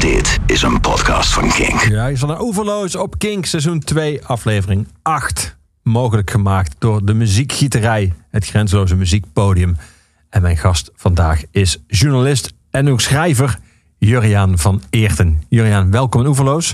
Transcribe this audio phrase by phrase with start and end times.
[0.00, 1.80] Dit is een podcast van Kink.
[1.80, 5.56] Ja, is van een Overloos op Kink, seizoen 2, aflevering 8.
[5.82, 9.76] Mogelijk gemaakt door de muziekgieterij, het grenzeloze muziekpodium.
[10.30, 13.58] En mijn gast vandaag is journalist en ook schrijver
[13.98, 15.42] Juriaan van Eerten.
[15.48, 16.72] Juriaan, welkom in Oeverloos.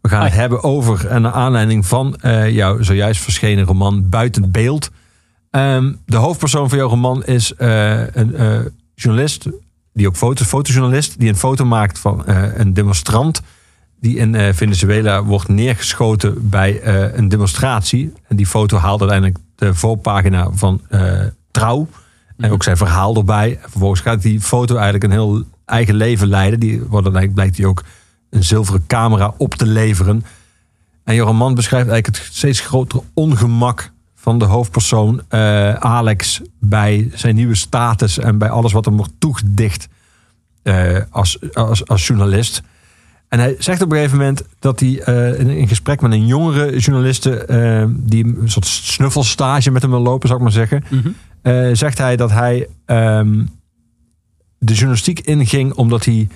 [0.00, 4.50] We gaan het hebben over, en naar aanleiding van eh, jouw zojuist verschenen roman Buiten
[4.50, 4.90] Beeld.
[5.50, 8.60] Ehm, de hoofdpersoon van jouw roman is eh, een eh,
[8.94, 9.48] journalist,
[9.92, 13.42] die ook foto, fotojournalist, die een foto maakt van eh, een demonstrant
[14.00, 18.12] die in eh, Venezuela wordt neergeschoten bij eh, een demonstratie.
[18.28, 20.80] En die foto haalt uiteindelijk de voorpagina van
[21.50, 21.88] Trouw.
[22.36, 23.58] En ook zijn verhaal erbij.
[23.62, 26.60] En vervolgens gaat die foto eigenlijk een heel eigen leven leiden.
[26.60, 27.84] Die wordt uiteindelijk blijkt hij ook
[28.30, 30.24] een zilveren camera op te leveren.
[31.04, 33.91] En je roman beschrijft eigenlijk het steeds grotere ongemak
[34.22, 39.12] van de hoofdpersoon eh, Alex bij zijn nieuwe status en bij alles wat hem wordt
[39.18, 39.88] toegedicht
[40.62, 42.62] eh, als, als, als journalist.
[43.28, 46.78] En hij zegt op een gegeven moment dat hij eh, in gesprek met een jongere
[46.78, 47.46] journaliste,
[47.96, 50.84] die een soort snuffelstage met hem wil lopen, zou ik maar zeggen,
[51.42, 53.44] eh, zegt hij dat hij ehm,
[54.58, 56.28] de journalistiek inging omdat hij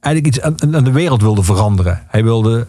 [0.00, 2.02] eigenlijk iets aan, aan de wereld wilde veranderen.
[2.06, 2.66] Hij wilde,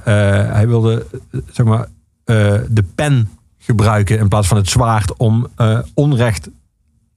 [0.51, 1.05] hij wilde
[1.51, 1.87] zeg maar,
[2.31, 6.49] eh, de pen gebruiken in plaats van het zwaard om eh, onrecht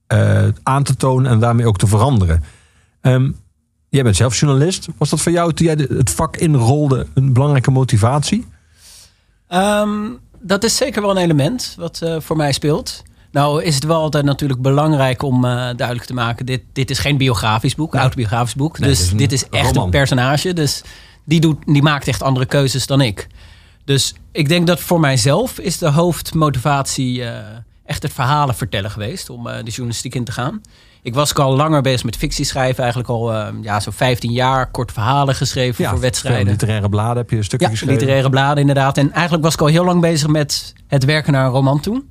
[0.07, 2.43] eh, aan te tonen en daarmee ook te veranderen.
[3.01, 3.31] Ehm,
[3.89, 4.87] jij bent zelf journalist.
[4.97, 8.47] Was dat voor jou toen jij het vak inrolde een belangrijke motivatie?
[9.47, 9.89] Ehm,
[10.39, 13.03] dat is zeker wel een element wat voor mij speelt.
[13.31, 16.45] Nou is het wel altijd natuurlijk belangrijk om duidelijk te maken...
[16.45, 18.01] Dit, dit is geen biografisch boek, Nee.
[18.01, 18.79] autobiografisch boek.
[18.79, 19.83] Nee, dus is dit is echt roman.
[19.83, 20.53] een personage.
[20.53, 20.83] Dus
[21.23, 23.27] die, doet, die maakt echt andere keuzes dan ik.
[23.85, 27.23] Dus ik denk dat voor mijzelf is de hoofdmotivatie...
[27.23, 27.37] eh,
[27.85, 30.61] echt het verhalen vertellen geweest om eh, de journalistiek in te gaan.
[31.01, 32.79] Ik was al langer bezig met fictie schrijven.
[32.79, 36.47] Eigenlijk al eh, ja, zo'n 15 jaar kort verhalen geschreven voor wedstrijden.
[36.47, 37.95] literaire bladen heb je een stukje Ja, geschreven.
[37.95, 38.97] literaire bladen inderdaad.
[38.97, 42.03] En eigenlijk was ik al heel lang bezig met het werken naar een roman toe.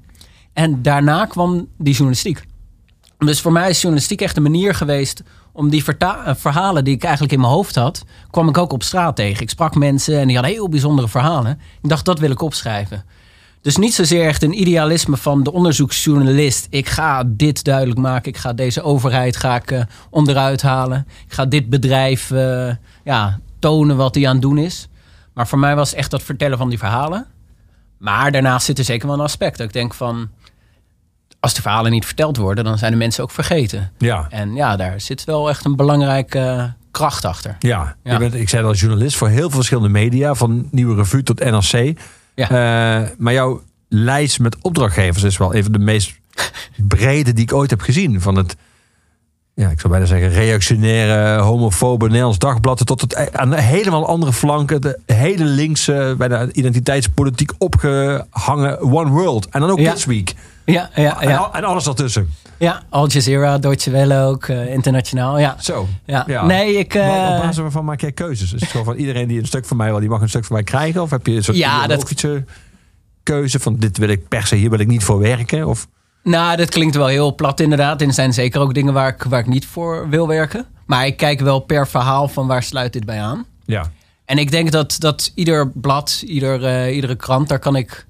[0.53, 2.45] En daarna kwam die journalistiek.
[3.27, 7.03] Dus voor mij is journalistiek echt een manier geweest om die eh, verhalen die ik
[7.03, 9.43] eigenlijk in mijn hoofd had, kwam ik ook op straat tegen.
[9.43, 11.61] Ik sprak mensen en die hadden heel bijzondere verhalen.
[11.83, 13.05] Ik dacht, dat wil ik opschrijven.
[13.61, 16.67] Dus niet zozeer echt een idealisme van de onderzoeksjournalist.
[16.71, 18.33] Ik ga dit duidelijk maken.
[18.33, 21.07] Ik ga deze overheid ga ik, eh, onderuit halen.
[21.27, 22.75] Ik ga dit bedrijf eh,
[23.05, 24.89] ja, tonen wat hij aan het doen is.
[25.35, 27.27] Maar voor mij was echt dat vertellen van die verhalen.
[27.99, 29.61] Maar daarnaast zit er zeker wel een aspect.
[29.61, 30.29] Ik denk van...
[31.45, 33.93] Als de verhalen niet verteld worden, dan zijn de mensen ook vergeten.
[33.99, 34.27] Ja.
[34.31, 37.57] En ja, daar zit wel echt een belangrijke kracht achter.
[37.59, 38.13] Ja, Ja.
[38.13, 41.45] Je bent, ik zei al journalist voor heel veel verschillende media, van Nieuwe Revue tot
[41.45, 41.99] NRC.
[42.35, 42.49] Ja.
[42.49, 46.21] Eh, maar jouw lijst met opdrachtgevers is wel een van de meest
[46.77, 48.21] brede die ik ooit heb gezien.
[48.21, 48.57] Van het,
[49.55, 54.33] ja, ik zou bijna zeggen, reactionaire, homofobe Nederlands Dagblad tot het aan de helemaal andere
[54.33, 59.49] flanken, de hele linkse, bijna identiteitspolitiek opgehangen One World.
[59.49, 59.93] En dan ook Ja.
[59.93, 60.35] This Week.
[60.65, 61.37] Ja, ja, En, ja.
[61.37, 62.29] al- en alles ertussen.
[62.59, 62.83] ja.
[62.89, 65.39] Al Jazeera, Deutsche Welle ook, eh, internationaal.
[65.39, 65.57] Ja.
[65.61, 65.89] Zo.
[66.05, 66.25] Ja.
[66.27, 66.47] Ja.
[66.47, 66.95] Nee, ik...
[66.95, 68.53] eh, Maar op basis waarvan maak jij keuzes?
[68.53, 70.45] Is het gewoon van iedereen die een stuk van mij wil, die mag een stuk
[70.45, 71.03] van mij krijgen?
[71.03, 72.15] Of heb je een soort Ja, dat-
[73.23, 75.67] keuze van dit wil ik per se, hier wil ik niet voor werken?
[75.69, 75.87] Of
[76.23, 78.01] Nou, dat klinkt wel heel plat inderdaad.
[78.01, 80.67] En er zijn zeker ook dingen waar ik, waar ik niet voor wil werken.
[80.87, 83.47] Maar ik kijk wel per verhaal van waar sluit dit bij aan.
[83.65, 83.91] ja,
[84.25, 88.07] En ik denk dat, dat ieder blad, ieder, eh, iedere krant, daar kan ik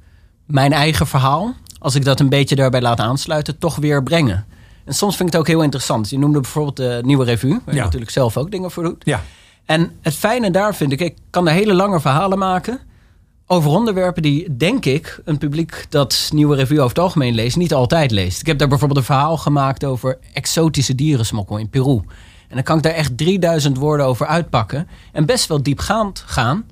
[0.46, 1.54] mijn eigen verhaal,
[1.84, 4.46] als ik dat een beetje daarbij laat aansluiten, toch weer brengen.
[4.84, 6.10] En soms vind ik het ook heel interessant.
[6.10, 7.84] Je noemde bijvoorbeeld de Nieuwe Revue, waar je Ja.
[7.84, 9.02] natuurlijk zelf ook dingen voor doet.
[9.04, 9.22] ja,
[9.64, 12.78] En het fijne daar vind ik, ik kan daar hele lange verhalen maken
[13.46, 17.74] over onderwerpen die, denk ik, een publiek dat Nieuwe Revue over het algemeen leest, niet
[17.74, 18.40] altijd leest.
[18.40, 21.96] Ik heb daar bijvoorbeeld een verhaal gemaakt over exotische dierensmokkel in Peru.
[22.48, 26.64] En dan kan ik daar echt 3000 woorden over uitpakken en best wel diepgaand gaan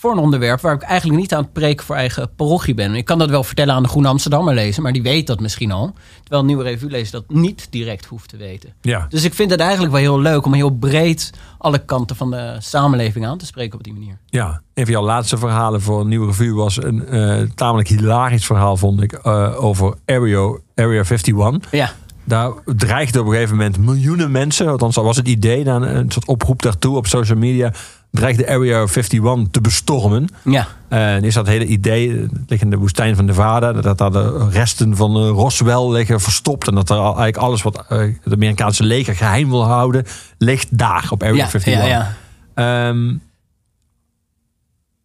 [0.00, 2.94] voor een onderwerp waar ik eigenlijk niet aan het preken voor eigen parochie ben.
[2.94, 5.72] Ik kan dat wel vertellen aan de Groene Amsterdammer lezen, maar die weet dat misschien
[5.72, 5.92] al.
[6.20, 8.72] Terwijl een Nieuwe Revue lezen dat niet direct hoeft te weten.
[8.80, 9.06] ja.
[9.08, 12.56] Dus ik vind het eigenlijk wel heel leuk om heel breed alle kanten van de
[12.58, 14.18] samenleving aan te spreken op die manier.
[14.26, 14.60] ja.
[14.74, 18.76] Een van jouw laatste verhalen voor een nieuwe revue was een eh, tamelijk hilarisch verhaal,
[18.76, 21.70] vond ik, eh, over Area, Area 51.
[21.70, 21.92] Ja,
[22.24, 26.10] Daar dreigden op een gegeven moment miljoenen mensen, althans dat was het idee, een, een
[26.10, 27.72] soort oproep daartoe op social media,
[28.10, 30.28] dreigde Area 51 te bestormen.
[30.44, 33.98] ja, Eh, En is dat hele idee, het ligt in de woestijn van Nevada, dat
[33.98, 36.68] daar de resten van eh, Roswell liggen verstopt.
[36.68, 40.04] En dat er al- eigenlijk alles wat eh, het Amerikaanse leger geheim wil houden,
[40.38, 41.72] ligt daar op Area ja, 51.
[41.74, 42.88] ja, ja.
[42.88, 43.14] Ehm,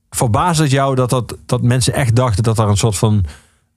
[0.10, 3.24] verbaast het jou dat, dat, dat mensen echt dachten dat er een soort van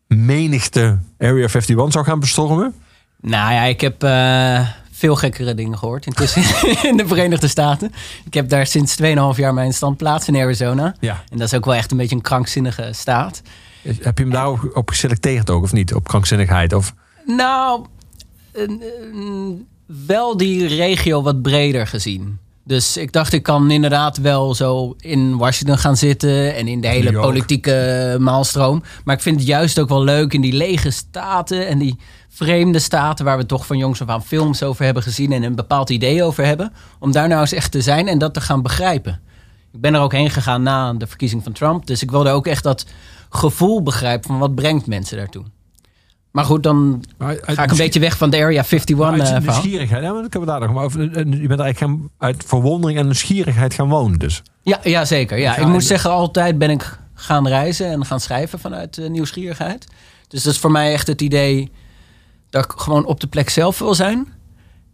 [0.06, 2.74] menigte Area 51 zou gaan bestormen?
[3.20, 4.68] Nou ja, ik heb eh,
[4.98, 6.42] veel gekkere dingen gehoord intussen
[6.90, 7.92] in de Verenigde Staten.
[8.24, 9.06] Ik heb daar sinds 2,5
[9.36, 10.94] jaar mijn standplaats in Arizona.
[11.00, 11.22] Ja.
[11.30, 13.42] En dat is ook wel echt een beetje een krankzinnige staat.
[13.82, 15.94] Heb je hem daar ook op geselecteerd ook, of niet?
[15.94, 16.72] Op krankzinnigheid?
[16.72, 16.94] Of...
[17.26, 17.86] Nou,
[20.06, 22.38] wel die regio wat breder gezien.
[22.64, 26.88] Dus ik dacht, ik kan inderdaad wel zo in Washington gaan zitten en in de
[26.88, 28.82] hele politieke maalstroom.
[29.04, 31.96] Maar ik vind het juist ook wel leuk in die lege staten en die
[32.38, 35.54] vreemde staten waar we toch van jongs af aan films over hebben gezien en een
[35.54, 36.72] bepaald idee over hebben.
[36.98, 39.20] Om daar nou eens echt te zijn en dat te gaan begrijpen.
[39.72, 41.86] Ik ben er ook heen gegaan na de verkiezing van Trump.
[41.86, 42.86] Dus ik wilde ook echt dat
[43.30, 45.44] gevoel begrijpen van wat brengt mensen daartoe.
[46.30, 49.22] Maar goed, dan Maar uit ga ik een beetje weg van de Area 51 uit
[49.22, 50.02] eh, nieuwsgierigheid.
[50.02, 51.00] Ja, maar dan kunnen we daar nog maar over.
[51.02, 54.42] Je bent eigenlijk gaan, uit verwondering en nieuwsgierigheid gaan wonen dus.
[54.62, 55.38] Ja, ja zeker.
[55.38, 55.56] Ja.
[55.56, 59.86] Ik moet en- zeggen, altijd ben ik gaan reizen en gaan schrijven vanuit eh, nieuwsgierigheid.
[60.28, 61.70] Dus dat is voor mij echt het idee
[62.50, 64.26] dat ik gewoon op de plek zelf wil zijn.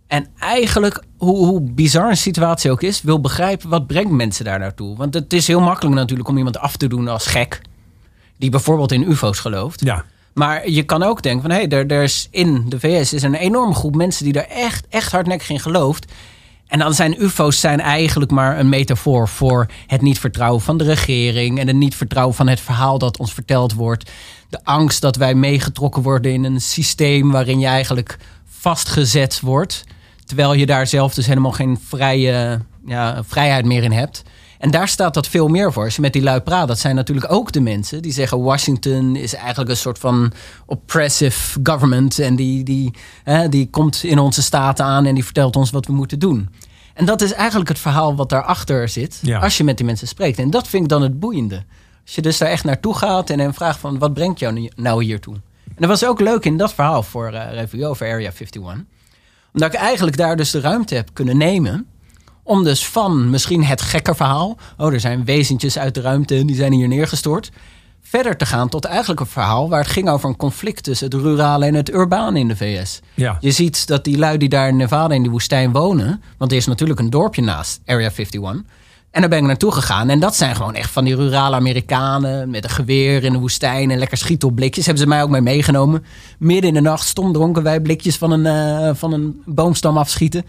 [0.07, 4.59] En eigenlijk, hoe, hoe bizar een situatie ook is, wil begrijpen wat brengt mensen daar
[4.59, 4.97] naartoe.
[4.97, 7.61] Want het is heel makkelijk natuurlijk om iemand af te doen als gek.
[8.37, 9.85] Die bijvoorbeeld in ufo's gelooft.
[9.85, 10.05] Ja.
[10.35, 13.23] Maar je kan ook denken van hé, hey, er, er is in de VS is
[13.23, 16.13] een enorme groep mensen die daar echt, echt hardnekkig in gelooft.
[16.67, 20.85] En dan zijn UFO's zijn eigenlijk maar een metafoor voor het niet vertrouwen van de
[20.85, 24.11] regering en het niet vertrouwen van het verhaal dat ons verteld wordt.
[24.55, 29.85] De angst dat wij meegetrokken worden in een systeem waarin je eigenlijk vastgezet wordt.
[30.25, 34.23] Terwijl je daar zelf dus helemaal geen vrije, ja, vrijheid meer in hebt.
[34.59, 35.85] En daar staat dat veel meer voor.
[35.85, 39.17] Als je met die lui praat, dat zijn natuurlijk ook de mensen die zeggen: Washington
[39.17, 40.33] is eigenlijk een soort van
[40.67, 42.19] oppressive government.
[42.19, 45.87] En die, die, hè, die komt in onze staten aan en die vertelt ons wat
[45.87, 46.49] we moeten doen.
[46.95, 49.19] En dat is eigenlijk het verhaal wat daarachter zit.
[49.23, 49.39] Ja.
[49.39, 50.39] Als je met die mensen spreekt.
[50.39, 51.65] En dat vind ik dan het boeiende.
[52.05, 55.05] Als je dus daar echt naartoe gaat en hen vraagt van wat brengt jou nou
[55.05, 55.35] hiertoe?
[55.65, 58.63] En dat was ook leuk in dat verhaal voor eh Review over Area 51.
[59.53, 61.87] Omdat ik eigenlijk daar dus de ruimte heb kunnen nemen.
[62.43, 64.57] Om dus van misschien het gekke verhaal.
[64.77, 67.51] Oh, er zijn wezentjes uit de ruimte en die zijn hier neergestort.
[68.03, 71.15] Verder te gaan tot eigenlijk een verhaal waar het ging over een conflict tussen het
[71.15, 73.01] rurale en het urbane in de VS.
[73.15, 73.37] Ja.
[73.41, 76.23] Je ziet dat die lui die daar in Nevada in die woestijn wonen.
[76.39, 78.63] Want er is natuurlijk een dorpje naast Area 51.
[79.15, 80.09] En daar ben ik naartoe gegaan.
[80.09, 82.51] En dat zijn gewoon echt van die rurale Amerikanen.
[82.51, 84.85] Met een geweer in de woestijn en lekker schieten op blikjes.
[84.85, 86.05] Hebben ze mij ook mee meegenomen.
[86.39, 90.45] Midden in de nacht stom dronken wij blikjes van een, eh, van een boomstam afschieten.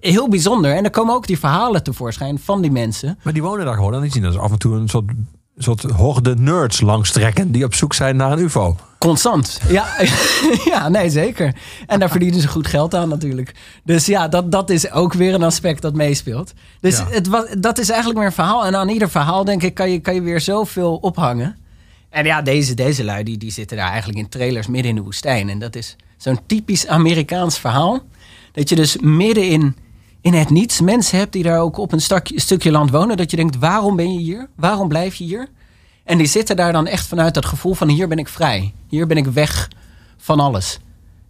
[0.00, 0.74] Heel bijzonder.
[0.74, 3.18] En er komen ook die verhalen tevoorschijn van die mensen.
[3.22, 5.12] Maar die wonen daar gewoon en die zien dus af en toe een soort,
[5.56, 8.76] soort horde nerds langstrekken die op zoek zijn naar een ufo.
[8.98, 9.60] Constant.
[9.68, 9.86] Ja,
[10.70, 11.54] ja, nee, zeker.
[11.86, 13.54] En daar verdienen ze goed geld aan natuurlijk.
[13.84, 16.52] Dus ja, dat, dat is ook weer een aspect dat meespeelt.
[16.80, 17.06] Dus Ja.
[17.10, 18.66] het was, dat is eigenlijk meer een verhaal.
[18.66, 21.56] En aan ieder verhaal, denk ik, kan je, kan je weer zoveel ophangen.
[22.10, 25.02] En ja, deze, deze lui, die, die zitten daar eigenlijk in trailers midden in de
[25.02, 25.48] woestijn.
[25.48, 28.00] En dat is zo'n typisch Amerikaans verhaal.
[28.52, 29.76] Dat je dus midden in,
[30.24, 33.16] in het niets mensen hebt die daar ook op een stukje, stukje land wonen.
[33.16, 34.48] Dat je denkt, waarom ben je hier?
[34.56, 35.48] Waarom blijf je hier?
[36.04, 38.72] En die zitten daar dan echt vanuit dat gevoel van hier ben ik vrij.
[38.88, 39.68] Hier ben ik weg
[40.16, 40.80] van alles.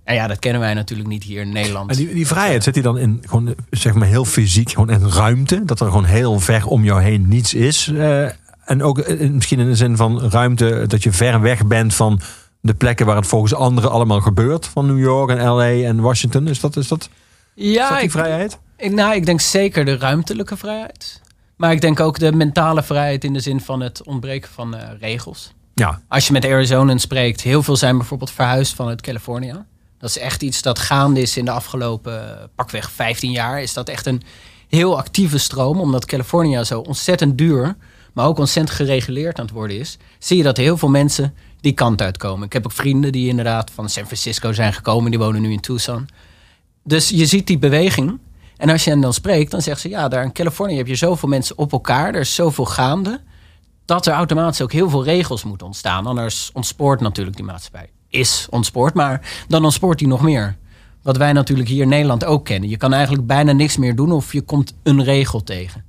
[0.05, 1.91] En ja, dat kennen wij natuurlijk niet hier in Nederland.
[1.91, 5.09] En die, die vrijheid zit die dan in gewoon zeg maar heel fysiek, gewoon in
[5.09, 5.65] ruimte.
[5.65, 7.89] Dat er gewoon heel ver om jou heen niets is.
[7.89, 8.25] Eh,
[8.65, 12.21] en ook eh, misschien in de zin van ruimte, dat je ver weg bent van
[12.61, 14.67] de plekken waar het volgens anderen allemaal gebeurt.
[14.67, 16.49] Van New York en LA en Washington.
[16.49, 17.09] Is dat, is dat,
[17.55, 18.59] is ja, dat die ik, vrijheid?
[18.85, 21.21] Ik, nou, ik denk zeker de ruimtelijke vrijheid.
[21.57, 24.89] Maar ik denk ook de mentale vrijheid in de zin van het ontbreken van eh,
[25.01, 25.53] regels.
[25.75, 29.67] Ja, Als je met Arizonans spreekt, heel veel zijn bijvoorbeeld verhuisd vanuit California.
[29.99, 33.63] Dat is echt iets dat gaande is in de afgelopen eh, pakweg 15 jaar.
[33.63, 34.23] Is dat echt een
[34.69, 37.77] heel actieve stroom, omdat California zo ontzettend duur,
[38.13, 39.99] maar ook ontzettend gereguleerd aan het worden is.
[40.19, 42.47] Zie je dat heel veel mensen die kant uitkomen.
[42.47, 45.61] Ik heb ook vrienden die inderdaad van San Francisco zijn gekomen, die wonen nu in
[45.61, 46.09] Tucson.
[46.85, 48.19] Dus je ziet die beweging.
[48.57, 50.95] En als je hen dan spreekt, dan zeggen ze: ja, daar in Californië heb je
[50.95, 53.21] zoveel mensen op elkaar, er is zoveel gaande
[53.85, 56.07] dat er automatisch ook heel veel regels moeten ontstaan.
[56.07, 57.91] Anders ontspoort natuurlijk die maatschappij.
[58.09, 60.57] Is ontspoort, maar dan ontspoort die nog meer.
[61.03, 62.69] Wat wij natuurlijk hier in Nederland ook kennen.
[62.69, 65.85] Je kan eigenlijk bijna niks meer doen of je komt een regel tegen.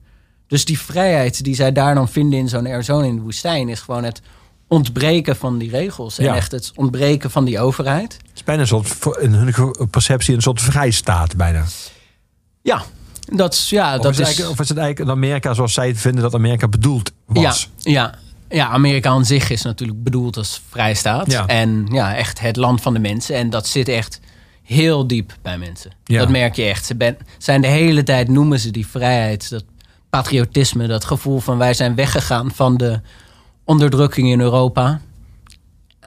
[0.47, 3.69] Dus die vrijheid die zij daar dan vinden in zo'n Arizona in de woestijn...
[3.69, 4.21] is gewoon het
[4.67, 6.17] ontbreken van die regels.
[6.17, 6.35] En Ja.
[6.35, 8.13] echt het ontbreken van die overheid.
[8.13, 11.65] het is bijna een soort, in hun perceptie, een soort vrijstaat bijna.
[12.65, 12.83] Ja,
[13.35, 14.25] dat, is- ja, Of, dat is het is...
[14.25, 17.69] eigenlijk, of is het eigenlijk Amerika zoals zij het vinden dat Amerika bedoeld was?
[17.77, 18.15] Ja, ja.
[18.57, 21.31] ja, Amerika aan zich is natuurlijk bedoeld als vrijstaat.
[21.31, 21.45] Ja.
[21.47, 23.35] En ja, echt het land van de mensen.
[23.35, 24.19] En dat zit echt
[24.63, 25.91] heel diep bij mensen.
[26.03, 26.19] Ja.
[26.19, 26.85] Dat merk je echt.
[26.85, 29.63] Ze ben, zijn de hele tijd, noemen ze die vrijheid, dat
[30.09, 33.01] patriotisme, dat gevoel van wij zijn weggegaan van de
[33.63, 35.01] onderdrukking in Europa.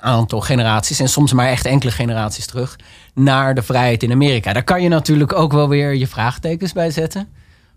[0.01, 2.77] aantal generaties en soms maar echt enkele generaties terug
[3.19, 4.53] naar de vrijheid in Amerika.
[4.53, 7.29] Daar kan je natuurlijk ook wel weer je vraagtekens bij zetten.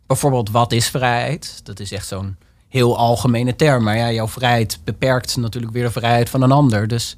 [0.07, 1.59] Bijvoorbeeld, wat is vrijheid?
[1.63, 3.83] Dat is echt zo'n heel algemene term.
[3.83, 6.87] Maar ja, jouw vrijheid beperkt natuurlijk weer de vrijheid van een ander.
[6.87, 7.17] Dus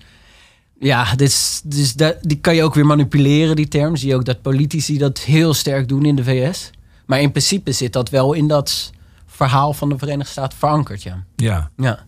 [0.79, 3.95] ja, dus, dus dat, die kan je ook weer manipuleren, die term.
[3.95, 6.71] Zie je ook dat politici dat heel sterk doen in de VS.
[7.05, 8.91] Maar in principe zit dat wel in dat
[9.25, 11.23] verhaal van de Verenigde Staten verankerd, ja.
[11.35, 11.69] Ja.
[11.77, 12.05] Ja,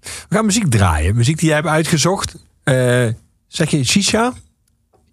[0.00, 1.14] We gaan muziek draaien.
[1.14, 2.34] Muziek die jij hebt uitgezocht.
[2.62, 3.08] Eh,
[3.48, 4.32] zeg je Chicha?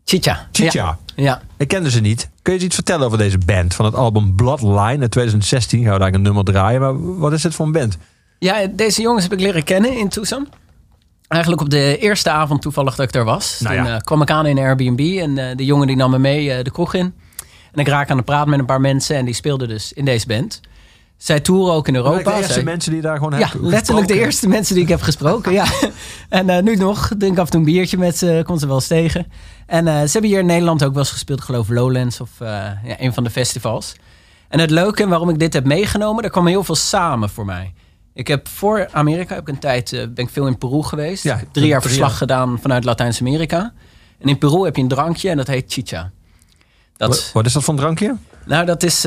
[0.09, 0.47] Chicha.
[0.51, 0.97] Chicha.
[1.15, 1.23] Ja.
[1.23, 1.41] ja.
[1.57, 2.29] Ik kende ze niet.
[2.41, 3.73] Kun je eens iets vertellen over deze band?
[3.73, 6.81] Van het album Bloodline uit 2016 gaan we daar een nummer draaien.
[6.81, 7.97] Maar wat is dit voor een band?
[8.39, 10.47] Ja, deze jongens heb ik leren kennen in Tucson.
[11.27, 13.59] Eigenlijk op de eerste avond toevallig dat ik daar was.
[13.59, 16.11] Nou Toen eh, kwam ik aan in een Airbnb en eh, de jongen die nam
[16.11, 17.13] me mee eh, de kroeg in.
[17.71, 20.05] En ik raak aan de praat met een paar mensen en die speelden dus in
[20.05, 20.61] deze band.
[21.17, 22.31] Zij toeren ook in Europa.
[22.31, 24.89] de eerste Zij- mensen die daar gewoon ja, hebben letterlijk de eerste mensen die ik
[24.89, 25.51] heb gesproken.
[25.51, 25.65] ja.
[26.29, 28.75] En eh, nu nog, drink af en toe een biertje met ze, komt ze wel
[28.75, 29.25] eens tegen.
[29.65, 32.29] En eh, ze hebben hier in Nederland ook wel eens gespeeld, ik geloof Lowlands of
[32.39, 32.47] eh,
[32.83, 33.93] ja, een van de festivals.
[34.47, 37.73] En het leuke waarom ik dit heb meegenomen, er kwam heel veel samen voor mij.
[38.13, 41.23] Ik heb voor Amerika heb ik een tijd ben ik veel in Peru geweest.
[41.23, 42.17] Ja, ik heb drie jaar verslag jaar.
[42.17, 43.73] gedaan vanuit Latijns-Amerika.
[44.19, 46.11] En in Peru heb je een drankje en dat heet chicha.
[46.97, 48.15] Dat, Wat, wat is dat voor een drankje?
[48.45, 49.05] nou, dat is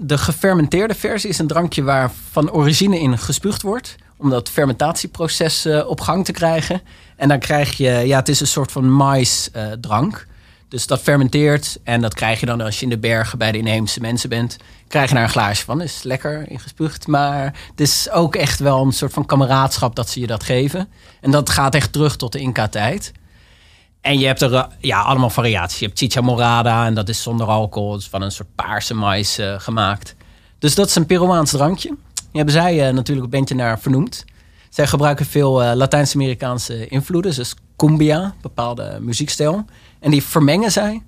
[0.00, 1.30] de gefermenteerde versie.
[1.30, 3.96] Is een drankje waar van origine in gespuugd wordt.
[4.16, 6.80] Om dat fermentatieproces eh, op gang te krijgen.
[7.16, 10.26] En dan krijg je, ja, het is een soort van maïsdrank.
[10.68, 11.78] dus dat fermenteert.
[11.84, 14.56] En dat krijg je dan als je in de bergen bij de inheemse mensen bent.
[14.88, 15.80] Krijg je daar een glaasje van.
[15.80, 17.06] is lekker ingespuugd.
[17.06, 20.88] Maar het is ook echt wel een soort van kameraadschap dat ze je dat geven.
[21.20, 23.12] En dat gaat echt terug tot de Inca-tijd.
[24.00, 25.78] En je hebt er eh, ja, allemaal variaties.
[25.78, 28.00] Je hebt chicha morada en dat is zonder alcohol.
[28.00, 30.14] Van een soort paarse mais eh, gemaakt.
[30.58, 31.88] Dus dat is een Peruaans drankje.
[32.14, 34.24] Die hebben zij eh, natuurlijk een bandje naar vernoemd.
[34.68, 37.34] Zij gebruiken veel eh, Latijns-Amerikaanse invloeden.
[37.34, 39.64] Dus cumbia, bepaalde muziekstijl.
[40.00, 41.02] En die vermengen zij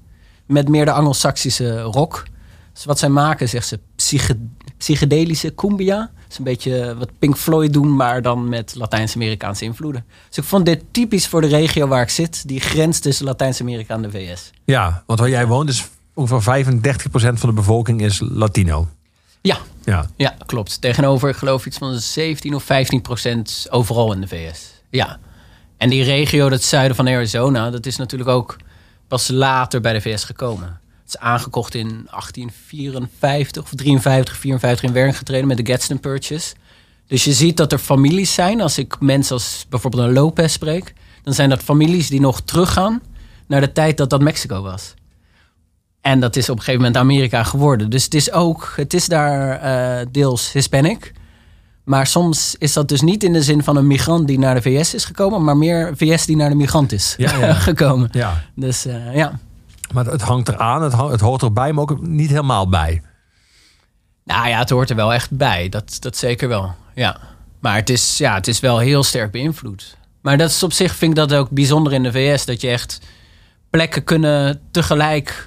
[0.47, 2.25] met meer de Anglo-Saxische rock.
[2.73, 6.11] Dus wat zij maken, zegt ze, psyche- psychedelische cumbia.
[6.31, 10.05] Is een beetje wat Pink Floyd doen, maar dan met Latijns-Amerikaanse invloeden.
[10.29, 12.49] Dus ik vond dit typisch voor de regio waar ik zit.
[12.49, 14.51] Die grens tussen Latijns-Amerika en de VS.
[14.65, 16.79] Ja, want waar jij woont is ongeveer 35%
[17.39, 18.89] van de bevolking is Latino.
[19.41, 20.07] Ja, Ja.
[20.17, 20.81] ja, klopt.
[20.81, 24.73] Tegenover, ik geloof iets van 17 of 15 procent overal in de VS.
[24.91, 25.19] Ja.
[25.77, 28.57] En die regio, dat zuiden van Arizona, dat is natuurlijk ook
[29.09, 30.81] pas later bij de VS gekomen.
[31.11, 36.55] Is aangekocht in 1854 of 53, 54 in werk getreden met de Gadsden Purchase.
[37.07, 38.61] Dus je ziet dat er families zijn.
[38.61, 43.03] Als ik mensen als bijvoorbeeld een Lopez spreek, dan zijn dat families die nog teruggaan
[43.47, 44.95] naar de tijd dat dat Mexico was.
[46.01, 47.91] En dat is op een gegeven moment Amerika geworden.
[47.91, 51.13] Dus het is ook, het is daar eh, deels Hispanic.
[51.85, 54.63] Maar soms is dat dus niet in de zin van een migrant die naar de
[54.63, 57.55] VS is gekomen, maar meer VS die naar de migrant is Ja, ja.
[57.71, 58.09] gekomen.
[58.13, 58.43] ja.
[58.55, 59.39] Dus eh, ja.
[59.93, 63.03] Maar het hangt eraan, het, het hoort erbij, maar ook niet helemaal bij.
[64.25, 65.69] Nou ja, het hoort er wel echt bij.
[65.69, 66.75] Dat, dat zeker wel.
[66.95, 67.17] Ja.
[67.61, 69.97] Maar het is, ja, het is wel heel sterk beïnvloed.
[70.23, 72.45] Maar dat is op zich, vind ik dat ook bijzonder in de VS.
[72.45, 73.01] Dat je echt
[73.71, 75.47] plekken kunnen tegelijk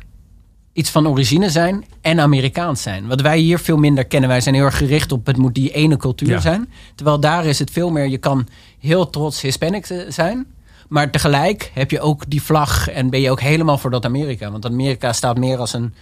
[0.73, 3.07] iets van origine zijn en Amerikaans zijn.
[3.07, 4.29] Wat wij hier veel minder kennen.
[4.29, 6.39] Wij zijn heel erg gericht op het moet die ene cultuur Ja.
[6.39, 6.69] zijn.
[6.95, 8.47] Terwijl daar is het veel meer, je kan
[8.79, 10.45] heel trots Hispanic te- zijn.
[10.93, 14.51] Maar tegelijk heb je ook die vlag en ben je ook helemaal voor dat Amerika.
[14.51, 15.93] Want Amerika staat meer als een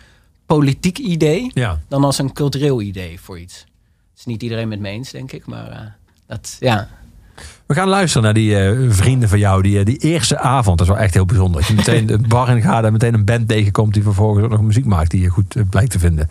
[0.45, 1.79] politiek idee Ja.
[1.87, 3.59] dan als een cultureel idee voor iets.
[4.09, 5.45] Het is niet iedereen met me eens, denk ik.
[5.45, 5.79] Maar eh,
[6.27, 6.87] dat, ja.
[7.65, 9.61] We gaan luisteren naar die eh, vrienden van jou.
[9.61, 11.61] Die, eh, die eerste avond, dat is wel echt heel bijzonder.
[11.61, 13.93] Dat je meteen de bar in gaat en meteen een band tegenkomt...
[13.93, 16.29] die vervolgens ook nog muziek maakt die je goed blijkt te vinden.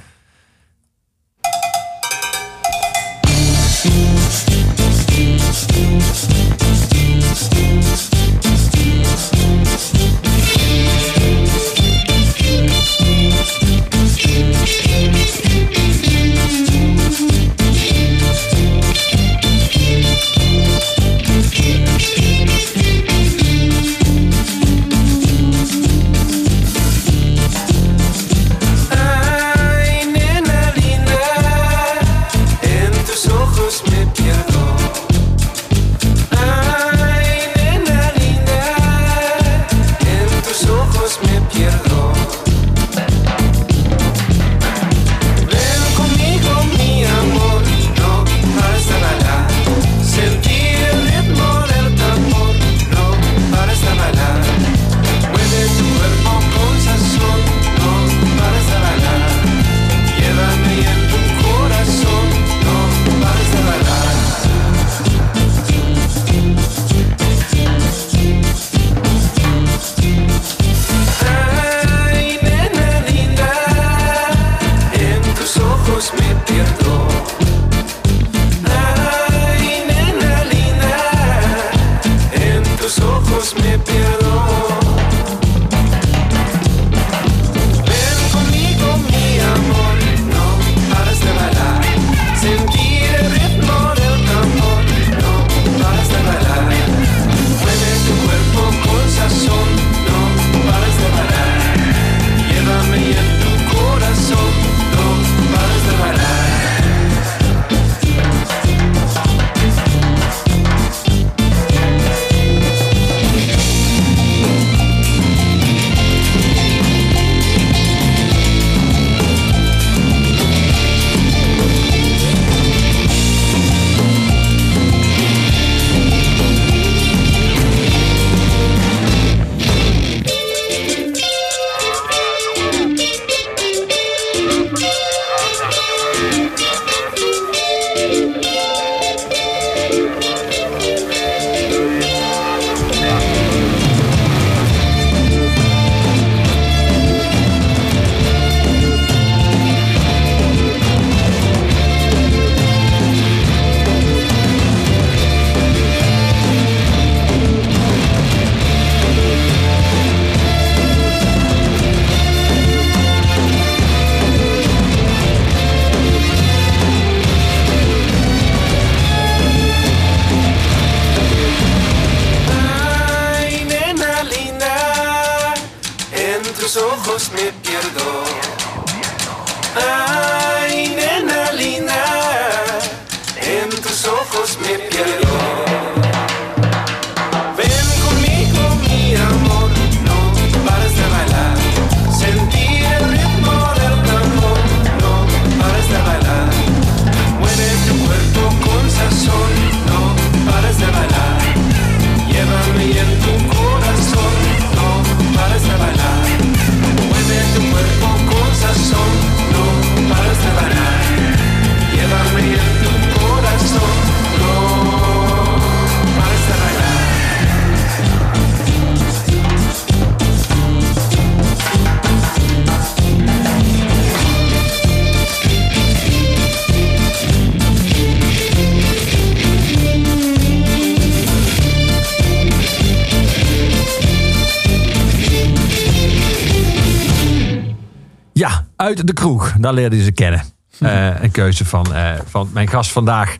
[239.00, 239.54] Uit de kroeg.
[239.58, 240.42] Daar leerde hij ze kennen.
[240.78, 243.36] Uh, een keuze van, uh, van mijn gast vandaag.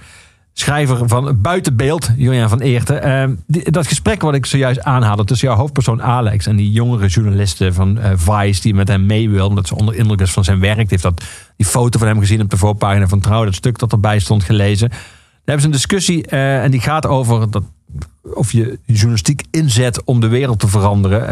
[0.53, 3.09] Schrijver van Buitenbeeld, Julian van Eerten.
[3.09, 7.07] Uh, die, dat gesprek wat ik zojuist aanhaalde tussen jouw hoofdpersoon Alex en die jongere
[7.07, 10.61] journalisten van Vice die met hem mee wil, omdat ze onder indruk is van zijn
[10.61, 10.77] werk.
[10.77, 11.25] Die heeft dat,
[11.57, 14.45] die foto van hem gezien op de voorpagina van Trouw, dat stuk dat erbij stond
[14.45, 14.89] gelezen.
[14.89, 14.99] Daar
[15.45, 17.63] hebben ze een discussie en die gaat over dat
[18.35, 21.27] of je journalistiek inzet om de wereld te veranderen.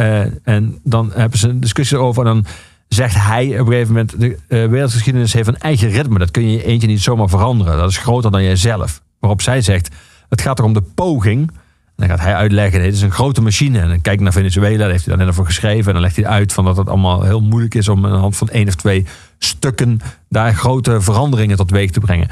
[0.44, 2.26] en dan hebben ze een discussie over.
[2.26, 2.44] En dan
[2.88, 6.18] zegt hij op een gegeven moment: de uh, wereldgeschiedenis heeft een eigen ritme.
[6.18, 7.76] Dat kun je eentje niet zomaar veranderen.
[7.76, 9.02] Dat is groter dan jijzelf.
[9.18, 9.88] Waarop zij zegt:
[10.28, 11.50] het gaat er om de poging.
[11.50, 13.80] En dan gaat hij uitleggen: het is een grote machine.
[13.80, 15.86] En dan kijk naar Venezuela, daar heeft hij dan net over geschreven.
[15.86, 18.18] En dan legt hij uit van dat het allemaal heel moeilijk is om aan de
[18.18, 19.06] hand van één of twee
[19.38, 22.28] stukken daar grote veranderingen tot weeg te brengen.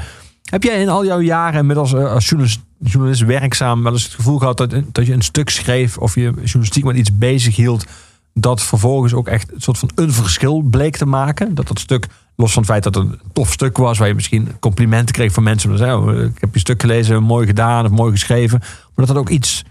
[0.49, 4.13] Heb jij in al jouw jaren inmiddels eh, als journalist, journalist werkzaam wel eens het
[4.13, 7.85] gevoel gehad dat, dat je een stuk schreef of je journalistiek met iets bezig hield
[8.39, 11.55] dat vervolgens ook echt een soort van een verschil bleek te maken.
[11.55, 14.13] Dat dat stuk, los van het feit dat het een tof stuk was, waar je
[14.13, 15.95] misschien complimenten kreeg van mensen.
[15.95, 18.59] Oh, ik heb je stuk gelezen, mooi gedaan of mooi geschreven.
[18.59, 19.63] Maar dat dat ook iets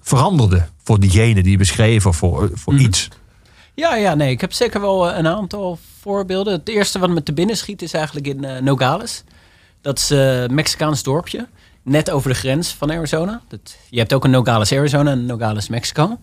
[0.00, 2.84] veranderde voor diegene die je beschreef of voor, voor mhm.
[2.84, 3.08] iets.
[3.74, 6.52] Ja, ja, nee, ik heb zeker wel eh, een aantal voorbeelden.
[6.52, 9.24] Het eerste wat me te binnen schiet is eigenlijk in uh, Nogales.
[9.80, 11.46] Dat is een uh, Mexicaans dorpje,
[11.82, 13.42] net over de grens van Arizona.
[13.48, 16.18] Dat, je hebt ook een Nogales, Arizona en Nogales, Mexico.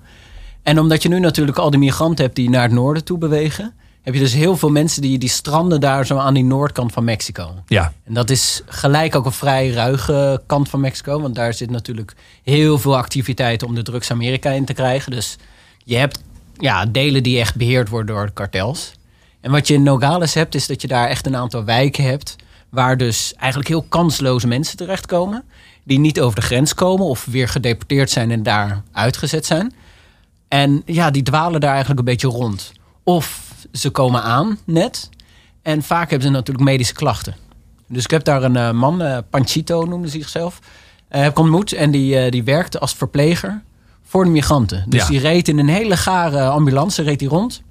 [0.64, 3.74] En omdat je nu natuurlijk al die migranten hebt die naar het noorden toe bewegen,
[4.02, 7.04] heb je dus heel veel mensen die, die stranden daar zo aan die noordkant van
[7.04, 7.54] Mexico.
[7.68, 7.94] Ja.
[8.04, 12.16] En dat is gelijk ook een vrij ruige kant van Mexico, want daar zit natuurlijk
[12.44, 15.12] heel veel activiteit om de drugs Amerika in te krijgen.
[15.12, 15.38] Dus
[15.84, 16.24] je hebt
[16.58, 18.94] ja, delen die echt beheerd worden door kartels.
[19.42, 22.36] En wat je in Nogales hebt, is dat je daar echt een aantal wijken hebt.
[22.70, 25.44] Waar dus eigenlijk heel kansloze mensen terechtkomen.
[25.84, 29.74] Die niet over de grens komen of weer gedeporteerd zijn en daar uitgezet zijn.
[30.52, 32.72] En ja, die dwalen daar eigenlijk een beetje rond.
[33.04, 35.10] Of ze komen aan net.
[35.62, 37.36] En vaak hebben ze natuurlijk medische klachten.
[37.88, 40.60] Dus ik heb daar een uh, man, uh, Panchito noemde zichzelf,
[41.12, 41.74] uh, heb ik ontmoet.
[41.74, 43.62] En die, die werkte als verpleger
[44.04, 44.86] voor de migranten.
[44.88, 47.62] Dus die reed in een hele gare ambulance reed die rond.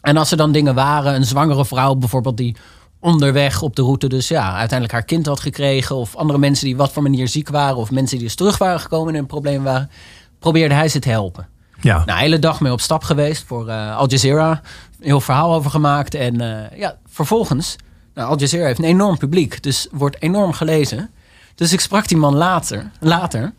[0.00, 2.56] En als er dan dingen waren, een zwangere vrouw bijvoorbeeld die
[3.00, 5.96] onderweg op de route dus ja, uiteindelijk haar kind had gekregen.
[5.96, 7.76] Of andere mensen die wat voor manier ziek waren.
[7.76, 9.90] Of mensen die dus terug waren gekomen en een probleem waren.
[10.38, 11.54] Probeerde hij ze te helpen.
[11.86, 12.02] Ja.
[12.04, 14.50] Nou, hele dag mee op stap geweest voor uh, Al Jazeera.
[14.50, 16.14] Een heel verhaal over gemaakt.
[16.14, 17.76] En uh, ja, vervolgens,
[18.14, 19.62] nou, Al Jazeera heeft een enorm publiek.
[19.62, 21.10] Dus wordt enorm gelezen.
[21.54, 22.90] Dus ik sprak die man later.
[23.00, 23.52] later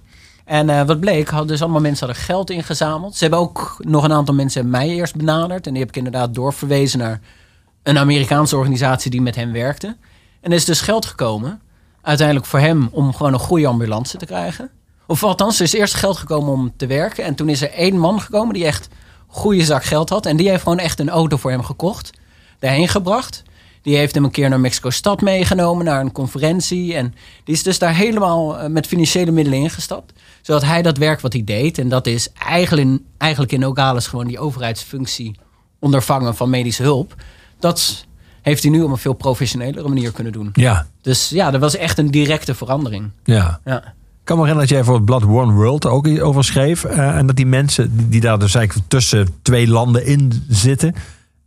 [0.45, 3.15] en uh, wat bleek, hadden dus allemaal mensen hadden geld ingezameld.
[3.15, 5.67] Ze hebben ook nog een aantal mensen mij eerst benaderd.
[5.67, 7.21] En die heb ik inderdaad doorverwezen naar
[7.83, 9.95] een Amerikaanse organisatie die met hem werkte.
[10.41, 11.61] En er is dus geld gekomen,
[12.01, 14.69] uiteindelijk voor hem, om gewoon een goede ambulance te krijgen.
[15.07, 17.23] Of althans, er is eerst geld gekomen om te werken.
[17.23, 18.89] En toen is er één man gekomen die echt
[19.27, 20.25] goede zak geld had.
[20.25, 22.11] En die heeft gewoon echt een auto voor hem gekocht.
[22.59, 23.43] Daarheen gebracht.
[23.81, 26.95] Die heeft hem een keer naar Mexico-stad meegenomen, naar een conferentie.
[26.95, 30.13] En die is dus daar helemaal eh, met financiële middelen ingestapt.
[30.41, 34.07] Zodat hij dat werk wat hij deed, en dat is eigenlijk in, eigenlijk in Nogales
[34.07, 35.35] gewoon die overheidsfunctie
[35.79, 37.15] ondervangen van medische hulp.
[37.59, 38.05] Dat
[38.41, 40.49] heeft hij nu op een veel professionelere manier kunnen doen.
[40.53, 40.87] Ja.
[41.01, 43.11] Dus ja, dat was echt een directe verandering.
[43.23, 43.59] Ja.
[43.65, 43.95] ja
[44.27, 46.83] kan me herinneren dat jij voor het blad One World ook over schreef.
[46.83, 50.95] Uh, en dat die mensen die daar dus eigenlijk tussen twee landen in zitten,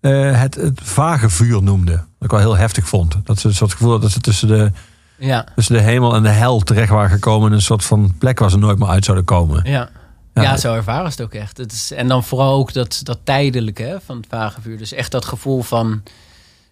[0.00, 1.94] uh, het, het vage vuur noemden.
[1.94, 3.16] Wat ik wel heel heftig vond.
[3.24, 4.72] Dat ze een soort gevoel dat ze tussen de,
[5.18, 5.46] ja.
[5.54, 7.48] tussen de hemel en de hel terecht waren gekomen.
[7.48, 9.62] In een soort van plek waar ze nooit meer uit zouden komen.
[9.64, 9.88] Ja.
[10.34, 11.56] Ja, ja zo ervaren ze het ook echt.
[11.56, 14.78] Het is, en dan vooral ook dat, dat tijdelijke hè, van het vage vuur.
[14.78, 16.02] Dus echt dat gevoel van...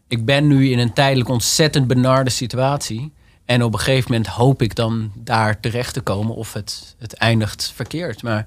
[0.08, 3.12] ik ben nu in een tijdelijk ontzettend benarde situatie...
[3.48, 7.12] En op een gegeven moment hoop ik dan daar terecht te komen of het, het
[7.14, 8.22] eindigt verkeerd.
[8.22, 8.46] Maar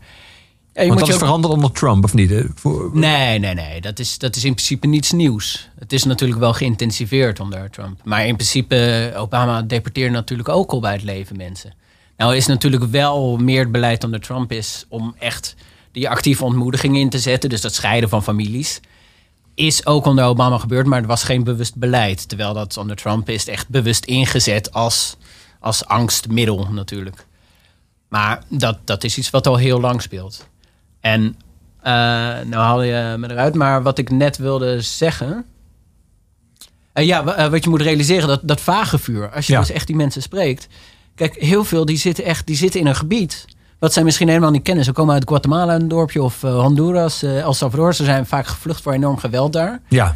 [0.73, 2.29] ja, Want dat is veranderd onder Trump, of niet?
[2.93, 3.81] Nee, nee, nee.
[3.81, 5.69] Dat is, dat is in principe niets nieuws.
[5.79, 8.01] Het is natuurlijk wel geïntensiveerd onder Trump.
[8.03, 11.73] Maar in principe, Obama deporteerde natuurlijk ook al bij het leven mensen.
[12.17, 15.55] Nou is natuurlijk wel meer het beleid onder Trump is om echt
[15.91, 17.49] die actieve ontmoediging in te zetten.
[17.49, 18.79] Dus dat scheiden van families
[19.65, 22.27] is ook onder Obama gebeurd, maar er was geen bewust beleid.
[22.27, 25.17] Terwijl dat onder Trump is echt bewust ingezet als,
[25.59, 27.25] als angstmiddel natuurlijk.
[28.07, 30.47] Maar dat, dat is iets wat al heel lang speelt.
[30.99, 35.45] En uh, nou haal je me eruit, maar wat ik net wilde zeggen.
[36.93, 39.31] Uh, ja, uh, wat je moet realiseren, dat, dat vage vuur.
[39.31, 40.67] Als je dus echt die mensen spreekt.
[41.15, 43.45] Kijk, heel veel die zitten echt die zitten in een gebied
[43.81, 44.83] wat zij misschien helemaal niet kennen.
[44.83, 47.93] Ze komen uit Guatemala, een dorpje, of uh, Honduras, uh, El Salvador.
[47.93, 49.81] Ze zijn vaak gevlucht voor enorm geweld daar.
[49.87, 50.15] Ja.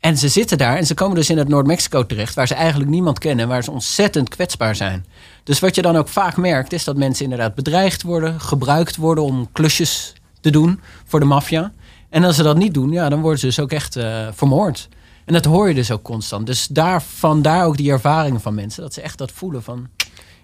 [0.00, 2.90] En ze zitten daar en ze komen dus in het Noord-Mexico terecht, waar ze eigenlijk
[2.90, 5.06] niemand kennen, waar ze ontzettend kwetsbaar zijn.
[5.44, 9.24] Dus wat je dan ook vaak merkt, is dat mensen inderdaad bedreigd worden, gebruikt worden
[9.24, 11.72] om klusjes te doen voor de maffia.
[12.10, 14.88] En als ze dat niet doen, ja, dan worden ze dus ook echt uh, vermoord.
[15.24, 16.46] En dat hoor je dus ook constant.
[16.46, 18.82] Dus daar, vandaar ook die ervaringen van mensen.
[18.82, 19.88] Dat ze echt dat voelen van...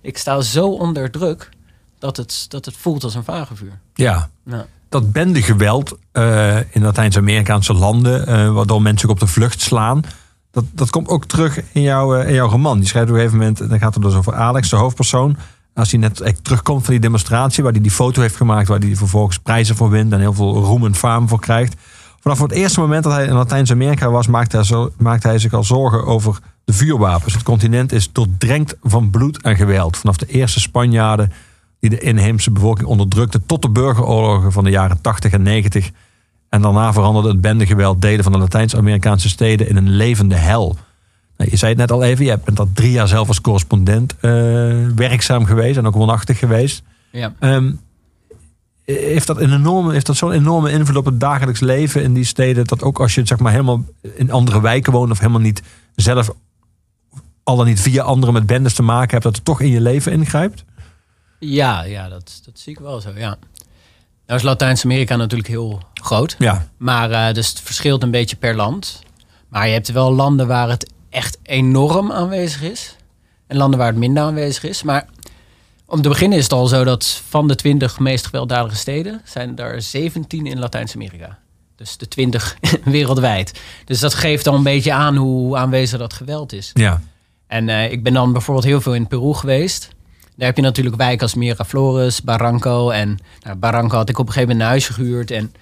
[0.02, 1.48] Ik sta zo onder druk
[2.00, 3.78] dat het, dat het voelt als een vagevuur.
[3.94, 4.66] Ja, Ja.
[4.88, 10.02] dat bendegeweld eh in Latijns-Amerikaanse landen, eh, waardoor mensen ook op de vlucht slaan.
[10.50, 12.78] Dat, dat komt ook terug in, jouw eh, in jouw roman.
[12.78, 15.36] Die schrijft op een gegeven moment, dan gaat het dus over Alex, de hoofdpersoon.
[15.74, 18.78] Als hij net echt terugkomt van die demonstratie, waar hij die foto heeft gemaakt, waar
[18.78, 21.74] hij vervolgens prijzen voor wint en heel veel roem en faam voor krijgt.
[22.20, 25.52] Vanaf het eerste moment dat hij in Latijns-Amerika was, maakte hij, zo, maakte hij zich
[25.52, 27.34] al zorgen over de vuurwapens.
[27.34, 29.96] Het continent is doordrenkt van bloed en geweld.
[29.96, 31.32] Vanaf de eerste Spanjaarden
[31.80, 35.90] die de inheemse bevolking onderdrukte, tot de burgeroorlogen van de jaren 80 en 90.
[36.48, 40.76] En daarna veranderde het bendegeweld delen van de Latijns-Amerikaanse steden in een levende hel.
[41.36, 44.14] Nou, je zei het net al even, je bent dat drie jaar zelf als correspondent
[44.20, 44.30] eh,
[44.94, 46.82] werkzaam geweest en ook woonachtig geweest.
[47.10, 47.34] Ja.
[47.38, 47.72] Ehm,
[48.84, 52.24] heeft dat, een enorme, heeft dat zo'n enorme invloed op het dagelijks leven in die
[52.24, 52.64] steden?
[52.64, 55.62] Dat ook als je zeg maar, helemaal in andere wijken woont of helemaal niet
[55.94, 56.30] zelf,
[57.42, 59.80] al dan niet via anderen met bendes te maken hebt, dat het toch in je
[59.80, 60.64] leven ingrijpt?
[61.40, 63.38] Ja, ja dat, dat zie ik wel zo, ja.
[64.26, 66.36] Nou is Latijns-Amerika natuurlijk heel groot.
[66.38, 69.02] Ja, Maar eh, dus het verschilt een beetje per land.
[69.48, 72.96] Maar je hebt wel landen waar het echt enorm aanwezig is.
[73.46, 74.82] En landen waar het minder aanwezig is.
[74.82, 75.06] Maar
[75.86, 79.20] om te beginnen is het al zo dat van de 20 meest gewelddadige steden...
[79.24, 81.38] zijn er 17 in Latijns-Amerika.
[81.76, 83.60] Dus de 20 wereldwijd.
[83.84, 86.70] Dus dat geeft al een beetje aan hoe aanwezig dat geweld is.
[86.74, 87.00] ja.
[87.46, 89.88] En eh, ik ben dan bijvoorbeeld heel veel in Peru geweest.
[90.40, 92.90] Daar heb je natuurlijk wijken als Miraflores, Barranco.
[92.90, 95.30] En nou, Barranco had ik op een gegeven moment een huisje gehuurd.
[95.30, 95.52] En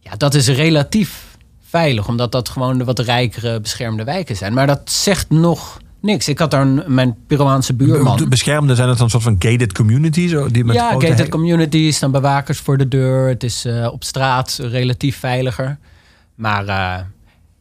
[0.00, 1.36] ja, dat is relatief
[1.68, 4.54] veilig, omdat dat gewoon de wat rijkere beschermde wijken zijn.
[4.54, 6.28] Maar dat zegt nog niks.
[6.28, 8.16] Ik had daar een, mijn Peruaanse buurman.
[8.16, 10.34] De beschermde zijn het dan een soort van gated communities?
[10.48, 13.28] Die met Ja, gated communities, dan bewakers voor de deur.
[13.28, 15.78] Het is eh, op straat relatief veiliger.
[16.34, 17.04] Maar eh,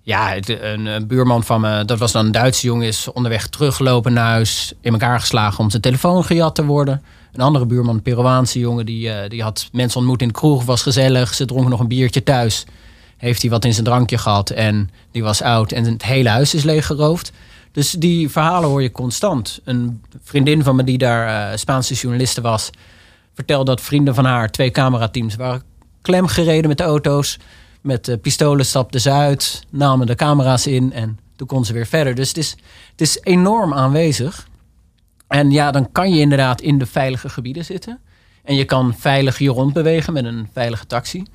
[0.03, 4.25] ja, een buurman van me, dat was dan een Duitse jongen, is onderweg teruggelopen naar
[4.25, 7.01] huis, in elkaar geslagen om zijn telefoon gejat te worden.
[7.33, 10.65] Een andere buurman, een Peruaanse jongen, die, eh, die had mensen ontmoet in de kroeg,
[10.65, 11.33] was gezellig.
[11.33, 12.65] Ze dronken nog een biertje thuis.
[13.17, 16.53] Heeft hij wat in zijn drankje gehad en die was oud en het hele huis
[16.53, 17.31] is leeggeroofd.
[17.71, 19.59] Dus die verhalen hoor je constant.
[19.63, 22.69] Een vriendin van me die daar eh, Spaanse journaliste was,
[23.33, 25.63] vertelde dat vrienden van haar, twee camerateams, waren
[26.01, 27.39] klemgereden met de auto's.
[27.83, 31.85] Met eh, pistolen stapten ze uit, namen de camera's in en toen kon ze weer
[31.85, 32.15] verder.
[32.15, 32.55] Dus het is,
[32.91, 34.47] het is enorm aanwezig.
[35.27, 37.99] En ja, dan kan je inderdaad in de veilige gebieden zitten.
[38.43, 41.25] En je kan veilig hier rondbewegen met een veilige taxi.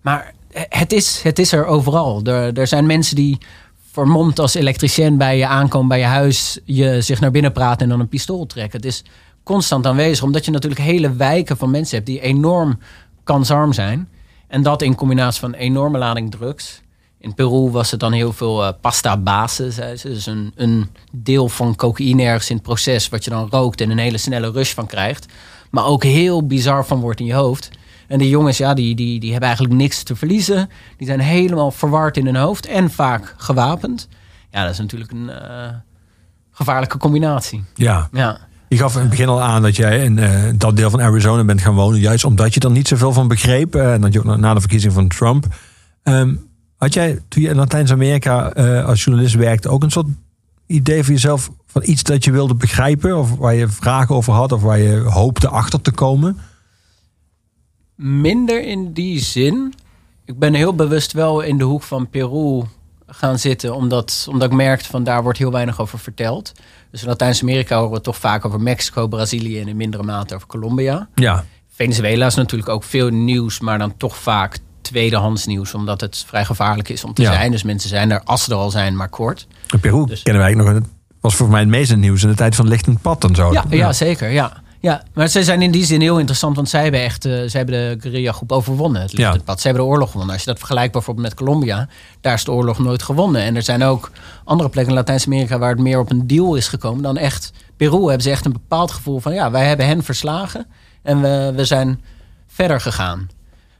[0.00, 2.22] Maar het is, het is er overal.
[2.24, 3.38] Er, er zijn mensen die
[3.90, 7.88] vermomd als elektricien bij je aankomen bij je huis, je zich naar binnen praten en
[7.88, 8.76] dan een pistool trekken.
[8.76, 9.04] Het is
[9.42, 12.78] constant aanwezig, omdat je natuurlijk hele wijken van mensen hebt die enorm
[13.24, 14.08] kansarm zijn.
[14.48, 16.82] En dat in combinatie van een enorme lading drugs.
[17.18, 20.08] In Peru was het dan heel veel eh, pasta base, zei ze.
[20.08, 23.90] Dus een, een deel van cocaïne ergens in het proces, wat je dan rookt en
[23.90, 25.26] een hele snelle rush van krijgt.
[25.70, 27.70] Maar ook heel bizar van wordt in je hoofd.
[28.06, 30.70] En die jongens, ja, die, die, die hebben eigenlijk niks te verliezen.
[30.96, 34.08] Die zijn helemaal verward in hun hoofd en vaak gewapend.
[34.50, 35.68] Ja, dat is natuurlijk een eh,
[36.50, 37.64] gevaarlijke combinatie.
[37.74, 38.08] Ja.
[38.12, 38.38] Ja.
[38.68, 41.44] Je gaf in het begin al aan dat jij in eh, dat deel van Arizona
[41.44, 42.00] bent gaan wonen.
[42.00, 43.74] Juist omdat je er niet zoveel van begreep.
[43.74, 45.46] eh, en dat je ook na- de verkiezing van Trump.
[46.02, 46.34] Ehm,
[46.76, 50.06] had jij toen je in Latijns-Amerika eh, als journalist werkte ook een soort
[50.66, 53.18] idee voor jezelf van iets dat je wilde begrijpen?
[53.18, 54.52] Of waar je vragen over had?
[54.52, 56.38] Of waar je hoopte achter te komen?
[57.96, 59.74] Minder in die zin.
[60.24, 62.62] Ik ben heel bewust wel in de hoek van Peru
[63.06, 66.52] gaan zitten, omdat, omdat ik merkte van daar wordt heel weinig over verteld.
[66.90, 70.46] Dus in Latijns-Amerika horen we toch vaak over Mexico, Brazilië en in mindere mate over
[70.46, 71.08] Colombia.
[71.14, 71.44] Ja.
[71.74, 76.44] Venezuela is natuurlijk ook veel nieuws, maar dan toch vaak tweedehands nieuws, omdat het vrij
[76.44, 77.32] gevaarlijk is om te Ja.
[77.32, 77.50] zijn.
[77.50, 79.46] Dus mensen zijn er, als ze er al zijn, maar kort.
[79.80, 80.68] Peru Dus- kennen wij nog.
[80.68, 80.84] Het
[81.20, 83.52] was voor mij het meeste nieuws in de tijd van Lichtend Pad en zo.
[83.52, 83.92] Ja, ja.
[83.92, 84.30] zeker.
[84.30, 84.52] Ja.
[84.86, 87.60] Ja, maar ze zijn in die zin heel interessant, want zij hebben echt eh, zij
[87.60, 89.02] hebben de guerrilla-groep overwonnen.
[89.02, 89.32] Het Ja.
[89.32, 89.40] ja.
[89.44, 89.60] pad.
[89.60, 90.34] Ze hebben de oorlog gewonnen.
[90.34, 91.88] Als je dat vergelijkt bijvoorbeeld met Colombia,
[92.20, 93.42] daar is de oorlog nooit gewonnen.
[93.42, 94.10] En er zijn ook
[94.44, 97.52] andere plekken in Latijns-Amerika waar het meer op een deal is gekomen dan echt.
[97.76, 100.66] Peru hebben ze echt een bepaald gevoel van ja, wij hebben hen verslagen
[101.02, 102.00] en we, we zijn
[102.46, 103.28] verder gegaan.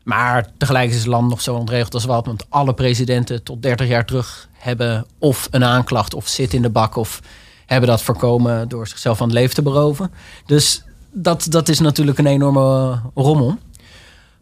[0.03, 2.27] Maar tegelijk is het land nog zo ontregeld als wat.
[2.27, 6.71] Want alle presidenten tot 30 jaar terug hebben of een aanklacht of zitten in de
[6.71, 7.21] bak of
[7.67, 10.13] hebben dat voorkomen door zichzelf van het leven te beroven.
[10.47, 10.85] Dus
[11.23, 13.57] dat, dat is natuurlijk een enorme rommel.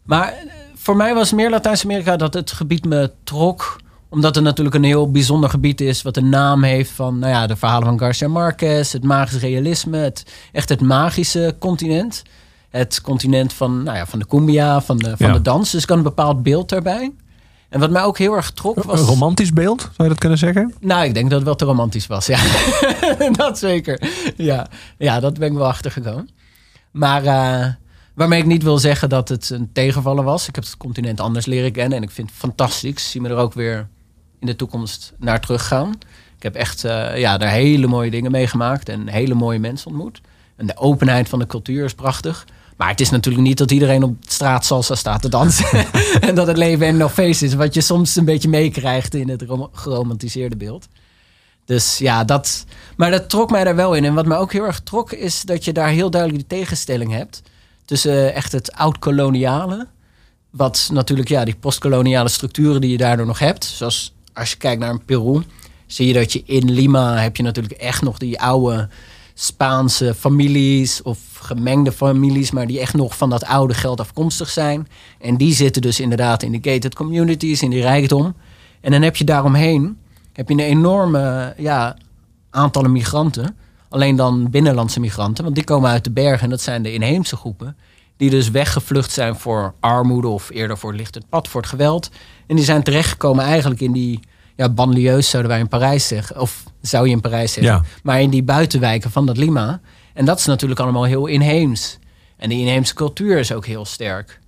[0.03, 0.37] Maar eh,
[0.75, 3.75] voor mij was meer Latijns-Amerika dat het gebied me trok
[4.09, 7.47] omdat het natuurlijk een heel bijzonder gebied is, wat een naam heeft van nou ja,
[7.47, 12.23] de verhalen van Garcia Marquez, het magisch realisme, het, echt het magische continent.
[12.69, 15.33] Het continent van, nou ja, van de cumbia, van de, van Ja.
[15.33, 15.71] de dans.
[15.71, 17.11] Dus ik had een bepaald beeld daarbij.
[17.69, 18.99] En wat mij ook heel erg trok was...
[18.99, 20.73] Een romantisch beeld, zou je dat kunnen zeggen?
[20.79, 22.39] Nou, ik denk dat het wel te romantisch was, ja.
[23.31, 24.09] dat zeker.
[24.35, 24.67] Ja.
[24.97, 26.29] ja, dat ben ik wel achtergekomen.
[26.95, 27.67] Maar uh,
[28.13, 30.47] waarmee ik niet wil zeggen dat het een tegenvaller was.
[30.47, 32.91] Ik heb het continent anders leren kennen en ik vind het fantastisch.
[32.91, 33.87] Ik zie me er ook weer
[34.39, 35.89] in de toekomst naar teruggaan.
[36.37, 40.21] Ik heb echt uh, ja, daar hele mooie dingen meegemaakt en hele mooie mensen ontmoet.
[40.55, 42.45] En de openheid van de cultuur is prachtig.
[42.77, 45.85] Maar het is natuurlijk niet dat iedereen op straat salsa staat te dansen.
[46.27, 47.53] en dat het leven en nog feest is.
[47.53, 50.87] Wat je soms een beetje meekrijgt in het geromantiseerde beeld.
[51.65, 52.65] Dus ja, dat.
[52.97, 54.05] Maar dat trok mij daar wel in.
[54.05, 57.11] En wat mij ook heel erg trok, is dat je daar heel duidelijk die tegenstelling
[57.11, 57.41] hebt.
[57.85, 59.87] Tussen echt het oud-koloniale.
[60.49, 63.63] Wat natuurlijk, ja, die postkoloniale structuren die je daardoor nog hebt.
[63.63, 65.43] Zoals als je kijkt naar Peru,
[65.85, 68.89] zie je dat je in Lima heb je natuurlijk echt nog die oude
[69.33, 74.87] Spaanse families of gemengde families, maar die echt nog van dat oude geld afkomstig zijn.
[75.19, 78.35] En die zitten dus inderdaad in de gated communities, in die rijkdom.
[78.81, 79.97] En dan heb je daaromheen
[80.35, 81.97] heb je een enorme ja,
[82.49, 83.57] aantallen migranten.
[83.89, 87.35] Alleen dan binnenlandse migranten, want die komen uit de bergen en dat zijn de inheemse
[87.35, 87.77] groepen.
[88.17, 92.09] Die dus weggevlucht zijn voor armoede of eerder voor het lichtend pad, voor het geweld.
[92.47, 94.19] En die zijn terechtgekomen eigenlijk in die
[94.55, 96.39] ja, banlieues zouden wij in Parijs zeggen.
[96.39, 97.73] Of zou je in Parijs zeggen.
[97.73, 97.83] Ja.
[98.03, 99.79] Maar in die buitenwijken van dat Lima.
[100.13, 101.99] En dat is natuurlijk allemaal heel inheems.
[102.37, 104.39] En die inheemse cultuur is ook heel sterk.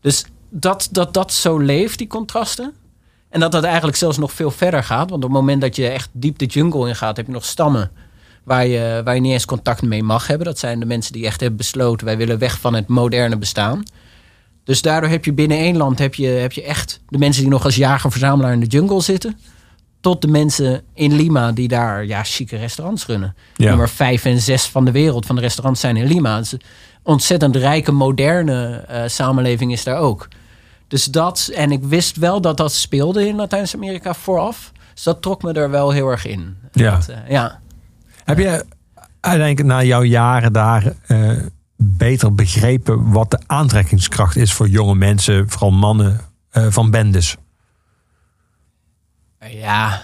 [0.00, 2.74] Dus dat dat, dat zo leeft, die contrasten.
[3.34, 5.10] En dat dat eigenlijk zelfs nog veel verder gaat.
[5.10, 7.44] Want op het moment dat je echt diep de jungle in gaat, heb je nog
[7.44, 7.90] stammen
[8.44, 10.46] waar je, waar je niet eens contact mee mag hebben.
[10.46, 13.82] Dat zijn de mensen die echt hebben besloten, wij willen weg van het moderne bestaan.
[14.64, 17.50] Dus daardoor heb je binnen één land heb je, heb je echt de mensen die
[17.50, 19.38] nog als jager-verzamelaar in de jungle zitten.
[20.00, 23.34] Tot de mensen in Lima die daar ja, chique restaurants runnen.
[23.56, 23.68] Ja.
[23.68, 26.38] Nummer vijf en zes van de wereld van de restaurants zijn in Lima.
[26.38, 26.60] Dus een
[27.02, 30.28] ontzettend rijke, moderne eh, samenleving is daar ook.
[30.88, 34.72] Dus dat, en ik wist wel dat dat speelde in Latijns-Amerika vooraf.
[34.94, 36.56] Dus dat trok me er wel heel erg in.
[36.72, 36.90] Ja.
[36.90, 37.60] Dat, eh, ja.
[38.24, 38.64] Heb je
[39.20, 41.36] uiteindelijk na jouw jaren daar eh,
[41.76, 46.20] beter begrepen wat de aantrekkingskracht is voor jonge mensen, vooral mannen
[46.50, 47.36] eh, van bendes?
[49.48, 50.02] Ja,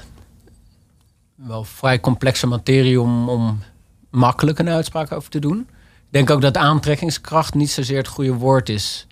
[1.35, 3.63] wel vrij complexe materie om, om
[4.11, 5.59] makkelijk een uitspraak over te doen.
[6.11, 9.07] Ik denk ook dat aantrekkingskracht niet zozeer het goede woord is.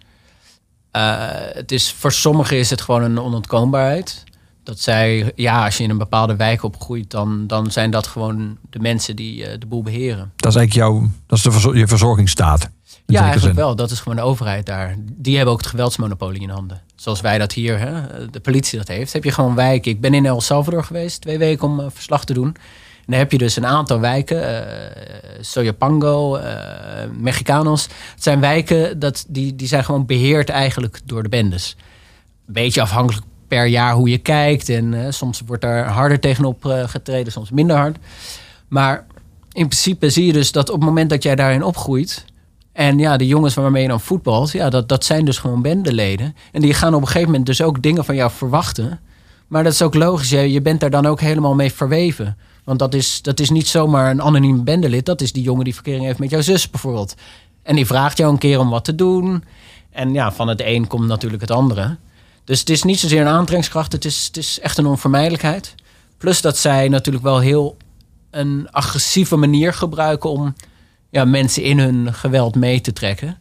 [0.98, 1.04] Uh,
[1.52, 4.24] het is voor sommigen is het gewoon een onontkoombaarheid.
[4.62, 8.56] Dat zij, ja, als je in een bepaalde wijk opgroeit, dan, dan zijn dat gewoon
[8.70, 10.32] de mensen die uh, de boel beheren.
[10.36, 12.62] Dat is eigenlijk jouw, dat is de verzor je verzorgingsstaat.
[12.62, 12.68] in
[13.06, 13.64] Ja, eigenlijk zin.
[13.64, 13.76] wel.
[13.76, 14.94] Dat is gewoon de overheid daar.
[14.98, 16.80] Die hebben ook het geweldsmonopolie in handen.
[16.96, 17.90] Zoals wij dat hier, hè,
[18.30, 19.12] de politie dat heeft.
[19.12, 19.90] Heb je gewoon wijken.
[19.90, 22.56] Ik ben in El Salvador geweest, twee weken om uh, verslag te doen.
[23.08, 24.42] Dan heb je dus een aantal wijken.
[24.42, 24.58] Uh,
[25.40, 26.42] Soyapango, uh,
[27.12, 27.82] Mexicanos.
[28.14, 31.76] Het zijn wijken dat, die, die zijn gewoon beheerd eigenlijk door de bendes.
[32.46, 34.68] Beetje afhankelijk per jaar hoe je kijkt.
[34.68, 37.96] En uh, soms wordt daar harder tegenop uh, getreden, soms minder hard.
[38.68, 39.06] Maar
[39.52, 42.24] in principe zie je dus dat op het moment dat jij daarin opgroeit...
[42.72, 46.36] En ja, de jongens waarmee je dan voetbalt, ja, dat, dat zijn dus gewoon bendeleden.
[46.52, 49.00] En die gaan op een gegeven moment dus ook dingen van jou verwachten.
[49.46, 52.36] Maar dat is ook logisch, je, je bent daar dan ook helemaal mee verweven.
[52.68, 55.06] Want dat is, dat is niet zomaar een anoniem bendelid.
[55.06, 57.14] Dat is die jongen die verkering heeft met jouw zus bijvoorbeeld.
[57.62, 59.44] En die vraagt jou een keer om wat te doen.
[59.90, 61.96] En ja, van het een komt natuurlijk het andere.
[62.44, 63.92] Dus het is niet zozeer een aantrekkingskracht.
[63.92, 65.74] Het is, het is echt een onvermijdelijkheid.
[66.18, 67.76] Plus dat zij natuurlijk wel heel
[68.30, 70.30] een agressieve manier gebruiken...
[70.30, 70.54] om
[71.10, 73.38] ja, mensen in hun geweld mee te trekken.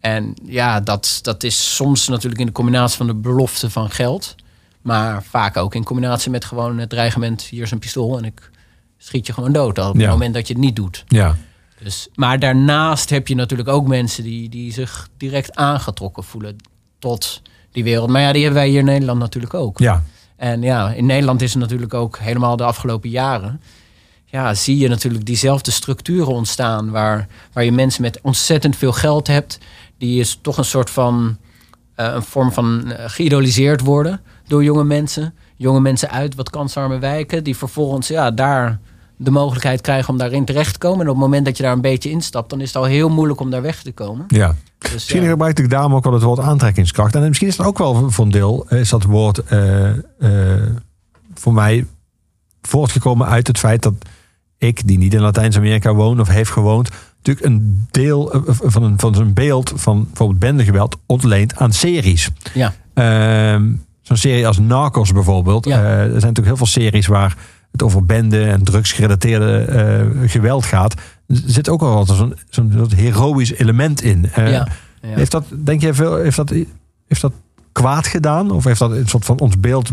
[0.00, 4.34] En ja, dat, dat is soms natuurlijk in de combinatie van de belofte van geld...
[4.82, 7.42] maar vaak ook in combinatie met gewoon het dreigement...
[7.42, 8.50] hier is een pistool en ik
[8.98, 11.04] schiet je gewoon dood op het moment dat je het niet doet.
[11.08, 11.36] Ja.
[11.82, 16.56] Dus, maar daarnaast heb je natuurlijk ook mensen die, die zich direct aangetrokken voelen
[16.98, 18.10] tot die wereld.
[18.10, 19.78] Maar ja, die hebben wij hier in Nederland natuurlijk ook.
[19.78, 20.02] ja.
[20.36, 23.60] En ja, in Nederland is het natuurlijk ook helemaal de afgelopen jaren.
[24.24, 26.90] Ja, zie je natuurlijk diezelfde structuren ontstaan.
[26.90, 29.58] Waar, waar je mensen met ontzettend veel geld hebt.
[29.98, 31.38] Die is toch een soort van.
[31.94, 35.34] eh, een vorm van eh, geïdoliseerd worden door jonge mensen.
[35.58, 37.44] Jonge mensen uit wat kansarme wijken.
[37.44, 38.78] Die vervolgens ja, daar
[39.16, 41.00] de mogelijkheid krijgen om daarin terecht te komen.
[41.00, 43.08] En op het moment dat je daar een beetje instapt, dan is het al heel
[43.08, 44.24] moeilijk om daar weg te komen.
[44.28, 44.54] ja.
[44.78, 45.28] Dus, Misschien ja.
[45.28, 47.14] gebruik ik daarom ook wel het woord aantrekkingskracht.
[47.14, 50.62] En misschien is het ook wel voor een deel, is dat woord eh, eh,
[51.34, 51.86] voor mij
[52.62, 53.94] voortgekomen uit het feit dat
[54.58, 58.98] ik, die niet in Latijns-Amerika woon of heeft gewoond, natuurlijk een deel eh, van een,
[58.98, 62.30] van een beeld van bijvoorbeeld bendegeweld ontleent aan series.
[62.54, 62.74] Ja.
[64.08, 65.64] Zo'n serie als Narcos bijvoorbeeld.
[65.64, 65.82] Ja.
[65.82, 67.36] Eh, er zijn natuurlijk heel veel series waar
[67.72, 70.94] het over bende en drugsgerelateerde eh, geweld gaat.
[71.26, 74.30] Er zit ook wel altijd zo'n zo'n soort heroïsch element in.
[74.32, 74.68] Eh, ja.
[75.00, 76.50] Heeft dat, denk je, veel, heeft dat,
[77.06, 77.32] heeft dat
[77.72, 78.50] kwaad gedaan?
[78.50, 79.90] Of heeft dat een soort van ons beeld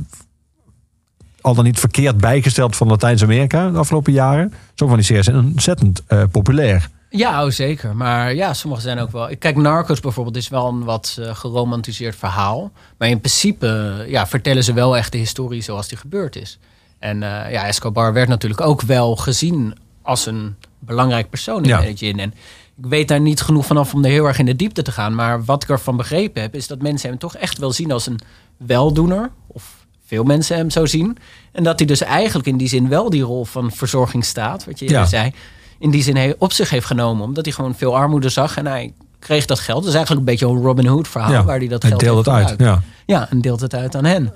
[1.42, 4.54] al dan niet verkeerd bijgesteld van Latijns-Amerika de afgelopen jaren?
[4.76, 6.90] Sommige van die series zijn ontzettend populair.
[7.18, 7.96] Ja, oh, zeker.
[7.96, 9.30] Maar ja, sommige zijn ook wel.
[9.40, 12.72] Kijk, Narcos bijvoorbeeld is wel een wat eh, geromantiseerd verhaal.
[12.98, 16.60] Maar in principe eh, ja, vertellen ze wel echt de historie zoals die gebeurd is.
[17.00, 21.80] En eh, ja, Escobar werd natuurlijk ook wel gezien als een belangrijk persoon in Ja.
[21.80, 22.20] Medellin.
[22.20, 22.34] En
[22.78, 25.16] ik weet daar niet genoeg vanaf om er heel erg in de diepte te gaan.
[25.16, 28.06] Maar wat ik ervan begrepen heb, is dat mensen hem toch echt wel zien als
[28.08, 28.20] een
[28.58, 29.32] weldoener.
[29.48, 31.18] Of veel mensen hem zo zien.
[31.52, 34.66] En dat hij dus eigenlijk in die zin wel die rol van verzorging staat.
[34.66, 35.06] Wat je eerder Ja.
[35.08, 35.32] zei.
[35.80, 37.24] In die zin op zich heeft genomen.
[37.24, 38.58] Omdat hij gewoon veel armoede zag.
[38.58, 39.80] En hij kreeg dat geld.
[39.80, 41.32] Dat is eigenlijk een beetje een Robin Hood verhaal.
[41.32, 42.60] ja, Waar hij dat hij geld deelt het uit.
[42.60, 42.82] Ja.
[43.06, 44.34] Ja, en deelt het uit aan hen.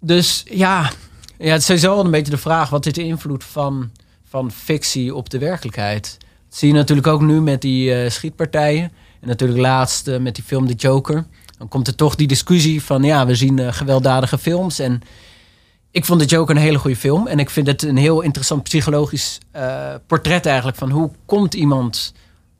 [0.00, 0.90] Dus ja,
[1.38, 3.90] ja het is sowieso wel een beetje de vraag: wat is de invloed van,
[4.28, 6.16] van fictie op de werkelijkheid?
[6.48, 8.92] Dat zie je natuurlijk ook nu met die eh, schietpartijen.
[9.20, 11.26] En natuurlijk laatst eh, met die film The Joker.
[11.58, 14.78] Dan komt er toch die discussie van: ja, we zien eh, gewelddadige films.
[14.78, 15.02] En
[15.96, 17.26] ik vond The Joker een hele goede film.
[17.26, 22.12] En ik vind het een heel interessant psychologisch eh, portret eigenlijk van hoe komt iemand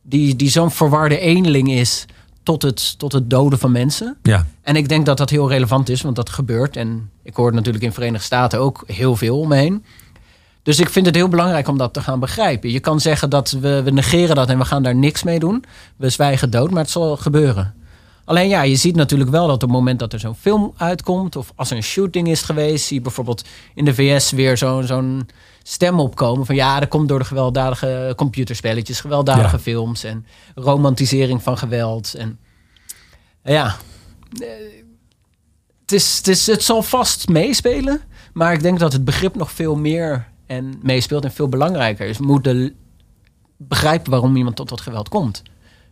[0.03, 2.05] die, die zo'n verwarde eenling is
[2.43, 4.17] tot het, tot het doden van mensen.
[4.23, 4.47] Ja.
[4.63, 6.77] En ik denk dat dat heel relevant is, want dat gebeurt.
[6.77, 9.85] En ik hoor het natuurlijk in de Verenigde Staten ook heel veel om me heen.
[10.63, 12.71] Dus ik vind het heel belangrijk om dat te gaan begrijpen.
[12.71, 15.65] Je kan zeggen dat we, we negeren dat en we gaan daar niks mee doen.
[15.97, 17.75] We zwijgen dood, maar het zal gebeuren.
[18.27, 21.37] Alleen ja, je ziet natuurlijk wel dat op het moment dat er zo'n film uitkomt...
[21.37, 22.87] of als er een shooting is geweest...
[22.87, 25.29] zie je bijvoorbeeld in de VS weer zo'n zo'n
[25.63, 26.47] stem opkomen...
[26.47, 29.01] van ja, dat komt door de gewelddadige computerspelletjes...
[29.01, 29.63] gewelddadige Ja.
[29.63, 32.15] films en romantisering van geweld.
[32.15, 32.39] En
[33.43, 33.77] ja,
[34.41, 34.49] eh,
[35.81, 38.01] het, is, het, is, het zal vast meespelen...
[38.33, 41.25] maar ik denk dat het begrip nog veel meer en meespeelt...
[41.25, 42.19] en veel belangrijker is.
[42.19, 42.75] We moeten
[43.57, 45.43] begrijpen waarom iemand tot dat geweld komt.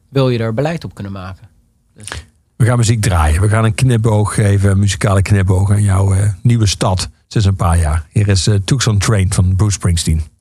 [0.09, 1.54] Wil je er beleid op kunnen maken?
[2.57, 3.41] We gaan muziek draaien.
[3.41, 7.57] We gaan een knipoog geven, een muzikale knipoog aan jouw eh, nieuwe stad sinds een
[7.57, 8.07] paar jaar.
[8.13, 10.34] Hier is eh Tucson Train van Bruce Springsteen.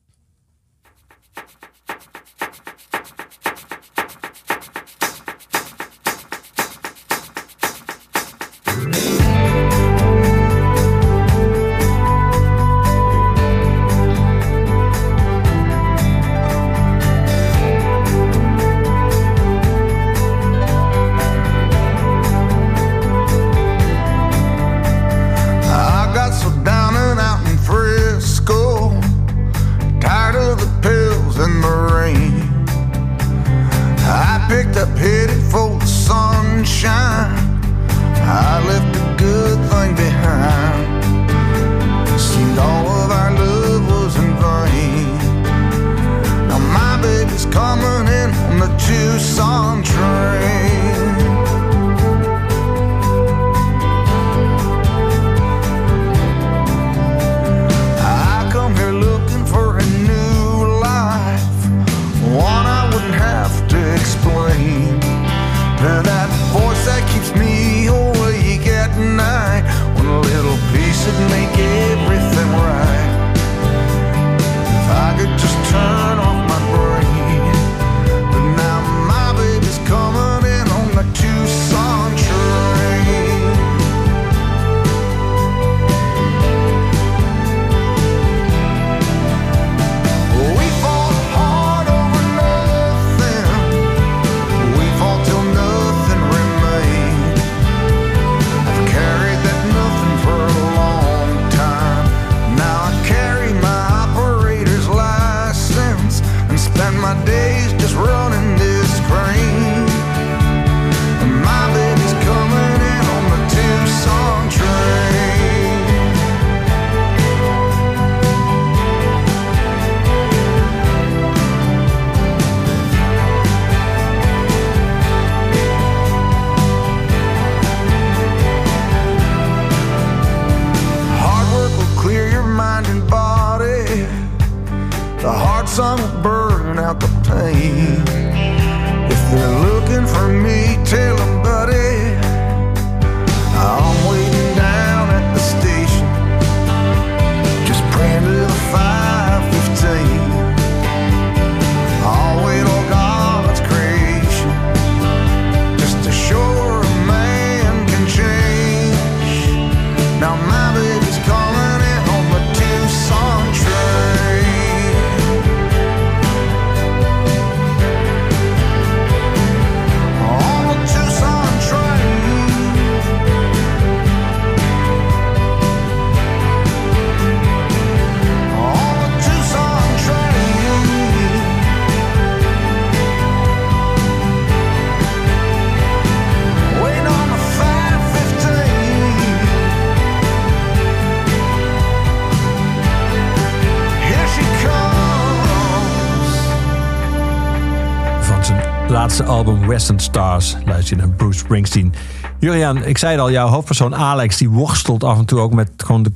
[199.74, 200.56] Western Stars.
[200.66, 201.94] Luister naar Bruce Springsteen.
[202.40, 204.38] Julian, ik zei het al, jouw hoofdpersoon Alex...
[204.38, 206.12] die worstelt af en toe ook met gewoon de,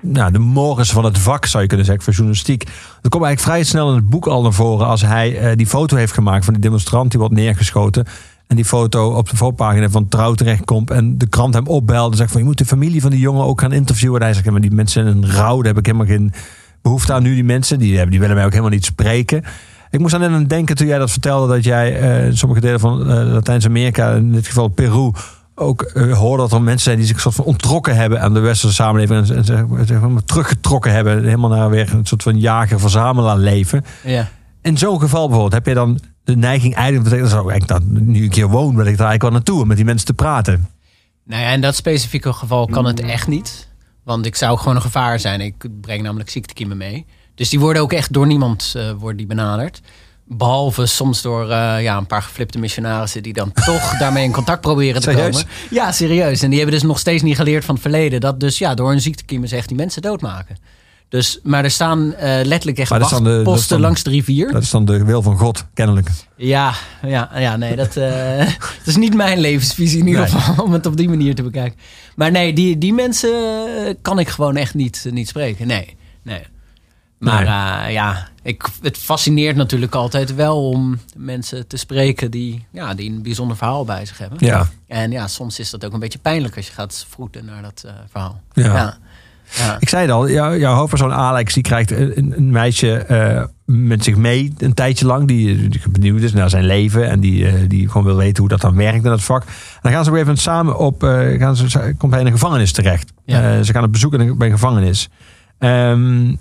[0.00, 1.46] nou, de morgens van het vak...
[1.46, 2.64] zou je kunnen zeggen, voor journalistiek.
[3.02, 4.86] Dat komt eigenlijk vrij snel in het boek al naar voren...
[4.86, 7.10] als hij eh, die foto heeft gemaakt van die demonstrant...
[7.10, 8.06] die wordt neergeschoten...
[8.46, 10.90] En die foto op de voorpagina van Trouw terechtkomt.
[10.90, 12.40] En de krant hem opbelt en zegt van...
[12.40, 14.20] je moet de familie van die jongen ook gaan interviewen.
[14.20, 15.56] En hij zegt, maar die mensen in een rouw...
[15.56, 16.32] daar heb ik helemaal geen
[16.82, 17.34] behoefte aan nu.
[17.34, 19.44] Die mensen, die, die willen mij ook helemaal niet spreken.
[19.96, 21.54] Ik moest aan het denken toen jij dat vertelde...
[21.54, 24.12] dat jij eh, in sommige delen van eh, Latijns-Amerika...
[24.12, 25.10] in dit geval Peru...
[25.54, 28.20] ook eh, hoorde dat er mensen zijn die zich een soort van ontrokken hebben...
[28.20, 29.30] aan de westerse samenleving.
[29.30, 31.24] En, zeg, zeg maar teruggetrokken hebben.
[31.24, 33.84] Helemaal naar weer een soort van jager-verzamelaar leven.
[34.04, 34.28] Ja.
[34.62, 37.22] In zo'n geval bijvoorbeeld, heb je dan de neiging eigenlijk...
[37.22, 39.60] ik zou ik dan nu een keer woon, wil ik daar eigenlijk wel naartoe...
[39.60, 40.68] om met die mensen te praten.
[41.24, 43.68] Nou ja, in dat specifieke geval kan het echt niet.
[44.04, 45.40] Want ik zou gewoon een gevaar zijn.
[45.40, 47.06] Ik breng namelijk ziektekiemen mee.
[47.36, 49.80] Dus die worden ook echt door niemand worden die benaderd.
[50.28, 53.22] Behalve soms door eh, ja, een paar geflipte missionarissen...
[53.22, 55.36] die dan toch daarmee in contact proberen te Serieus?
[55.36, 55.48] komen.
[55.70, 56.42] Ja, serieus.
[56.42, 58.20] En die hebben dus nog steeds niet geleerd van het verleden...
[58.20, 60.56] dat dus ja, door een ziektekiemen zegt die mensen doodmaken.
[61.08, 64.52] Dus, maar er staan eh, letterlijk echt de- dan- langs de rivier.
[64.52, 66.08] Dat is dan de wil van God, kennelijk.
[66.36, 66.72] Ja,
[67.02, 67.94] ja, ja nee, dat,
[68.78, 70.30] dat is niet mijn levensvisie in ieder Nee.
[70.30, 71.78] geval, om het op die manier te bekijken.
[72.16, 73.32] Maar nee, die, die mensen
[74.02, 75.66] kan ik gewoon echt niet, niet spreken.
[75.66, 76.42] Nee, nee.
[77.18, 77.86] Maar Nee.
[77.86, 83.10] eh, ja, ik, het fascineert natuurlijk altijd wel om mensen te spreken die, ja, die
[83.10, 84.38] een bijzonder verhaal bij zich hebben.
[84.40, 84.66] Ja.
[84.86, 87.82] En ja, soms is dat ook een beetje pijnlijk als je gaat vroeten naar dat
[87.86, 88.40] eh, verhaal.
[88.52, 88.64] Ja.
[88.64, 88.96] ja.
[89.56, 89.76] Ja.
[89.80, 91.54] Ik zei het al, jou, jouw hoofdpersoon Alex...
[91.54, 95.28] die krijgt een, meisje eh, met zich mee een tijdje lang...
[95.28, 97.08] die, die benieuwd is naar zijn leven...
[97.08, 99.42] en die, die gewoon wil weten hoe dat dan werkt in het vak.
[99.42, 99.48] En
[99.82, 101.02] dan gaan ze gegeven moment samen op...
[101.38, 103.12] gaan ze, komt hij in een gevangenis terecht.
[103.24, 103.62] Ja.
[103.62, 105.08] Ze gaan op bezoek in een- bij een gevangenis.
[105.58, 106.34] Ehm,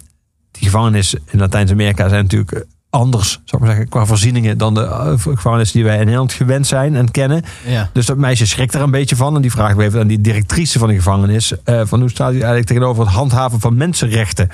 [0.59, 3.31] die gevangenis in Latijns-Amerika zijn natuurlijk eh, anders...
[3.31, 4.57] zou ik maar zeggen, qua voorzieningen...
[4.57, 7.43] dan de eh, gevangenissen die wij in Nederland gewend zijn en kennen.
[7.65, 7.89] ja.
[7.93, 9.35] Dus dat meisje schrikt er een beetje van.
[9.35, 11.53] En die vraagt even aan die directrice van de gevangenis.
[11.63, 14.49] eh, van hoe staat u eigenlijk tegenover het handhaven van mensenrechten?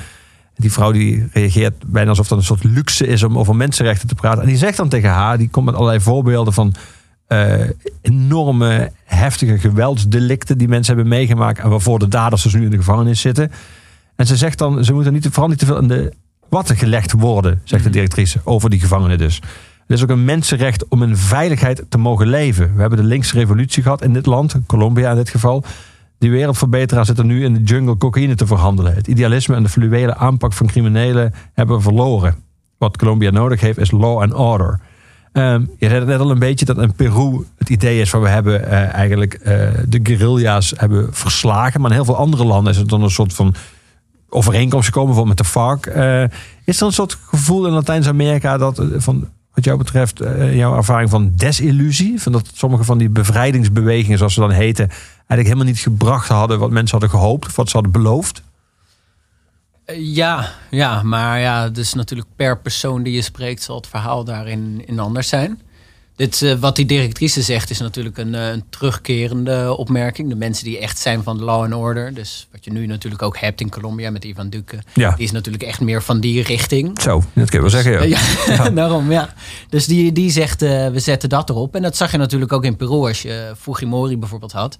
[0.55, 4.15] Die vrouw die reageert bijna alsof dat een soort luxe is om over mensenrechten te
[4.15, 4.41] praten.
[4.41, 6.73] En die zegt dan tegen haar, die komt met allerlei voorbeelden van
[8.01, 11.59] enorme heftige geweldsdelicten die mensen hebben meegemaakt.
[11.59, 13.51] En waarvoor de daders dus nu in de gevangenis zitten.
[14.21, 16.13] En ze zegt dan, ze moeten niet, vooral niet te veel in de
[16.49, 19.35] watten gelegd worden, zegt de directrice, over die gevangenen dus.
[19.87, 22.75] Het is ook een mensenrecht om in veiligheid te mogen leven.
[22.75, 25.63] We hebben de linkse revolutie gehad in dit land, Colombia in dit geval.
[26.17, 28.93] Die wereldverbeteraars zitten nu in de jungle cocaïne te verhandelen.
[28.93, 32.35] Het idealisme en de fluwele aanpak van criminelen hebben we verloren.
[32.77, 34.79] Wat Colombia nodig heeft is law and order.
[35.31, 38.21] Ehm, je zei het net al een beetje dat in Peru het idee is van
[38.21, 41.81] we hebben eh, eigenlijk eh, de guerrilla's hebben verslagen.
[41.81, 43.55] Maar in heel veel andere landen is het dan een soort van
[44.33, 45.85] overeenkomst gekomen, bijvoorbeeld met de FARC.
[45.85, 46.23] Eh,
[46.65, 50.75] is er een soort gevoel in Latijns-Amerika dat eh, van wat jou betreft eh, jouw
[50.75, 55.65] ervaring van desillusie, van dat sommige van die bevrijdingsbewegingen, zoals ze dan heten, eigenlijk helemaal
[55.65, 58.41] niet gebracht hadden wat mensen hadden gehoopt of wat ze hadden beloofd?
[59.95, 64.83] Ja, ja, maar ja, dus natuurlijk per persoon die je spreekt zal het verhaal daarin
[64.87, 65.61] in anders zijn.
[66.21, 70.29] Dit, eh, wat die directrice zegt is natuurlijk een, eh, een terugkerende opmerking.
[70.29, 72.13] De mensen die echt zijn van law and order.
[72.13, 74.79] Dus wat je nu natuurlijk ook hebt in Colombia met Ivan Duque.
[74.93, 75.11] Ja.
[75.15, 77.01] Die is natuurlijk echt meer van die richting.
[77.01, 78.09] Zo, dat kun je wel zeggen.
[78.09, 78.19] Ja.
[78.47, 79.33] Ja, daarom, ja.
[79.69, 81.75] Dus die, die zegt, eh, we zetten dat erop.
[81.75, 84.77] En dat zag je natuurlijk ook in Peru als je Fujimori bijvoorbeeld had.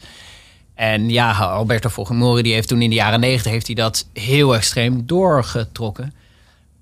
[0.75, 4.55] En ja, Alberto Fujimori die heeft toen in de jaren negentig heeft hij dat heel
[4.55, 6.13] extreem doorgetrokken.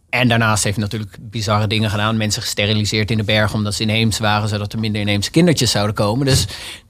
[0.10, 2.18] En daarnaast heeft hij natuurlijk bizarre dingen gedaan.
[2.18, 4.50] Mensen gesteriliseerd in de bergen omdat ze inheems waren...
[4.50, 6.26] zodat er minder inheemse kindertjes zouden komen.
[6.26, 6.48] Dus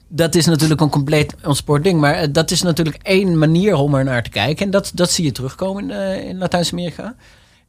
[0.08, 2.00] dat is natuurlijk een compleet ontspoord ding.
[2.00, 4.64] Maar eh, dat is natuurlijk één manier om er naar te kijken.
[4.64, 7.14] En dat, dat zie je terugkomen in, eh, in Latijns-Amerika.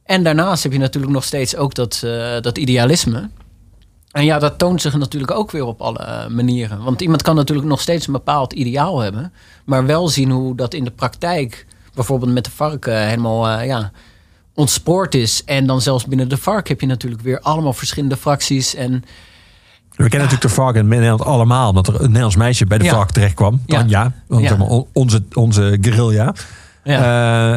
[0.04, 3.30] En daarnaast heb je natuurlijk nog steeds ook dat, eh, dat idealisme.
[4.12, 6.82] En ja, dat toont zich natuurlijk ook weer op alle manieren.
[6.82, 9.32] Want iemand kan natuurlijk nog steeds een bepaald ideaal hebben.
[9.64, 13.90] Maar wel zien hoe dat in de praktijk, bijvoorbeeld met de vark, eh, helemaal ja,
[14.54, 15.42] ontspoord is.
[15.44, 18.74] En dan zelfs binnen de vark heb je natuurlijk weer allemaal verschillende fracties.
[18.74, 18.90] En
[19.90, 22.84] We kennen natuurlijk de vark in Nederland allemaal, omdat er een Nederlands meisje bij de
[22.84, 22.90] Ja.
[22.94, 23.62] vark terecht kwam.
[23.66, 23.78] Ja.
[23.78, 24.56] Dan ja, want Ja.
[24.92, 26.34] onze, onze guerrilla.
[26.84, 26.96] ja,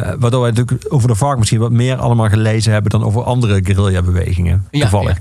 [0.08, 3.22] Eh, waardoor wij natuurlijk over de vark misschien wat meer allemaal gelezen hebben dan over
[3.22, 4.66] andere guerrilla-bewegingen.
[4.70, 5.18] Ja, Toevallig.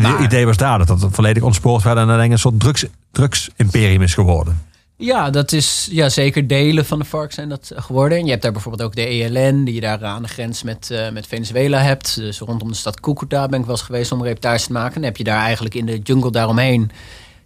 [0.00, 4.02] Maar- idee was daar dat het volledig ontspoord werd en uiteindelijk een soort drugs, drugs-imperium
[4.02, 4.58] is geworden.
[5.04, 8.18] Ja, dat is ja, zeker delen van de vark zijn dat geworden.
[8.18, 10.90] En je hebt daar bijvoorbeeld ook de ELN, die je daar aan de grens met,
[10.90, 12.16] eh, met Venezuela hebt.
[12.16, 14.94] Dus rondom de stad Cucuta ben ik wel eens geweest om reportage te maken.
[14.94, 16.90] Dan heb je daar eigenlijk in de jungle daaromheen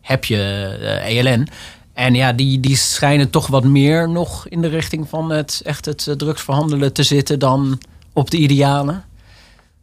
[0.00, 0.36] heb je
[0.80, 1.48] eh, ELN.
[1.92, 5.84] En ja, die, die schijnen toch wat meer nog in de richting van het echt
[5.84, 7.78] het eh, drugsverhandelen te zitten dan
[8.12, 9.04] op de idealen.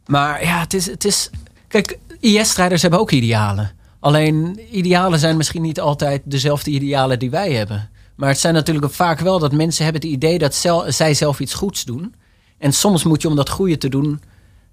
[0.06, 0.86] Maar ja, het is.
[0.86, 1.30] Het is
[1.68, 3.75] kijk, IS-strijders hebben ook idealen.
[4.06, 7.90] Alleen idealen zijn misschien niet altijd dezelfde idealen die wij hebben.
[8.16, 10.54] Maar het zijn natuurlijk vaak wel dat mensen hebben het idee dat
[10.88, 12.14] zij zelf iets goeds doen.
[12.58, 14.20] En soms moet je om dat goede te doen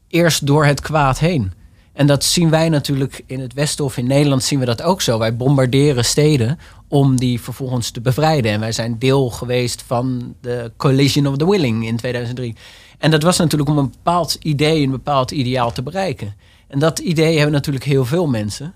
[0.07, 1.51] eerst door het kwaad heen.
[1.93, 5.01] En dat zien wij natuurlijk in het Westen of in Nederland zien we dat ook
[5.01, 5.19] zo.
[5.19, 8.51] Wij bombarderen steden om die vervolgens te bevrijden.
[8.51, 12.55] En wij zijn deel geweest van de Collision of the Willing in 2003.
[12.97, 16.35] En dat was natuurlijk om een bepaald idee, een bepaald ideaal te bereiken.
[16.67, 18.73] En dat idee hebben natuurlijk heel veel mensen.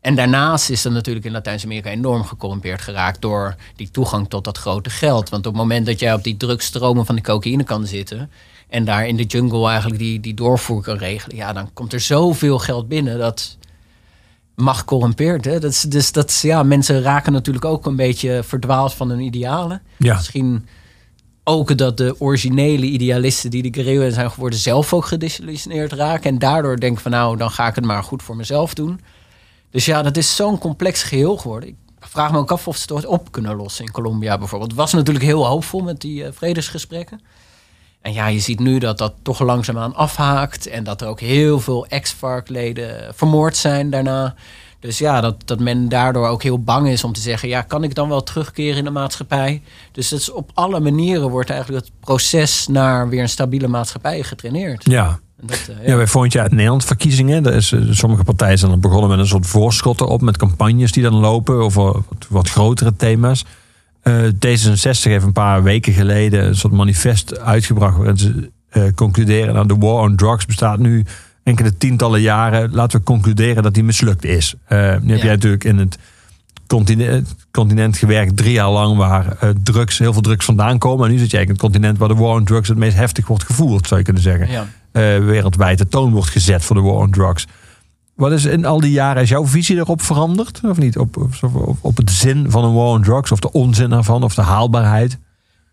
[0.00, 4.58] En daarnaast is dat natuurlijk in Latijns-Amerika enorm gecorrumpeerd geraakt door die toegang tot dat
[4.58, 5.28] grote geld.
[5.28, 8.30] Want op het moment dat jij op die drugstromen van de cocaïne kan zitten
[8.68, 12.00] en daar in de jungle eigenlijk die, die doorvoer kan regelen, ja, dan komt er
[12.00, 13.56] zoveel geld binnen dat
[14.54, 15.44] mag corrumpeert.
[15.44, 15.58] Hè?
[15.60, 19.20] Dat is, dus dat, is- ja, mensen raken natuurlijk ook een beetje verdwaald van hun
[19.20, 19.82] idealen.
[19.96, 20.14] Ja.
[20.14, 20.66] Misschien
[21.44, 26.30] ook dat de originele idealisten die de guerrilla zijn geworden zelf ook gedesillusioneerd raken.
[26.30, 29.00] En daardoor denken van nou, dan ga ik het maar goed voor mezelf doen.
[29.70, 31.68] Dus ja, dat is zo'n complex geheel geworden.
[31.68, 34.70] Ik vraag me ook af of ze het ooit op kunnen lossen in Colombia bijvoorbeeld.
[34.70, 37.20] Het was natuurlijk heel hoopvol met die eh, vredesgesprekken.
[38.00, 40.66] En ja, je ziet nu dat dat toch langzaamaan afhaakt.
[40.66, 44.34] En dat er ook heel veel ex-FARC-leden vermoord zijn daarna.
[44.80, 47.48] Dus ja, dat, dat men daardoor ook heel bang is om te zeggen...
[47.48, 49.62] ja, kan ik dan wel terugkeren in de maatschappij?
[49.92, 52.66] Dus dat is op alle manieren wordt eigenlijk het proces...
[52.66, 54.84] naar weer een stabiele maatschappij getraineerd.
[54.84, 55.20] Ja.
[55.42, 57.42] Dat, eh, Ja, bij volgend jaar Nederland verkiezingen.
[57.42, 60.20] Daar is, eh, sommige partijen zijn dan begonnen met een soort voorschot erop.
[60.20, 63.44] Met campagnes die dan lopen over wat, wat grotere thema's.
[64.02, 67.96] Eh, D66 heeft een paar weken geleden een soort manifest uitgebracht.
[67.96, 68.50] Waarin ze
[68.94, 69.54] concluderen.
[69.54, 71.04] Nou, de war on drugs bestaat nu
[71.42, 72.70] enkele tientallen jaren.
[72.72, 74.54] Laten we concluderen dat die mislukt is.
[74.68, 75.16] Nu heb Ja.
[75.16, 75.98] jij natuurlijk in het
[76.66, 78.96] continent, continent gewerkt drie jaar lang.
[78.96, 81.06] Waar drugs, heel veel drugs vandaan komen.
[81.06, 83.26] En nu zit jij in het continent waar de war on drugs het meest heftig
[83.26, 83.86] wordt gevoerd.
[83.86, 84.66] Zou je kunnen zeggen ja.
[84.92, 87.46] Eh, wereldwijd de toon wordt gezet voor de war on drugs.
[88.14, 90.60] Wat is in al die jaren, is jouw visie erop veranderd?
[90.64, 90.98] Of niet?
[90.98, 94.34] Op, op, op, het zin van een war on drugs, of de onzin ervan, of
[94.34, 95.18] de haalbaarheid?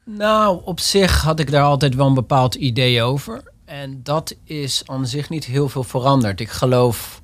[0.05, 3.41] Nou, op zich had ik daar altijd wel een bepaald idee over.
[3.65, 6.39] En dat is aan zich niet heel veel veranderd.
[6.39, 7.21] Ik geloof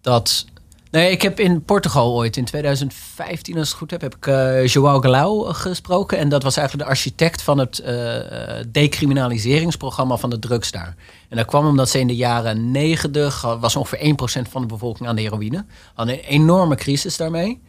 [0.00, 0.46] dat.
[0.90, 4.26] Nee, ik heb in Portugal ooit, in 2015 als ik het goed heb, heb ik
[4.26, 6.18] eh João Galau gesproken.
[6.18, 10.94] En dat was eigenlijk de architect van het eh, eh, decriminaliseringsprogramma van de drugs daar.
[11.28, 15.08] En dat kwam omdat ze in de jaren 90, was ongeveer 1% van de bevolking
[15.08, 15.64] aan de heroïne.
[15.94, 17.60] Hadden een enorme crisis daarmee.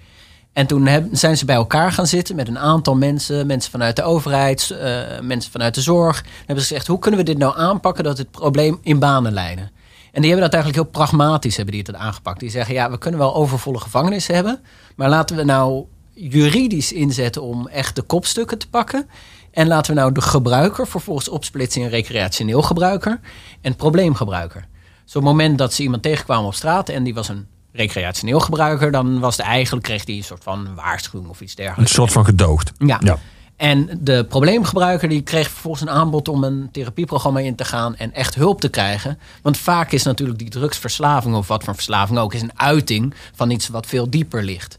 [0.54, 4.04] En toen zijn ze bij elkaar gaan zitten met een aantal mensen, mensen vanuit de
[4.04, 6.22] overheid, eh, mensen vanuit de zorg.
[6.22, 9.34] En hebben ze gezegd, hoe kunnen we dit nou aanpakken dat het probleem in banen
[9.34, 9.72] leiden?
[10.12, 12.40] En die hebben dat eigenlijk heel pragmatisch hebben die het aangepakt.
[12.40, 14.60] Die zeggen, ja, we kunnen wel overvolle gevangenissen hebben,
[14.96, 19.10] maar laten we nou juridisch inzetten om echt de kopstukken te pakken.
[19.52, 23.20] En laten we nou de gebruiker vervolgens opsplitsen in recreationeel gebruiker
[23.62, 24.66] en probleemgebruiker.
[25.04, 28.40] Dus op het moment dat ze iemand tegenkwamen op straat en die was een recreationeel
[28.40, 31.94] gebruiker, dan was het eigenlijk, kreeg hij een soort van waarschuwing of iets Een dergelijks.
[31.94, 32.72] soort van gedoogd.
[32.78, 33.00] Ja.
[33.04, 33.18] Ja.
[33.62, 38.14] En de probleemgebruiker die kreeg vervolgens een aanbod om een therapieprogramma in te gaan en
[38.14, 39.20] echt hulp te krijgen.
[39.42, 43.50] Want vaak is natuurlijk die drugsverslaving of wat voor verslaving ook, is een uiting van
[43.50, 44.78] iets wat veel dieper ligt.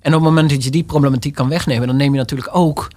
[0.00, 2.88] En op het moment dat je die problematiek kan wegnemen, dan neem je natuurlijk ook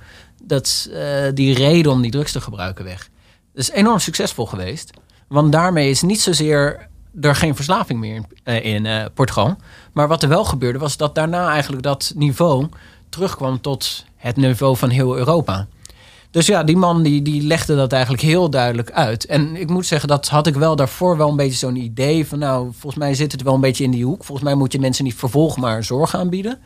[0.44, 1.02] dat, eh,
[1.34, 3.10] die reden om die drugs te gebruiken weg.
[3.54, 4.90] Dat is enorm succesvol geweest.
[5.28, 6.88] Want daarmee is niet zozeer
[7.22, 8.24] er geen verslaving meer
[8.64, 9.56] in, eh, Portugal.
[9.94, 12.68] Maar wat er wel gebeurde was dat daarna eigenlijk dat niveau
[13.16, 15.68] terugkwam tot het niveau van heel Europa.
[16.32, 19.26] Dus ja, die man die, die legde dat eigenlijk heel duidelijk uit.
[19.26, 22.40] En ik moet zeggen, dat had ik wel daarvoor wel een beetje zo'n idee van...
[22.40, 24.24] nou, volgens mij zit het wel een beetje in die hoek.
[24.24, 26.60] Volgens mij moet je mensen niet vervolgen, maar zorg aanbieden.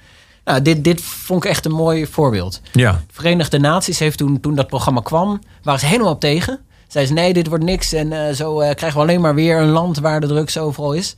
[0.43, 2.61] Nou, dit, dit vond ik echt een mooi voorbeeld.
[2.71, 3.03] Ja.
[3.11, 6.59] Verenigde Naties heeft toen, toen dat programma kwam, waren ze helemaal op tegen.
[6.87, 9.57] Zeiden ze, nee, dit wordt niks en eh, zo eh, krijgen we alleen maar weer
[9.57, 11.15] een land waar de drugs overal is.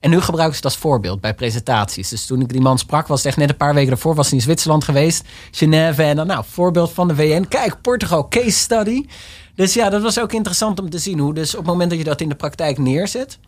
[0.00, 2.08] En nu gebruiken ze het als voorbeeld bij presentaties.
[2.08, 4.28] Dus toen ik die man sprak, was het echt net een paar weken daarvoor, was
[4.28, 7.46] hij in Zwitserland geweest, Genève en dan, nou, voorbeeld van de VN.
[7.48, 9.06] Kijk, Portugal, case study.
[9.54, 11.98] Dus ja, dat was ook interessant om te zien hoe, dus op het moment dat
[11.98, 13.38] je dat in de praktijk neerzet,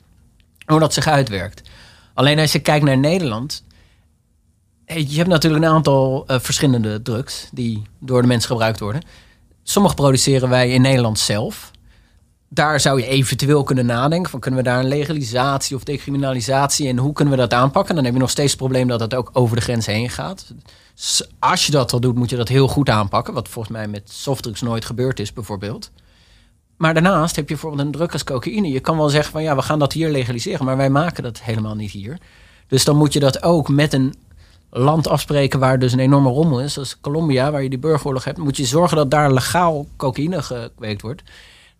[0.66, 1.62] hoe dat zich uitwerkt.
[2.14, 3.66] Alleen als je kijkt naar Nederland,
[4.86, 9.02] Je hebt natuurlijk een aantal eh, verschillende drugs die door de mensen gebruikt worden.
[9.62, 11.70] Sommige produceren wij in Nederland zelf.
[12.48, 16.98] Daar zou je eventueel kunnen nadenken van kunnen we daar een legalisatie of decriminalisatie en
[16.98, 17.94] hoe kunnen we dat aanpakken?
[17.94, 20.54] Dan heb je nog steeds het probleem dat het ook over de grens heen gaat.
[21.38, 23.34] Als je dat al doet, moet je dat heel goed aanpakken.
[23.34, 25.90] Wat volgens mij met softdrugs nooit gebeurd is, bijvoorbeeld.
[26.76, 28.68] Maar daarnaast heb je bijvoorbeeld een druk als cocaïne.
[28.68, 31.40] Je kan wel zeggen van ja, we gaan dat hier legaliseren, maar wij maken dat
[31.40, 32.18] helemaal niet hier.
[32.68, 34.14] Dus dan moet je dat ook met een
[34.70, 38.38] land afspreken waar dus een enorme rommel is, zoals Colombia, waar je die burgeroorlog hebt,
[38.38, 41.22] moet je zorgen dat daar legaal cocaïne gekweekt wordt.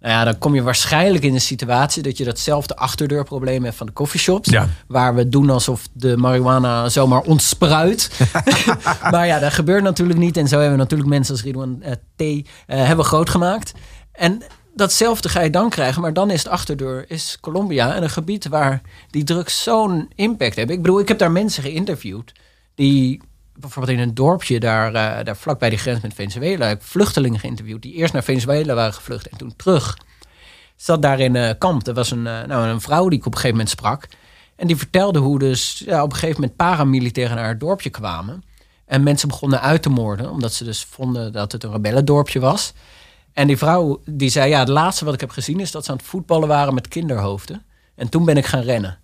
[0.01, 3.87] Nou ja, dan kom je waarschijnlijk in een situatie dat je datzelfde achterdeurprobleem hebt van
[3.87, 4.51] de coffeeshops.
[4.51, 4.69] Ja.
[4.87, 8.11] Waar we doen alsof de marihuana zomaar ontspruit.
[9.11, 10.37] maar ja, dat gebeurt natuurlijk niet.
[10.37, 12.21] En zo hebben we natuurlijk mensen als Ridwan eh, T.
[12.21, 13.73] eh, hebben groot gemaakt.
[14.13, 14.43] En
[14.75, 16.03] datzelfde ga je dan krijgen.
[16.03, 17.95] Maar dan is het achterdeur is Colombia.
[17.95, 18.81] En een gebied waar
[19.11, 20.77] die drugs zo'n impact hebben.
[20.77, 22.33] Ik bedoel, ik heb daar mensen geïnterviewd.
[22.75, 23.21] Die
[23.61, 26.65] bijvoorbeeld in een dorpje daar, eh, daar vlakbij de grens met Venezuela.
[26.65, 29.29] Ik heb vluchtelingen geïnterviewd die eerst naar Venezuela waren gevlucht.
[29.29, 29.97] En toen terug
[30.77, 31.87] zat daar in een kamp.
[31.87, 34.09] Er was een, eh, nou, een vrouw die ik op een gegeven moment sprak.
[34.57, 38.43] En die vertelde hoe dus ja, op een gegeven moment paramilitairen naar het dorpje kwamen.
[38.87, 40.31] En mensen begonnen uit te moorden.
[40.31, 42.73] Omdat ze dus vonden dat het een rebellendorpje was.
[43.33, 45.91] En die vrouw die zei, ja, het laatste wat ik heb gezien is dat ze
[45.91, 47.63] aan het voetballen waren met kinderhoofden.
[47.95, 48.99] En toen ben ik gaan rennen.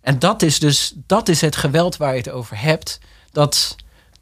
[0.00, 3.00] En dat is dus, dat is het geweld waar je het over hebt.
[3.32, 3.76] Dat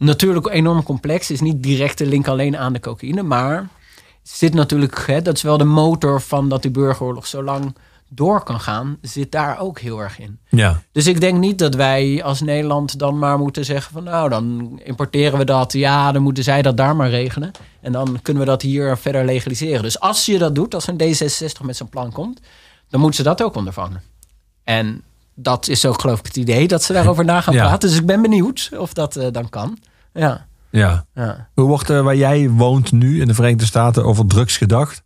[0.04, 1.40] natuurlijk enorm complex is.
[1.40, 3.22] Niet direct de link alleen aan de cocaïne.
[3.22, 3.68] Maar
[4.22, 7.76] zit natuurlijk, hè, dat is wel de motor van dat die burgeroorlog zo lang
[8.08, 8.98] door kan gaan.
[9.02, 10.38] Zit daar ook heel erg in.
[10.48, 10.82] Ja.
[10.92, 14.80] Dus ik denk niet dat wij als Nederland dan maar moeten zeggen van nou dan
[14.84, 15.72] importeren we dat.
[15.72, 17.50] Ja, dan moeten zij dat daar maar regelen.
[17.80, 19.82] En dan kunnen we dat hier verder legaliseren.
[19.82, 22.40] Dus als je dat doet, als een D66 met zijn plan komt,
[22.88, 24.02] dan moeten ze dat ook ondervangen.
[24.64, 25.02] En
[25.34, 27.66] dat is ook geloof ik het idee dat ze daarover na gaan Ja.
[27.66, 27.88] praten.
[27.88, 29.78] Dus ik ben benieuwd of dat eh, dan kan.
[30.12, 31.06] Ja, ja.
[31.14, 31.48] ja.
[31.54, 35.02] Hoe wordt er waar jij woont nu in de Verenigde Staten over drugs gedacht?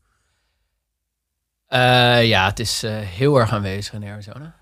[1.66, 4.54] Eh, ja, het is eh, heel erg aanwezig in Arizona.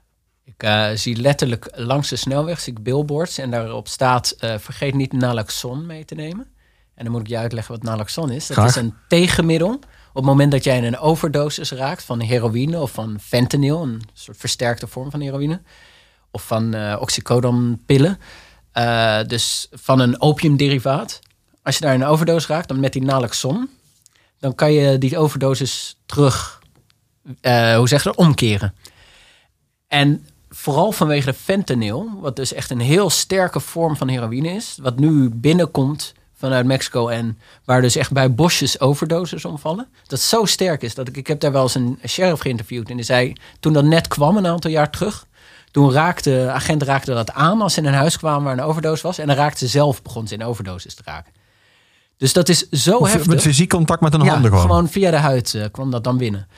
[0.44, 4.94] Ik eh, zie letterlijk langs de snelweg zie ik billboards en daarop staat: eh, vergeet
[4.94, 6.46] niet naloxon mee te nemen.
[6.94, 8.46] En dan moet ik je uitleggen wat naloxon is.
[8.46, 8.68] Dat Graag.
[8.68, 9.70] is een tegenmiddel.
[10.08, 14.02] Op het moment dat jij in een overdosis raakt van heroïne of van fentanyl, een
[14.12, 15.60] soort versterkte vorm van heroïne,
[16.30, 18.18] of van eh oxycodon-pillen,
[18.72, 21.20] eh, dus van een opiumderivaat.
[21.62, 23.68] Als je daar een overdosis raakt, dan met die naloxon,
[24.38, 26.62] dan kan je die overdosis terug
[27.40, 28.74] eh, hoe zeg je dat, omkeren.
[29.88, 34.78] En vooral vanwege de fentanyl, wat dus echt een heel sterke vorm van heroïne is,
[34.80, 39.88] wat nu binnenkomt vanuit Mexico en waar dus echt bij bosjes overdoses omvallen.
[40.06, 42.96] Dat zo sterk is dat ik, ik heb daar wel eens een sheriff geïnterviewd en
[42.96, 45.26] die zei, toen dat net kwam een aantal jaar terug,
[45.72, 48.64] toen raakte, de agent raakte dat aan als ze in een huis kwamen waar een
[48.64, 51.32] overdosis was en dan raakte ze zelf, begon ze in overdosis te raken.
[52.16, 53.26] Dus dat is zo Of heftig.
[53.26, 54.88] met fysiek contact met een Ja, handen gewoon.
[54.88, 56.48] via de huid eh, kwam dat dan binnen.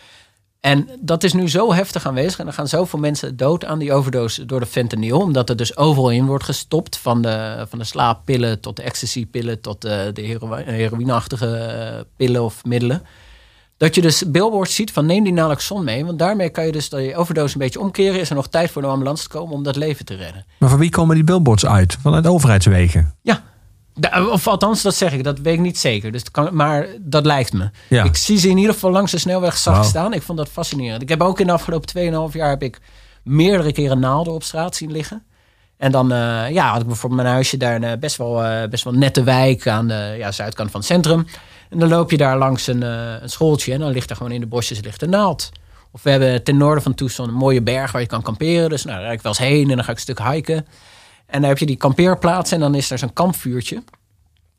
[0.60, 2.38] En dat is nu zo heftig aanwezig.
[2.38, 5.20] En er gaan zoveel mensen dood aan die overdose door de fentanyl.
[5.20, 6.96] Omdat er dus overal in wordt gestopt.
[6.96, 9.60] Van de, van de slaappillen tot de ecstasy-pillen...
[9.60, 13.02] tot de, de hero- heroïneachtige eh, pillen of middelen.
[13.76, 16.04] Dat je dus billboards ziet van neem die naloxon mee.
[16.04, 18.20] Want daarmee kan je dus die overdose een beetje omkeren.
[18.20, 20.44] Is er nog tijd voor de ambulance te komen om dat leven te redden.
[20.58, 21.96] Maar van wie komen die billboards uit?
[22.00, 23.14] Vanuit overheidswegen?
[23.22, 23.42] Ja.
[24.30, 25.24] Of althans, dat zeg ik.
[25.24, 26.12] Dat weet ik niet zeker.
[26.12, 27.70] Dus kan, maar dat lijkt me.
[27.88, 28.04] Ja.
[28.04, 30.12] Ik zie ze in ieder geval langs de snelweg zacht staan.
[30.12, 31.02] Ik vond dat fascinerend.
[31.02, 32.80] Ik heb ook in de afgelopen 2,5 jaar heb ik
[33.22, 35.22] meerdere keren naalden op straat zien liggen.
[35.76, 38.84] En dan eh, ja, had ik bijvoorbeeld mijn huisje daar een best wel, eh, best
[38.84, 41.26] wel nette wijk aan de ja, zuidkant van het centrum.
[41.70, 44.32] En dan loop je daar langs een, eh, een schooltje en dan ligt er gewoon
[44.32, 45.50] in de bosjes ligt een naald.
[45.90, 48.68] Of we hebben ten noorden van Tucson een mooie berg waar je kan kamperen.
[48.68, 50.66] Dus nou, daar ik wel eens heen en dan ga ik een stuk hiken.
[51.26, 53.82] En dan heb je die kampeerplaats en dan is er zo'n kampvuurtje.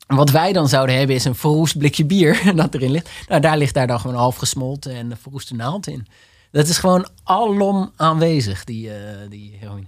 [0.07, 3.09] En Wat wij dan zouden hebben is een verroest blikje bier dat erin ligt.
[3.27, 6.07] Nou, daar ligt daar dan gewoon half gesmolten en een verroeste naald in.
[6.51, 9.87] Dat is gewoon alom aanwezig, die, eh, die heroïne.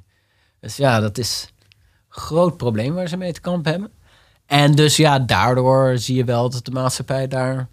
[0.59, 1.53] Dus ja, dat is
[2.09, 3.91] een groot probleem waar ze mee te kampen hebben.
[4.47, 7.67] En dus ja, daardoor zie je wel dat de maatschappij daar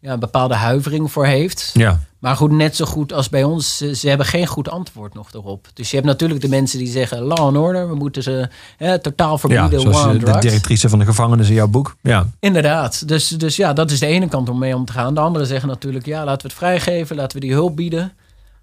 [0.00, 1.70] ja, een bepaalde huivering voor heeft.
[1.74, 2.00] Ja.
[2.18, 5.68] Maar goed, net zo goed als bij ons, ze, hebben geen goed antwoord nog erop.
[5.74, 8.98] Dus je hebt natuurlijk de mensen die zeggen, law and order, we moeten ze hè,
[8.98, 9.80] totaal ja, verbieden.
[9.80, 10.40] zoals on eh, de drugs.
[10.40, 11.96] directrice van de gevangenis in jouw boek.
[12.02, 12.26] Ja.
[12.40, 13.08] Inderdaad.
[13.08, 15.14] Dus, dus ja, dat is de ene kant om mee om te gaan.
[15.14, 18.12] De andere zeggen natuurlijk, ja, laten we het vrijgeven, laten we die hulp bieden.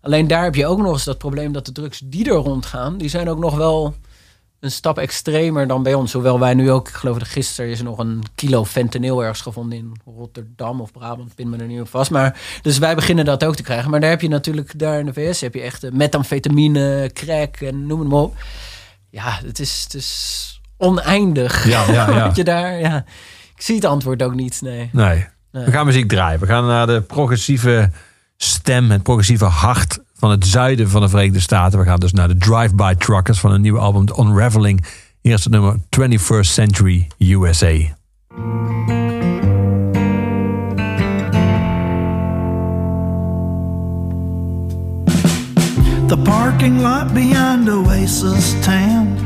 [0.02, 2.98] Alleen daar heb je ook nog eens dat probleem dat de drugs die er rondgaan,
[2.98, 3.96] die zijn ook nog wel
[4.66, 6.14] een stap extremer dan bij ons.
[6.14, 9.42] Hoewel wij nu ook, ik geloof dat gisteren is er nog een kilo fentanyl ergens
[9.42, 12.12] gevonden in Rotterdam of Brabant, pin me er niet op vast.
[12.12, 13.92] Maar, dus wij beginnen dat ook te krijgen.
[13.92, 17.56] Maar daar heb je natuurlijk, daar in de VS heb je echt eh, methamfetamine, crack
[17.56, 18.36] en noem het maar op.
[19.10, 21.68] Ja, het is, het is oneindig.
[21.68, 22.32] Ja, ja, ja.
[22.34, 23.06] Je daar, ja.
[23.56, 24.90] Ik zie het antwoord ook niet, nee.
[24.92, 25.26] Nee.
[25.52, 26.40] We gaan muziek draaien.
[26.40, 27.92] We gaan naar de progressieve
[28.38, 31.80] stem, het progressieve hart van het zuiden van de Verenigde Staten.
[31.80, 34.86] We gaan dus naar de Drive-By Truckers van een nieuwe album, The Unraveling.
[35.22, 37.74] Is het nummer 21st Century USA.
[46.08, 49.18] The parking lot beyond Oasis Town.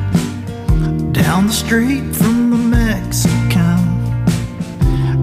[1.12, 3.97] Down the street from the Mexican.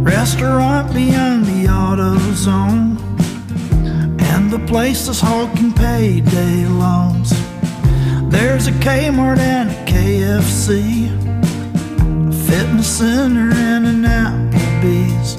[0.04, 2.16] Restaurant beyond the auto
[4.50, 4.60] zone.
[4.60, 7.30] the places hawking payday loans.
[8.30, 11.08] There's a Kmart and a KFC,
[12.28, 15.36] a fitness center and an Applebee's,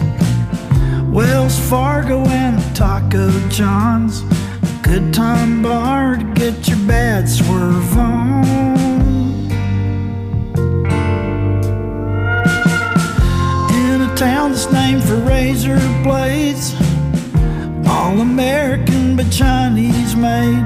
[1.11, 8.45] Wells Fargo and Taco John's, a good time bar to get your bad swerve on.
[13.71, 16.73] In a town that's named for razor blades,
[17.87, 20.65] all American but Chinese made.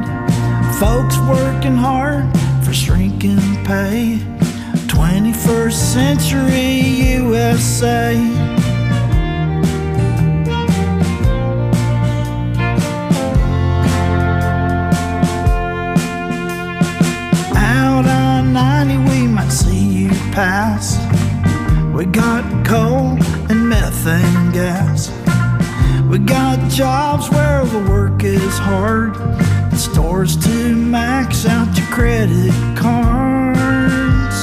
[0.80, 2.26] Folks working hard
[2.64, 4.20] for shrinking pay.
[4.88, 6.80] 21st century
[7.16, 8.16] USA.
[17.56, 20.98] Out on 90, we might see you pass.
[21.94, 23.18] We got coal
[23.50, 25.21] and methane gas.
[26.12, 29.16] We got jobs where the work is hard.
[29.74, 34.36] Stores to max out your credit cards.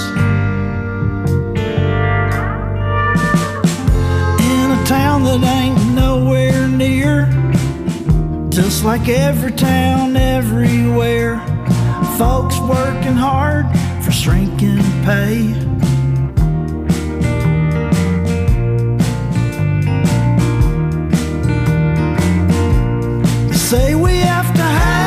[4.40, 7.26] In a town that ain't nowhere near.
[8.48, 11.36] Just like every town everywhere.
[12.16, 13.66] Folks working hard
[14.02, 15.67] for shrinking pay.
[23.68, 24.97] Say we have to hang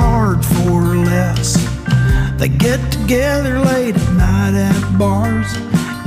[0.00, 0.80] hard for
[1.10, 1.48] less.
[2.38, 5.50] They get together late at night at bars,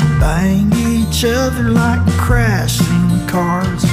[0.04, 3.84] and bang each other like crashing cars.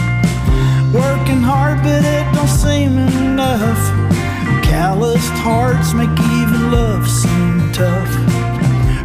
[0.94, 3.82] Working hard, but it don't seem enough.
[4.64, 8.12] Calloused hearts make even love seem tough.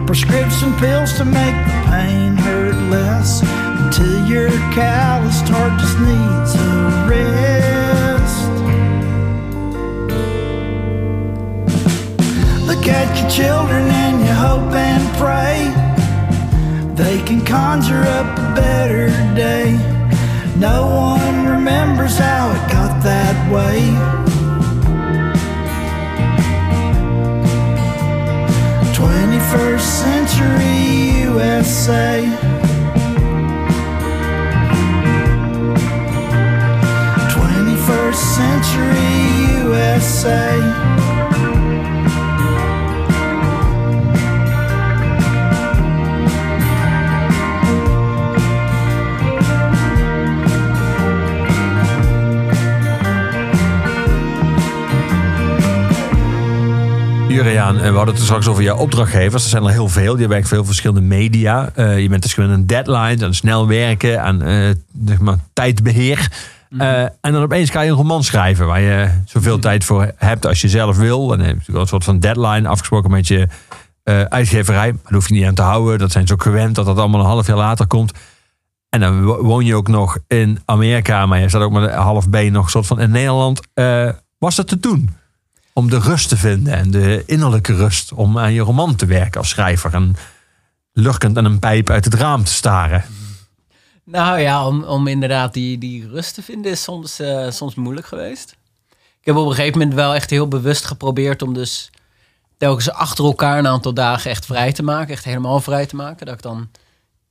[0.07, 3.41] Prescription pills to make the pain hurt less.
[3.81, 7.54] Until your calloused heart just needs a rest.
[12.85, 15.73] Look your children and you hope and pray
[16.93, 19.71] they can conjure up a better day.
[20.55, 23.81] No one remembers how it got that way.
[28.93, 32.21] Twenty-first century USA.
[37.33, 40.94] Twenty-first century USA.
[57.67, 59.43] En we hadden het er straks over jouw opdrachtgevers.
[59.43, 60.19] Er zijn er heel veel.
[60.19, 61.69] Je werkt veel verschillende media.
[61.75, 64.69] Eh, je bent dus gewend aan deadlines, aan snel werken, aan eh,
[65.05, 66.31] zeg maar, tijdbeheer.
[66.77, 70.45] Eh, en dan opeens ga je een roman schrijven waar je zoveel tijd voor hebt
[70.45, 71.21] als je zelf wil.
[71.31, 73.47] En dan heb je natuurlijk wel een soort van deadline afgesproken met je
[74.29, 74.91] uitgeverij.
[74.91, 75.99] Maar daar hoef je niet aan te houden.
[75.99, 78.11] Dat zijn ze ook gewend dat dat allemaal een half jaar later komt.
[78.89, 81.97] En dan wo- woon je ook nog in Amerika, maar je staat ook met een
[81.97, 83.59] half been nog soort van in Nederland.
[84.37, 85.09] Was dat te doen?
[85.77, 89.39] Om de rust te vinden en de innerlijke rust om aan je roman te werken
[89.39, 89.93] als schrijver.
[89.93, 90.15] En
[90.91, 93.03] lurkend aan een pijp uit het raam te staren.
[94.03, 98.07] Nou ja, om, om inderdaad die, die rust te vinden is soms, eh, soms moeilijk
[98.07, 98.55] geweest.
[99.19, 101.89] Ik heb op een gegeven moment wel echt heel bewust geprobeerd om dus
[102.57, 105.13] telkens achter elkaar een aantal dagen echt vrij te maken.
[105.13, 106.25] Echt helemaal vrij te maken.
[106.25, 106.69] Dat ik dan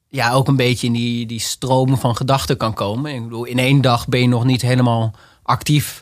[0.09, 3.15] ja, ook een beetje in die, die stroom van gedachten kan komen.
[3.15, 6.01] Ik bedoel, in één dag ben je nog niet helemaal actief.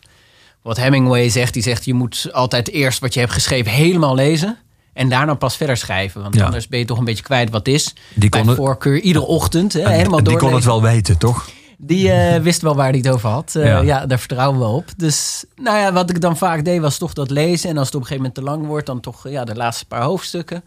[0.62, 4.56] Wat Hemingway zegt, die zegt je moet altijd eerst wat je hebt geschreven helemaal lezen.
[4.92, 6.22] En daarna pas verder schrijven.
[6.22, 6.44] Want Ja.
[6.44, 7.94] anders ben je toch een beetje kwijt wat is.
[8.14, 9.72] Die Bij kon het- voorkeur iedere ochtend.
[9.72, 10.54] Hè, helemaal en die kon doorlezen.
[10.54, 11.48] het wel weten, toch?
[11.78, 13.54] Die eh, wist wel waar hij het over had.
[13.54, 13.80] Eh, Ja.
[13.80, 14.06] ja.
[14.06, 14.84] daar vertrouwen we op.
[14.96, 17.70] Dus nou ja, wat ik dan vaak deed was toch dat lezen.
[17.70, 19.84] En als het op een gegeven moment te lang wordt, dan toch ja, de laatste
[19.86, 20.62] paar hoofdstukken.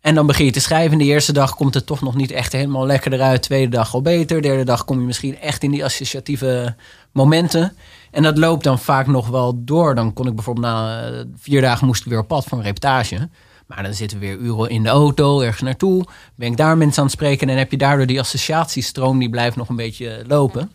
[0.00, 0.98] En dan begin je te schrijven.
[0.98, 3.42] De eerste dag komt het toch nog niet echt helemaal lekker eruit.
[3.42, 4.42] Tweede dag al beter.
[4.42, 6.74] Derde dag kom je misschien echt in die associatieve
[7.12, 7.76] momenten.
[8.14, 9.94] En dat loopt dan vaak nog wel door.
[9.94, 12.64] Dan kon ik bijvoorbeeld na eh, vier dagen moest ik weer op pad voor een
[12.64, 13.28] reportage.
[13.66, 16.04] Maar dan zitten we weer uren in de auto, ergens naartoe.
[16.34, 17.40] Ben ik daar mensen aan het spreken.
[17.40, 20.72] En dan heb je daardoor die associatiestroom, die blijft nog een beetje lopen.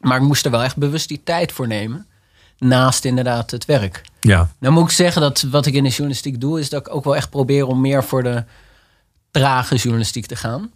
[0.00, 2.06] Maar ik moest er wel echt bewust die tijd voor nemen.
[2.58, 4.02] Naast inderdaad het werk.
[4.20, 4.48] Ja.
[4.58, 7.04] Nou moet ik zeggen dat wat ik in de journalistiek doe, is dat ik ook
[7.04, 8.44] wel echt probeer om meer voor de
[9.30, 10.70] trage journalistiek te gaan.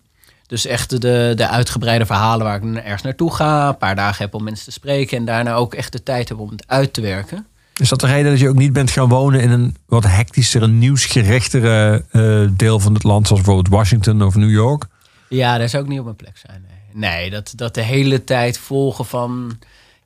[0.47, 4.35] Dus echt de, de uitgebreide verhalen waar ik ergens naartoe ga, een paar dagen heb
[4.35, 7.01] om mensen te spreken en daarna ook echt de tijd heb om het uit te
[7.01, 7.47] werken.
[7.77, 10.69] Is dat de reden dat je ook niet bent gaan wonen in een wat hectischere,
[10.69, 14.87] nieuwsgerichtere eh, deel van het land, zoals bijvoorbeeld Washington of New York?
[15.29, 16.65] Ja, daar zou ik niet op mijn plek zijn.
[16.93, 19.59] Nee, nee dat, dat de hele tijd volgen van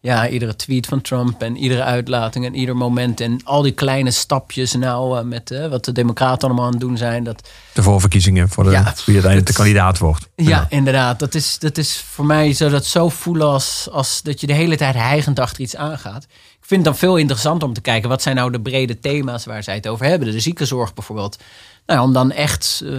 [0.03, 4.11] ja, iedere tweet van Trump en iedere uitlating en ieder moment en al die kleine
[4.11, 7.25] stapjes nou eh, met eh, wat de democraten allemaal aan het doen zijn.
[7.25, 10.29] Dat, De voorverkiezingen voor de, Ja, wie uiteindelijk de kandidaat wordt.
[10.37, 11.19] Ja, inderdaad.
[11.19, 14.53] Dat is, dat is voor mij zo dat zo voelen als, als dat je de
[14.53, 16.23] hele tijd hijgend achter iets aangaat.
[16.61, 19.45] Ik vind het dan veel interessanter om te kijken wat zijn nou de brede thema's
[19.45, 20.33] waar zij het over hebben.
[20.33, 21.39] De ziekenzorg bijvoorbeeld.
[21.87, 22.91] Nou, ja, om dan echt eh,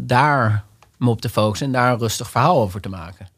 [0.00, 0.64] daar
[0.96, 3.28] me op te focussen en daar een rustig verhaal over te maken.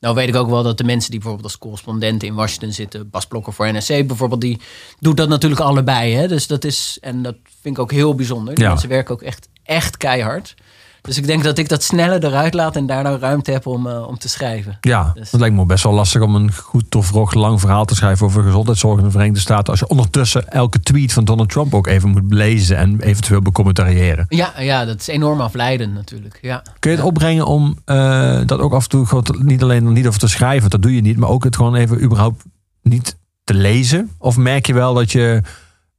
[0.00, 3.10] Nou weet ik ook wel dat de mensen die bijvoorbeeld als correspondenten in Washington zitten,
[3.10, 4.60] Bas Blokker voor NRC bijvoorbeeld, die
[4.98, 6.14] doet dat natuurlijk allebei.
[6.14, 6.28] Hè?
[6.28, 8.54] Dus dat is, en dat vind ik ook heel bijzonder.
[8.54, 8.70] Die Ja.
[8.70, 10.54] mensen werken ook echt, echt keihard.
[11.02, 14.06] Dus ik denk dat ik dat sneller eruit laat en daarna ruimte heb om, eh,
[14.06, 14.76] om te schrijven.
[14.80, 17.94] Ja, Dus- het lijkt me best wel lastig om een goed doorvrocht lang verhaal te
[17.94, 19.66] schrijven over gezondheidszorg in de Verenigde Staten.
[19.70, 24.26] Als je ondertussen elke tweet van Donald Trump ook even moet lezen en eventueel becommentariëren.
[24.28, 26.38] Ja, ja, dat is enorm afleidend natuurlijk.
[26.42, 26.62] Ja.
[26.78, 30.06] Kun je het opbrengen om eh, dat ook af en toe gewoon niet alleen niet
[30.06, 32.44] over te schrijven, dat doe je niet, maar ook het gewoon even überhaupt
[32.82, 34.10] niet te lezen?
[34.18, 35.42] Of merk je wel dat je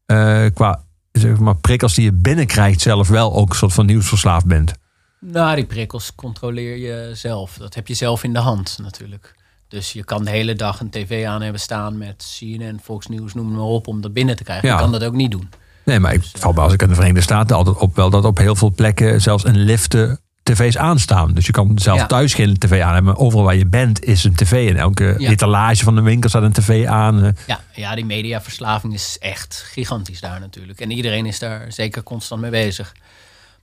[0.05, 0.81] eh, qua
[1.11, 4.73] zeg maar, prikkels die je binnenkrijgt zelf wel ook een soort van nieuwsverslaafd bent?
[5.19, 7.57] Nou, die prikkels controleer je zelf.
[7.57, 9.35] Dat heb je zelf in de hand natuurlijk.
[9.67, 13.33] Dus je kan de hele dag een tv aan hebben staan met CNN, Fox News,
[13.33, 14.67] noem maar op, om dat binnen te krijgen.
[14.67, 14.75] Ja.
[14.75, 15.49] Je kan dat ook niet doen.
[15.85, 18.25] Nee, maar ik val bij als ik in de Verenigde Staten altijd op wel dat
[18.25, 21.33] op heel veel plekken zelfs in liften tv's aanstaan.
[21.33, 22.05] Dus je kan zelf Ja.
[22.05, 24.69] thuis geen tv aan hebben, overal waar je bent is een tv.
[24.69, 25.29] En elke Ja.
[25.29, 27.23] etalage van de winkel staat een tv aan.
[27.23, 30.79] Eh, Ja, ja, die mediaverslaving is echt gigantisch daar natuurlijk.
[30.81, 32.93] En iedereen is daar zeker constant mee bezig.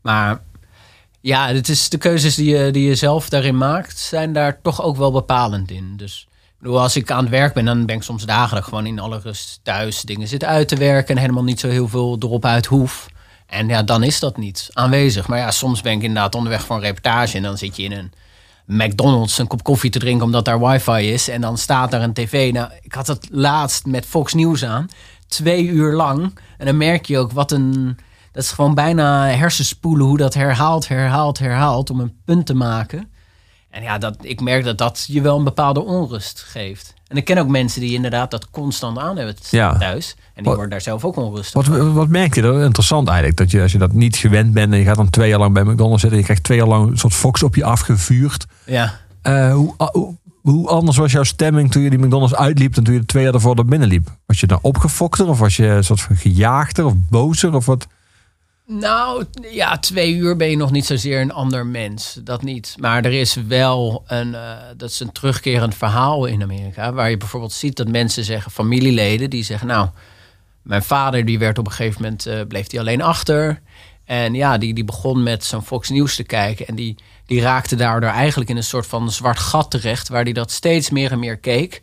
[0.02, 0.40] Maar
[1.20, 4.82] ja, het is de keuzes die je, die je zelf daarin maakt, zijn daar toch
[4.82, 5.96] ook wel bepalend in.
[5.96, 6.28] Dus
[6.62, 9.60] als ik aan het werk ben, dan ben ik soms ik gewoon in alle rust
[9.62, 13.06] thuis dingen zit uit te werken en helemaal niet zo heel veel erop uit hoef.
[13.46, 15.28] En ja, dan is dat niet aanwezig.
[15.28, 17.92] Maar ja, soms ben ik inderdaad onderweg voor een reportage en dan zit je in
[17.92, 18.12] een
[18.66, 21.28] McDonald's een kop koffie te drinken omdat daar wifi is.
[21.28, 22.52] En dan staat daar een tv.
[22.52, 24.88] Nou, ik had het laatst met Fox News aan.
[25.28, 26.38] Twee uur lang.
[26.58, 27.98] En dan merk je ook wat een...
[28.36, 33.08] Dat is gewoon bijna hersenspoelen hoe dat herhaalt, herhaalt, herhaalt om een punt te maken.
[33.70, 36.94] En ja, dat, ik merk dat dat je wel een bepaalde onrust geeft.
[37.08, 39.78] En ik ken ook mensen die inderdaad dat constant aan hebben Ja.
[39.78, 40.14] thuis.
[40.16, 42.42] En die Wat- worden daar zelf ook onrustig Wat, wat merk je?
[42.42, 43.36] Dat interessant eigenlijk.
[43.38, 45.54] Dat je, als je dat niet gewend bent en je gaat dan twee jaar lang
[45.54, 46.18] bij McDonald's zitten.
[46.18, 48.46] Je krijgt twee jaar lang een soort Fox op je afgevuurd.
[48.66, 48.94] Ja.
[49.22, 52.94] Eh, hoe, hoe, hoe anders was jouw stemming toen je die McDonald's uitliep dan toen
[52.94, 54.16] je er twee jaar daarvoor er binnen liep?
[54.26, 57.86] Was je dan opgefokter of was je een soort van gejaagder of bozer of wat?
[58.66, 62.18] Nou, ja, twee uur ben je nog niet zozeer een ander mens.
[62.22, 62.74] Dat niet.
[62.78, 66.92] Maar er is wel een, eh, dat is een terugkerend verhaal in Amerika.
[66.92, 69.88] Waar je bijvoorbeeld ziet dat mensen zeggen, familieleden, die zeggen, nou,
[70.62, 73.60] mijn vader die werd op een gegeven moment, eh, bleef hij alleen achter.
[74.04, 76.66] En ja, die, die begon met zo'n Fox News te kijken.
[76.66, 76.94] En die,
[77.26, 80.08] die raakte daardoor eigenlijk in een soort van zwart gat terecht.
[80.08, 81.80] Waar hij dat steeds meer en meer keek.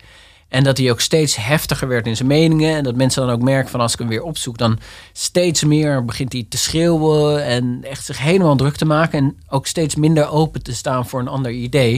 [0.54, 2.76] En dat hij ook steeds heftiger werd in zijn meningen.
[2.76, 4.80] En dat mensen dan ook merken van als ik hem weer opzoek, dan
[5.14, 9.20] steeds meer begint hij te schreeuwen en echt zich helemaal druk te maken.
[9.20, 11.98] En ook steeds minder open te staan voor een ander idee.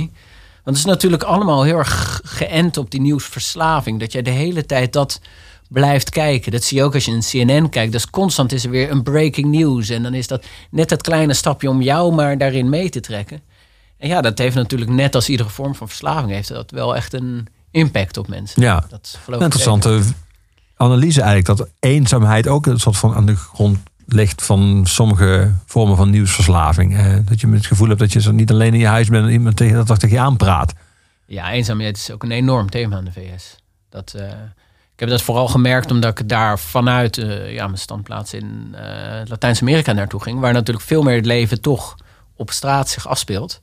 [0.64, 4.00] Want het is natuurlijk allemaal heel erg geënt op die nieuwsverslaving.
[4.00, 5.22] Dat jij de hele tijd dat
[5.70, 6.52] blijft kijken.
[6.52, 7.92] Dat zie je ook als je een CNN kijkt.
[7.92, 9.90] Dus constant is er weer een breaking news.
[9.90, 13.42] En dan is dat net het kleine stapje om jou maar daarin mee te trekken.
[13.98, 16.32] En ja, dat heeft natuurlijk net als iedere vorm van verslaving...
[16.32, 18.62] heeft dat wel echt een impact op mensen.
[18.62, 18.86] Ja.
[18.90, 20.02] dat Een interessante
[20.76, 21.58] analyse eigenlijk.
[21.58, 26.98] Dat eenzaamheid ook een soort van aan de grond ligt van sommige vormen van nieuwsverslaving.
[26.98, 29.26] Eh, dat je het gevoel hebt dat je zo niet alleen in je huis bent
[29.26, 30.74] en iemand tegen dat tegen je aanpraat.
[31.26, 33.56] Ja, eenzaamheid is ook een enorm thema in de VS.
[33.90, 34.28] Dat, eh,
[34.94, 39.22] ik heb dat vooral gemerkt omdat ik daar vanuit eh, ja, mijn standplaats in eh,
[39.26, 40.40] Latijns-Amerika naartoe ging.
[40.40, 41.96] Waar natuurlijk veel meer het leven toch
[42.36, 43.62] op straat zich afspeelt.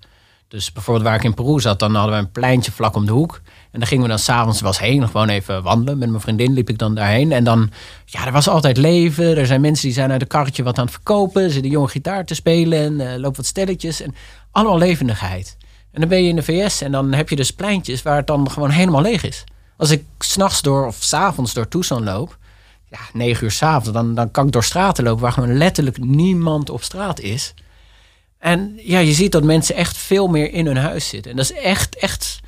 [0.49, 3.13] Dus bijvoorbeeld waar ik in Peru zat, dan hadden we een pleintje vlak om de
[3.13, 3.41] hoek.
[3.73, 5.99] En dan gingen we dan s'avonds was heen, gewoon even wandelen.
[5.99, 7.33] Met mijn vriendin liep ik dan daarheen.
[7.33, 7.71] En dan,
[8.05, 9.37] ja, er was altijd leven.
[9.37, 11.43] Er zijn mensen die zijn uit een karretje wat aan het verkopen.
[11.43, 14.01] Er zit een jonge gitaar te spelen en uh, loopt wat stelletjes.
[14.01, 14.15] En
[14.51, 15.57] allemaal levendigheid.
[15.93, 18.27] En dan ben je in de VS en dan heb je dus pleintjes waar het
[18.27, 19.45] dan gewoon helemaal leeg is.
[19.77, 22.39] Als ik s'nachts door of s'avonds door Tucson loop,
[22.91, 26.71] ja, negen uur s'avonds, dan, dan kan ik door straten lopen waar gewoon letterlijk niemand
[26.71, 27.55] op straat is.
[28.39, 31.31] En ja, je ziet dat mensen echt veel meer in hun huis zitten.
[31.31, 32.41] En dat is echt, echt,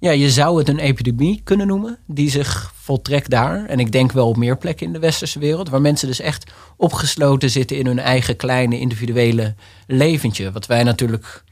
[0.00, 3.66] ja, je zou het een epidemie kunnen noemen, die zich voltrekt daar.
[3.66, 6.52] En ik denk wel op meer plekken in de westerse wereld, waar mensen dus echt
[6.76, 9.54] opgesloten zitten in hun eigen kleine individuele
[9.86, 10.52] leventje.
[10.52, 11.44] Wat wij natuurlijk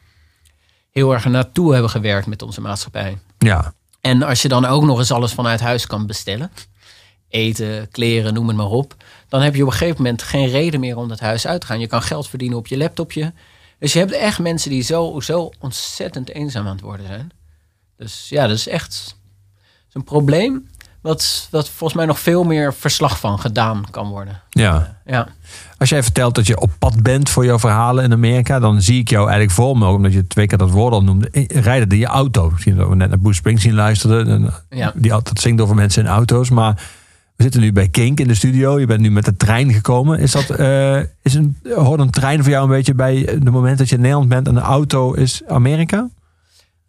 [0.90, 3.18] heel erg naartoe hebben gewerkt met onze maatschappij.
[3.38, 3.72] Ja.
[4.01, 6.51] En als je dan ook nog eens alles vanuit huis kan bestellen,
[7.28, 8.94] eten, kleren, noem het maar op,
[9.28, 11.66] dan heb je op een gegeven moment geen reden meer om dat huis uit te
[11.66, 11.80] gaan.
[11.80, 13.32] Je kan geld verdienen op je laptopje.
[13.78, 17.30] Dus je hebt echt mensen die zo, zo ontzettend eenzaam aan het worden zijn.
[17.99, 19.16] Dus ja, dat is echt
[19.92, 20.66] een probleem.
[21.01, 24.40] Wat, wat volgens mij nog veel meer verslag van gedaan kan worden.
[24.51, 24.96] Ja.
[25.05, 25.28] Ja.
[25.78, 29.01] Als jij vertelt dat je op pad bent voor jouw verhalen in Amerika, dan zie
[29.01, 31.88] ik jou eigenlijk voor me, omdat je twee keer dat woord al noemde, eh, rijden
[31.88, 32.51] in je auto.
[32.51, 34.28] Misschien dat we net naar Bruce Springsteen luisterden.
[34.28, 34.92] En Ja.
[34.96, 36.51] Die altijd zingt over mensen in auto's.
[36.51, 36.74] Maar
[37.36, 38.80] we zitten nu bij Kink in de studio.
[38.80, 40.18] Je bent nu met de trein gekomen.
[40.18, 43.78] Is dat, eh, is een, hoort een trein voor jou een beetje bij het moment
[43.78, 46.09] dat je in Nederland bent en de auto is Amerika?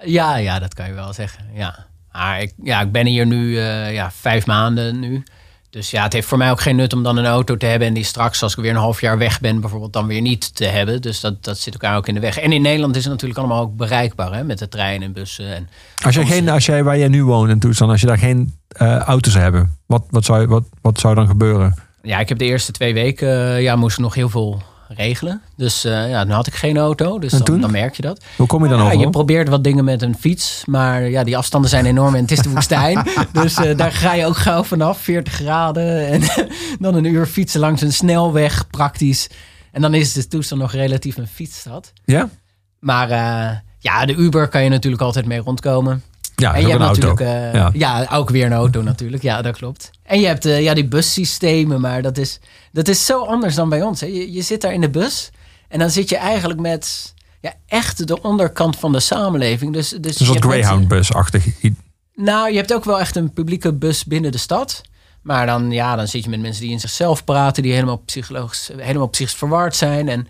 [0.06, 1.45] Ja, ja, dat kan je wel zeggen.
[1.54, 1.88] Ja.
[2.12, 5.24] Maar ik, ja, ik ben hier nu eh, ja, vijf maanden nu.
[5.70, 7.88] Dus ja, het heeft voor mij ook geen nut om dan een auto te hebben...
[7.88, 10.56] en die straks, als ik weer een half jaar weg ben, bijvoorbeeld dan weer niet
[10.56, 11.02] te hebben.
[11.02, 12.38] Dus dat, dat zit elkaar ook in de weg.
[12.38, 15.56] En in Nederland is het natuurlijk allemaal ook bereikbaar, hè, met de trein en bussen.
[15.56, 15.70] En
[16.06, 18.54] Als jij geen, als jij waar jij nu woont in Toestand, als je daar geen
[18.68, 21.76] eh, auto's zou hebben, wat, wat, zou, wat, wat zou dan gebeuren?
[22.02, 24.62] ja, ik heb de eerste twee weken, eh, ja, moest nog heel veel
[24.96, 25.42] regelen.
[25.56, 28.24] Dus eh, ja, nu had ik geen auto, dus dan, dan merk je dat.
[28.36, 29.00] Hoe kom je dan Ja, over?
[29.00, 32.32] je probeert wat dingen met een fiets, maar ja, die afstanden zijn enorm en het
[32.32, 33.08] is de woestijn.
[33.34, 36.08] dus eh, daar ga je ook gauw vanaf, 40 graden.
[36.10, 36.22] En
[36.80, 39.28] dan een uur fietsen langs een snelweg, praktisch.
[39.72, 41.94] En dan is de toestand nog relatief een fietsstad.
[42.06, 42.30] Ja?
[42.80, 46.04] Maar eh, ja, de Uber kan je natuurlijk altijd mee rondkomen.
[46.40, 47.70] Ja, en je ook hebt natuurlijk, eh, Ja.
[47.74, 48.08] ja.
[48.12, 49.24] ook weer een auto natuurlijk.
[49.24, 49.90] Ja, dat klopt.
[50.04, 52.40] En je hebt eh, ja, die bussystemen, maar dat is,
[52.72, 54.02] dat is zo anders dan bij ons.
[54.02, 54.08] Hè.
[54.08, 55.30] Je, je zit daar in de bus
[55.68, 59.74] en dan zit je eigenlijk met ja, echt de onderkant van de samenleving.
[59.74, 61.46] Dus, dus Een je soort Greyhound-bus-achtig.
[62.16, 64.82] nou, je hebt ook wel echt een publieke bus binnen de stad.
[65.22, 68.70] Maar dan, ja, dan zit je met mensen die in zichzelf praten, die helemaal psychologisch,
[68.78, 70.10] helemaal psychisch verward zijn.
[70.10, 70.28] En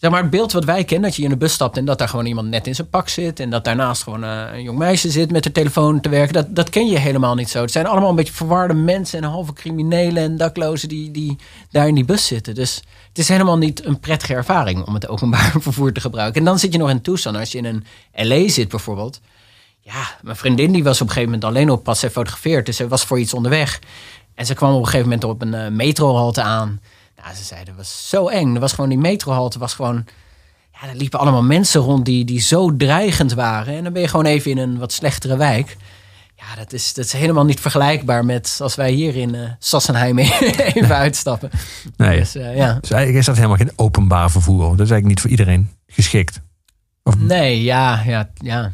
[0.00, 1.98] zeg maar, het beeld wat wij kennen, dat je in een bus stapt en dat
[1.98, 3.40] daar gewoon iemand net in zijn pak zit.
[3.40, 6.32] En dat daarnaast gewoon eh, een jong meisje zit met de telefoon te werken.
[6.32, 7.60] Dat, dat ken je helemaal niet zo.
[7.60, 11.38] Het zijn allemaal een beetje verwarde mensen en halve criminelen en daklozen die, die
[11.70, 12.54] daar in die bus zitten.
[12.54, 16.40] Dus het is helemaal niet een prettige ervaring om het openbaar vervoer te gebruiken.
[16.40, 17.36] En dan zit je nog in Tucson.
[17.36, 17.84] Als je in een
[18.28, 19.20] LA zit bijvoorbeeld.
[19.80, 22.66] Ja, mijn vriendin die was op een gegeven moment alleen op pas zij fotografeerd.
[22.66, 23.80] Dus ze was voor iets onderweg.
[24.34, 26.80] En ze kwam op een gegeven moment op een eh, metrohalte aan.
[27.22, 28.54] Nou, ze zei, dat was zo eng.
[28.54, 30.04] Er was gewoon die metrohalte, was gewoon...
[30.72, 33.76] Ja, er liepen allemaal mensen rond die, die zo dreigend waren.
[33.76, 35.76] En dan ben je gewoon even in een wat slechtere wijk.
[36.36, 40.18] Ja, dat is, dat is helemaal niet vergelijkbaar met als wij hier in eh Sassenheim
[40.74, 41.50] even uitstappen.
[41.96, 42.18] Nee.
[42.18, 42.78] Dus eh, ja.
[42.80, 44.60] Dus eigenlijk is dat helemaal geen openbaar vervoer.
[44.60, 46.40] Dat is eigenlijk niet voor iedereen geschikt.
[47.02, 48.72] Of, Nee, ja, ja, ja.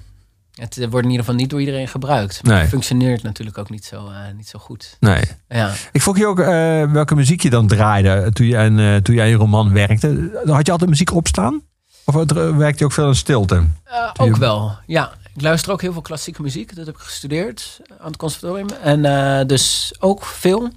[0.56, 2.42] Het wordt in ieder geval niet door iedereen gebruikt.
[2.42, 2.60] Maar Nee.
[2.60, 4.96] het functioneert natuurlijk ook niet zo, eh, niet zo goed.
[5.00, 5.22] nee.
[5.48, 5.72] Ja.
[5.92, 9.14] Ik vroeg je ook eh, welke muziek je dan draaide toen je, aan, eh, toen
[9.14, 10.40] je aan je roman werkte.
[10.46, 11.62] Had je altijd muziek opstaan?
[12.04, 13.54] Of werkte je ook veel in stilte?
[13.84, 15.12] Eh, je- ook wel, ja.
[15.34, 16.76] Ik luister ook heel veel klassieke muziek.
[16.76, 18.68] Dat heb ik gestudeerd aan het conservatorium.
[18.82, 20.70] En eh, dus ook veel.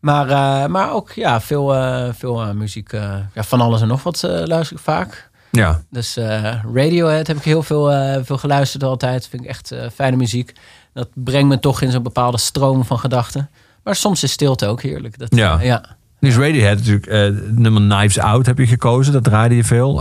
[0.00, 2.92] Maar, eh, maar ook ja, veel, eh, veel eh, muziek.
[2.92, 5.30] eh, ja, van alles en nog wat eh, luister ik vaak.
[5.52, 5.82] Ja.
[5.90, 9.28] Dus eh, Radiohead heb ik heel veel, eh, veel geluisterd altijd.
[9.28, 10.52] Vind ik echt eh, fijne muziek.
[10.92, 13.50] Dat brengt me toch in zo'n bepaalde stroom van gedachten.
[13.84, 15.18] Maar soms is stilte ook heerlijk.
[15.18, 15.60] Dat, Ja.
[15.60, 15.84] ja.
[16.20, 19.12] Nu is Radiohead natuurlijk het nummer Knives Out heb je gekozen.
[19.12, 20.00] Dat draaide je veel.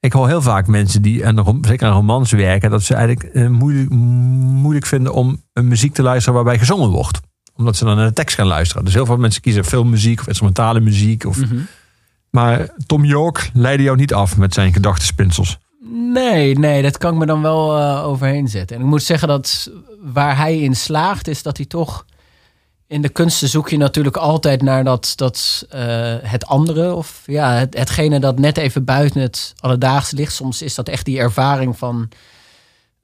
[0.00, 2.70] Ik hoor heel vaak mensen die aan, zeker aan romans werken...
[2.70, 7.20] dat ze eigenlijk moeilijk, moeilijk vinden om een muziek te luisteren waarbij gezongen wordt.
[7.56, 8.84] Omdat ze dan naar de tekst gaan luisteren.
[8.84, 11.24] Dus heel veel mensen kiezen filmmuziek of instrumentale muziek.
[11.24, 11.56] Of, Mhm.
[12.34, 15.58] Maar Tom York leidde jou niet af met zijn gedachtenspinsels.
[16.12, 18.76] Nee, nee, dat kan ik me dan wel eh, overheen zetten.
[18.76, 19.70] En ik moet zeggen dat
[20.00, 22.06] waar hij in slaagt, is dat hij toch.
[22.86, 25.80] In de kunsten zoek je natuurlijk altijd naar dat, dat, eh,
[26.22, 26.94] het andere.
[26.94, 30.32] Of ja, het, hetgene dat net even buiten het alledaagse ligt.
[30.32, 32.08] Soms is dat echt die ervaring van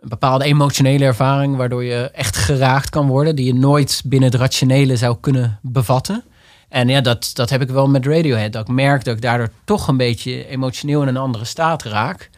[0.01, 1.57] een bepaalde emotionele ervaring.
[1.57, 3.37] Waardoor je echt geraakt kan worden.
[3.37, 6.25] Die je nooit binnen het rationele zou kunnen bevatten.
[6.71, 8.53] En ja, dat, dat heb ik wel met Radiohead.
[8.53, 12.31] Dat ik merk dat ik daardoor toch een beetje emotioneel in een andere staat raak.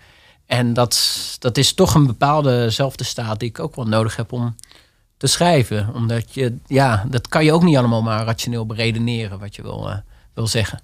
[0.47, 3.05] En dat, dat is toch een bepaalde zelfde
[3.37, 4.57] die ik ook wel nodig heb om
[5.17, 5.95] te schrijven.
[5.95, 9.91] Omdat je, ja, dat kan je ook niet allemaal maar rationeel beredeneren wat je wil,
[9.91, 9.97] eh,
[10.35, 10.81] wil zeggen.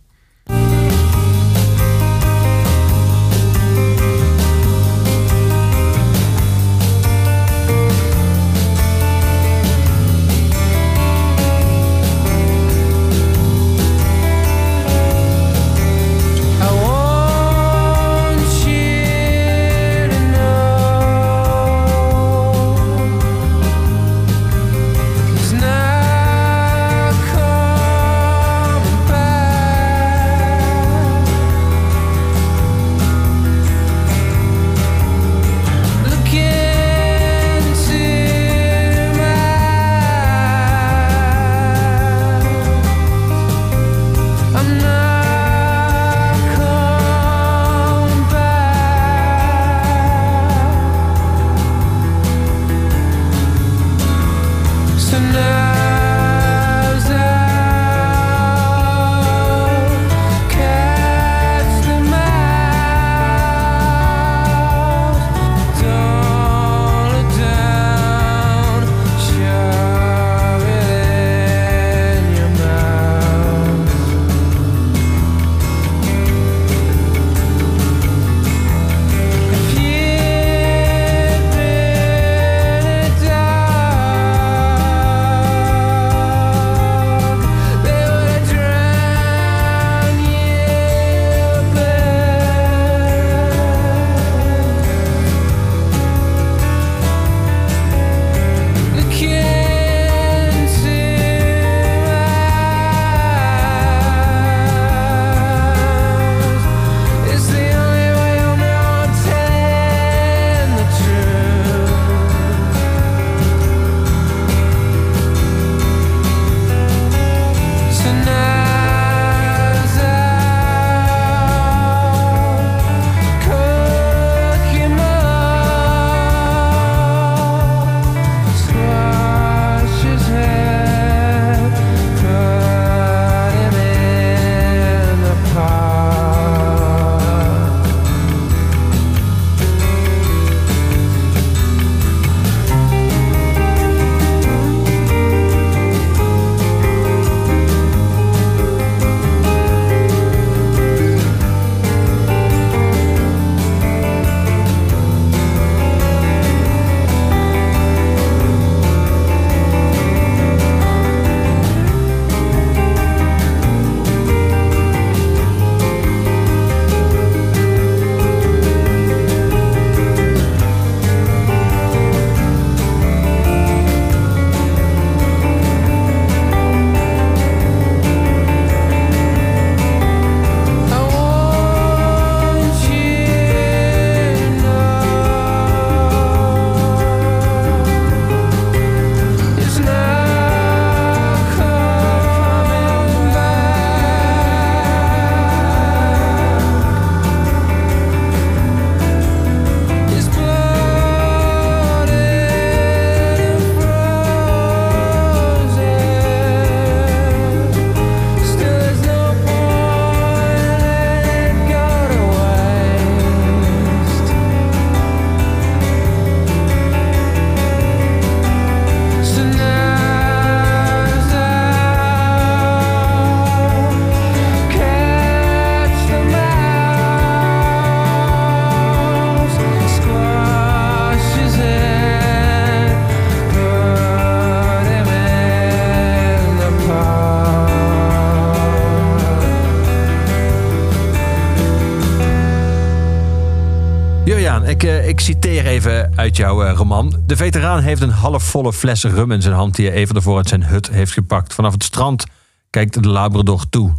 [244.69, 247.23] Ik, eh, ik citeer even uit jouw eh, roman.
[247.27, 249.75] De veteraan heeft een halfvolle fles rum in zijn hand...
[249.75, 251.55] die hij even ervoor uit zijn hut heeft gepakt.
[251.55, 252.27] Vanaf het strand
[252.71, 253.93] kijkt de Labrador toe.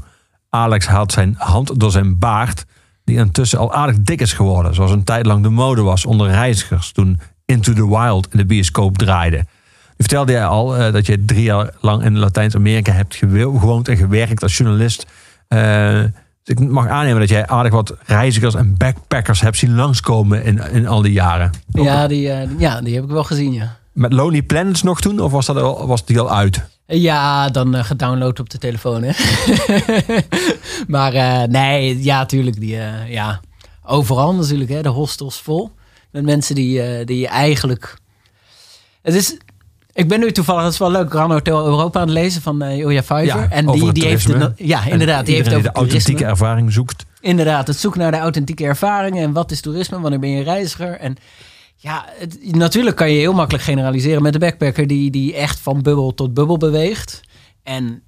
[0.49, 2.65] Alex haalt zijn hand door zijn baard...
[3.03, 4.75] die intussen al aardig dik is geworden...
[4.75, 6.91] zoals een tijd lang de mode was onder reizigers...
[6.91, 9.37] toen Into the Wild in de bioscoop draaide.
[9.37, 9.45] Nu
[9.97, 13.87] vertelde jij al eh, dat je drie jaar lang in Latijns-Amerika hebt gewo- gewoond...
[13.87, 15.05] en gewerkt als journalist...
[16.49, 20.87] Ik mag aannemen dat jij aardig wat reizigers en backpackers hebt zien langskomen in, in
[20.87, 21.51] al die jaren.
[21.67, 23.77] Ja die, eh, ja, die heb ik wel gezien, ja.
[23.91, 25.19] Met Lonely Planets nog toen?
[25.19, 26.65] Of was, dat al, was die al uit?
[26.85, 29.11] Ja, dan eh, gedownload op de telefoon, hè.
[30.95, 32.59] maar eh, nee, ja, tuurlijk.
[32.59, 32.77] Die,
[33.07, 33.39] ja.
[33.83, 35.71] overal natuurlijk, hè, de hostels vol.
[36.11, 37.97] Met mensen die, die eigenlijk...
[39.01, 39.37] Het is...
[39.99, 42.61] Ik ben nu toevallig, dat is wel leuk, Grand Hotel Europa aan het lezen van
[42.61, 43.39] eh Ilja Vijver.
[43.39, 44.25] Ja, en die, die heeft
[44.57, 47.05] het, ja, inderdaad, die heeft over de authentieke ervaring zoekt.
[47.21, 50.91] Inderdaad, het zoeken naar de authentieke ervaringen en wat is toerisme, wanneer ben je reiziger.
[50.99, 51.15] En
[51.75, 55.81] ja, het- natuurlijk kan je heel makkelijk generaliseren met de backpacker die, die echt van
[55.81, 57.21] bubbel tot bubbel beweegt.
[57.63, 58.03] En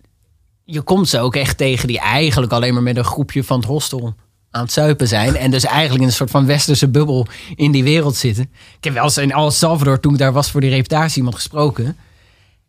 [0.63, 3.67] je komt ze ook echt tegen die eigenlijk alleen maar met een groepje van het
[3.67, 4.15] hostel
[4.51, 5.35] aan het zuipen zijn.
[5.37, 8.43] En dus eigenlijk in een soort van westerse bubbel in die wereld zitten.
[8.77, 11.35] Ik heb wel eens in El Salvador, toen ik daar was voor die reputatie, iemand
[11.35, 11.97] gesproken.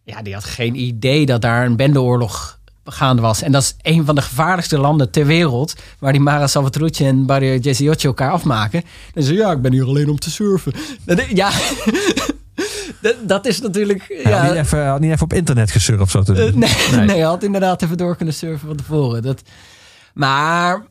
[0.04, 3.42] Ja, die had geen idee dat daar een bendeoorlog gaande was.
[3.42, 5.74] En dat is een van de gevaarlijkste landen ter wereld.
[5.98, 8.82] Waar die Mara Salvatrucci en Barrio 18 elkaar afmaken.
[9.14, 10.72] En ze ja, ik ben hier alleen om te surfen.
[11.04, 11.50] Dat- Ja,
[13.26, 14.04] dat, is natuurlijk...
[14.22, 16.10] Hij had Ja, niet even, had niet even op internet gesurfd.
[16.10, 16.70] Zo te eh, nee,
[17.06, 17.16] nee.
[17.16, 19.22] hij had inderdaad even door kunnen surfen van tevoren.
[19.22, 19.42] Dat,
[20.14, 20.84] maar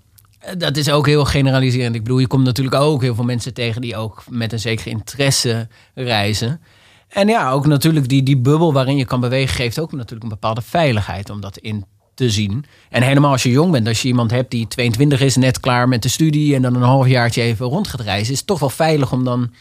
[0.57, 1.95] dat is ook heel generaliserend.
[1.95, 4.89] Ik bedoel, je komt natuurlijk ook heel veel mensen tegen die ook met een zekere
[4.89, 6.61] interesse reizen.
[7.07, 10.29] En ja, ook natuurlijk die, die bubbel waarin je kan bewegen geeft ook natuurlijk een
[10.29, 12.65] bepaalde veiligheid om dat in te zien.
[12.89, 15.87] En helemaal als je jong bent, als je iemand hebt die 22 is, net klaar
[15.87, 18.69] met de studie en dan een halfjaartje even rond gaat reizen, is het toch wel
[18.69, 19.53] veilig om dan,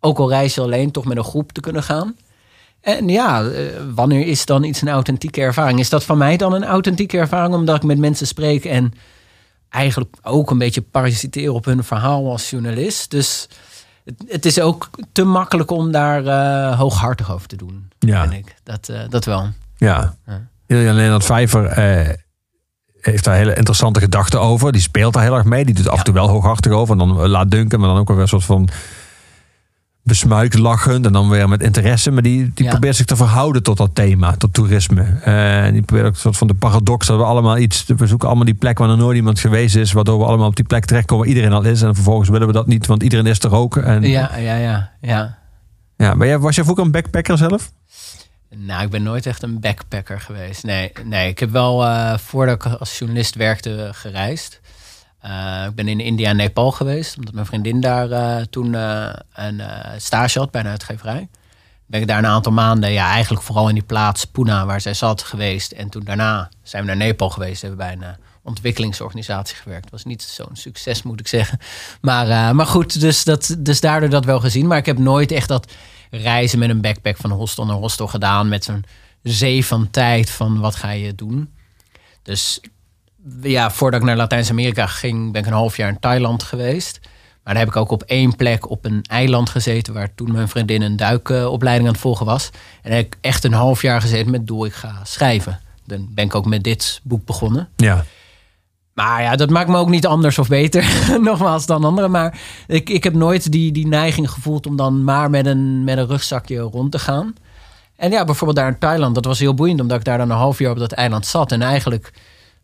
[0.00, 2.16] ook al reis je alleen, toch met een groep te kunnen gaan.
[2.80, 3.64] En ja, eh,
[3.94, 5.78] wanneer is dan iets een authentieke ervaring?
[5.78, 8.92] Is dat van mij dan een authentieke ervaring omdat ik met mensen spreek en
[9.74, 13.10] eigenlijk ook een beetje parasiteer op hun verhaal als journalist?
[13.10, 13.48] Dus
[14.04, 18.30] het, het is ook te makkelijk om daar eh, hooghartig over te doen, Ja.
[18.30, 18.54] ik.
[18.62, 19.48] Dat, eh, dat wel.
[19.76, 20.14] Ja.
[20.26, 20.46] Ja.
[20.66, 22.14] Ilja Leonard Vijver eh,
[23.00, 24.72] heeft daar hele interessante gedachten over.
[24.72, 25.64] Die speelt daar heel erg mee.
[25.64, 26.92] Die doet af en toe wel hooghartig over.
[26.92, 28.68] En dan laat dunken, maar dan ook weer een soort van
[30.04, 31.06] besmuikt lachend.
[31.06, 32.10] En dan weer met interesse.
[32.10, 32.70] Maar die, die Ja.
[32.70, 35.02] probeert zich te verhouden tot dat thema, tot toerisme.
[35.22, 37.84] Eh, en die probeert ook een soort van de paradox dat we allemaal iets...
[37.96, 39.92] We zoeken allemaal die plek waar nog nooit iemand geweest is.
[39.92, 41.82] Waardoor we allemaal op die plek terechtkomen waar iedereen al is.
[41.82, 43.76] En vervolgens willen we dat niet, want iedereen is er ook.
[43.76, 45.38] En, Ja, ja, ja, ja.
[45.96, 47.72] ja, maar jij, was jij vroeger een backpacker zelf?
[48.56, 50.64] Nou, ik ben nooit echt een backpacker geweest.
[50.64, 54.60] Nee, nee ik heb wel eh, voordat ik als journalist werkte gereisd.
[55.24, 59.12] Eh, ik ben in India en Nepal geweest, omdat mijn vriendin daar eh, toen eh,
[59.34, 59.62] een
[59.96, 61.28] stage had bij een uitgeverij.
[61.86, 64.94] Ben ik daar een aantal maanden, ja, eigenlijk vooral in die plaats Pune waar zij
[64.94, 65.72] zat geweest.
[65.72, 69.90] En toen daarna zijn we naar Nepal geweest, hebben bij een ontwikkelingsorganisatie gewerkt.
[69.90, 71.58] Was niet zo'n succes, moet ik zeggen.
[72.00, 74.66] Maar, maar goed, dus, dat, dus daardoor dat wel gezien.
[74.66, 75.72] Maar ik heb nooit echt dat
[76.10, 78.48] reizen met een backpack van hostel naar hostel gedaan.
[78.48, 78.84] Met zo'n
[79.22, 81.54] zee van tijd van wat ga je doen.
[82.22, 82.60] Dus
[83.42, 87.00] ja, voordat ik naar Latijns-Amerika ging, ben ik een half jaar in Thailand geweest.
[87.44, 89.94] Maar daar heb ik ook op één plek op een eiland gezeten...
[89.94, 92.50] waar toen mijn vriendin een duikopleiding aan het volgen was.
[92.82, 95.60] En daar heb ik echt een half jaar gezeten met doel, ik ga schrijven.
[95.86, 97.68] Dan ben ik ook met dit boek begonnen.
[97.76, 98.04] Ja.
[98.94, 100.84] Maar ja, dat maakt me ook niet anders of beter,
[101.20, 102.10] nogmaals, dan anderen.
[102.10, 105.98] Maar ik, ik heb nooit die, die neiging gevoeld om dan maar met een, met
[105.98, 107.34] een rugzakje rond te gaan.
[107.96, 110.36] En ja, bijvoorbeeld daar in Thailand, dat was heel boeiend, omdat ik daar dan een
[110.36, 111.52] half jaar op dat eiland zat.
[111.52, 112.12] En eigenlijk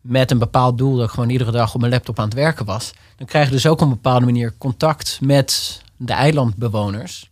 [0.00, 2.64] met een bepaald doel dat ik gewoon iedere dag op mijn laptop aan het werken
[2.66, 2.90] was.
[3.16, 7.28] Dan krijg je dus ook op een bepaalde manier contact met de eilandbewoners.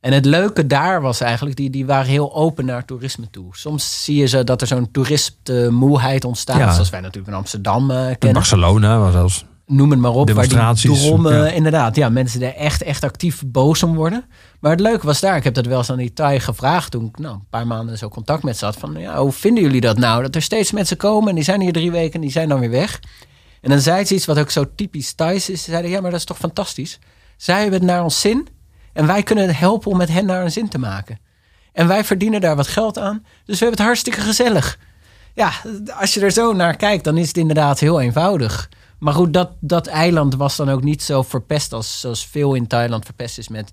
[0.00, 3.46] En het leuke daar was eigenlijk, die, die waren heel open naar toerisme toe.
[3.50, 6.72] Soms zie je ze dat er zo'n toeristenmoeheid ontstaat, Ja.
[6.72, 9.44] zoals wij natuurlijk in Amsterdam eh, In kennen Barcelona was zelfs.
[9.66, 11.46] noem het maar op, waar die Demonstraties, drommen, ja.
[11.50, 14.24] inderdaad, ja, mensen er echt, echt actief boos om worden.
[14.60, 17.06] Maar het leuke was daar, ik heb dat wel eens aan die Thai gevraagd toen
[17.06, 18.76] ik nou, een paar maanden zo contact met ze had.
[18.76, 20.22] Van, ja, hoe vinden jullie dat nou?
[20.22, 22.60] Dat er steeds mensen komen en die zijn hier drie weken en die zijn dan
[22.60, 23.00] weer weg.
[23.60, 25.62] En dan zei ze iets wat ook zo typisch Thais is.
[25.62, 26.98] Ze zeiden, ja, maar dat is toch fantastisch?
[27.36, 28.48] Zij hebben het naar ons zin
[28.92, 31.18] en wij kunnen helpen om met hen naar een zin te maken.
[31.72, 34.78] En wij verdienen daar wat geld aan, dus we hebben het hartstikke gezellig.
[35.34, 35.52] Ja,
[36.00, 38.68] als je er zo naar kijkt, dan is het inderdaad heel eenvoudig.
[38.98, 42.66] Maar goed, dat, dat eiland was dan ook niet zo verpest als zoals veel in
[42.66, 43.70] Thailand verpest is met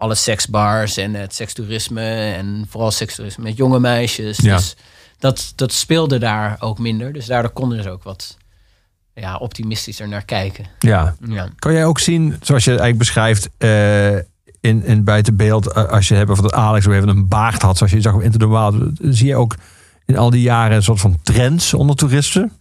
[0.00, 4.38] alle seksbars en het sekstoerisme en vooral sekstoerisme met jonge meisjes.
[4.38, 4.56] Ja.
[4.56, 4.76] Dus
[5.18, 7.12] dat, dat speelde daar ook minder.
[7.12, 8.36] Dus daardoor konden ze ook wat
[9.14, 10.66] ja, optimistischer naar kijken.
[10.78, 11.14] Ja.
[11.28, 11.48] Ja.
[11.58, 14.16] Kan jij ook zien, zoals je eigenlijk beschrijft, eh,
[14.60, 17.92] in, in buitenbeeld, eh, als je hebt over dat Alex even een baard had, zoals
[17.92, 19.56] je zag op Into the Wild, zie je ook
[20.06, 22.52] in al die jaren een soort van trends onder toeristen?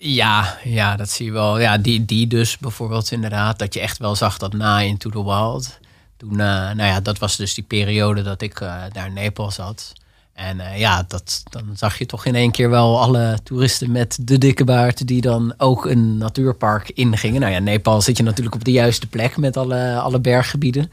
[0.00, 1.60] Ja, ja, dat zie je wel.
[1.60, 3.58] Ja, die, die dus bijvoorbeeld inderdaad.
[3.58, 5.78] Dat je echt wel zag dat na Into the Wild.
[6.16, 9.50] Toen, eh, nou ja, dat was dus die periode dat ik eh, daar in Nepal
[9.50, 9.92] zat.
[10.32, 14.18] En eh, ja, dat, dan zag je toch in één keer wel alle toeristen met
[14.20, 15.06] de dikke baard...
[15.06, 17.40] die dan ook een natuurpark ingingen.
[17.40, 20.90] Nou ja, Nepal zit je natuurlijk op de juiste plek met alle, alle berggebieden.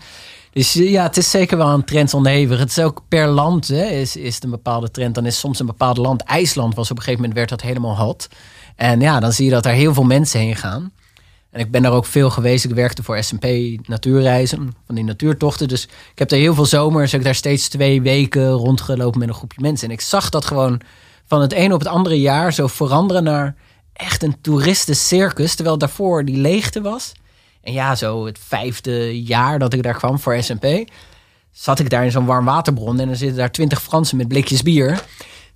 [0.52, 2.60] Dus ja, het is zeker wel een trend onderhevig.
[2.60, 5.15] Het is ook per land hè, is, is het een bepaalde trend.
[5.15, 7.98] Dan is soms een bepaald land, IJsland was op een gegeven moment werd dat helemaal
[7.98, 8.27] hot.
[8.76, 10.91] En ja, dan zie je dat er heel veel mensen heen gaan.
[11.52, 12.65] En ik ben daar ook veel geweest.
[12.65, 13.45] Ik werkte voor S&P
[13.88, 15.68] Natuurreizen, van die natuurtochten.
[15.68, 19.27] Dus ik heb daar heel veel zomers, heb ik daar steeds twee weken rondgelopen met
[19.27, 19.88] een groepje mensen.
[19.88, 20.81] En ik zag dat gewoon
[21.26, 23.56] van het ene op het andere jaar zo veranderen naar
[23.93, 25.56] echt een toeristencircus.
[25.56, 27.11] Terwijl daarvoor die leegte was.
[27.61, 30.65] En ja, zo het vijfde jaar dat ik daar kwam voor S&P...
[31.52, 32.99] zat ik daar in zo'n warm waterbron...
[32.99, 35.03] en dan zitten daar twintig Fransen met blikjes bier...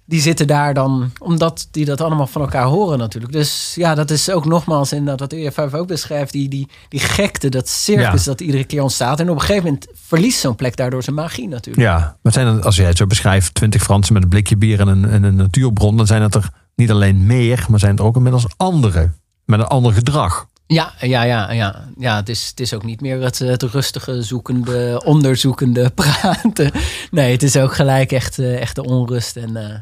[0.09, 3.33] Die zitten daar dan, omdat die dat allemaal van elkaar horen natuurlijk.
[3.33, 6.31] Dus ja, dat is ook nogmaals inderdaad wat EF5 ook beschrijft.
[6.31, 8.31] Die, die, die gekte, dat circus Ja.
[8.31, 9.19] dat iedere keer ontstaat.
[9.19, 11.87] En op een gegeven moment verliest zo'n plek daardoor zijn magie natuurlijk.
[11.87, 14.79] Ja, maar zijn dan, als jij het zo beschrijft, 20 Fransen met een blikje bier
[14.79, 17.99] en een, en een natuurbron, dan zijn het er niet alleen meer, maar zijn het
[17.99, 19.11] er ook inmiddels andere.
[19.45, 20.47] Met een ander gedrag.
[20.67, 21.85] Ja, ja, ja, ja.
[21.97, 26.71] ja het, is, het is ook niet meer het, het rustige, zoekende, onderzoekende praten.
[27.11, 29.35] Nee, het is ook gelijk echt, eh, echt de onrust.
[29.35, 29.75] En eh,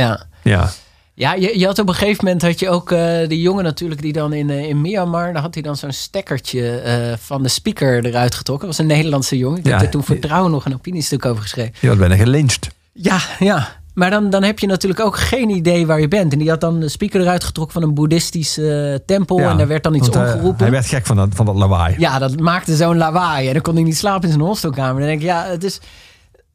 [0.00, 0.70] ja, Ja,
[1.14, 4.02] ja je, je had op een gegeven moment had je ook eh die jongen natuurlijk
[4.02, 7.48] die dan in, eh, in Myanmar, daar had hij dan zo'n stekkertje eh, van de
[7.48, 8.66] speaker eruit getrokken.
[8.68, 9.58] Dat was een Nederlandse jongen.
[9.58, 9.72] Ik Ja.
[9.72, 11.72] heb er toen voor Trouw nog een opiniestuk over geschreven.
[11.80, 12.68] je wordt bijna gelyncht.
[12.92, 13.80] Ja, ja.
[13.94, 16.32] Maar dan, dan heb je natuurlijk ook geen idee waar je bent.
[16.32, 19.38] En die had dan de speaker eruit getrokken van een boeddhistische tempel.
[19.38, 20.62] Ja, en daar werd dan iets omgeroepen.
[20.62, 21.94] hij werd gek van dat, van dat lawaai.
[21.98, 23.46] Ja, dat maakte zo'n lawaai.
[23.46, 24.98] En dan kon hij niet slapen in zijn hostelkamer.
[25.00, 25.80] Dan denk ik, ja, het is...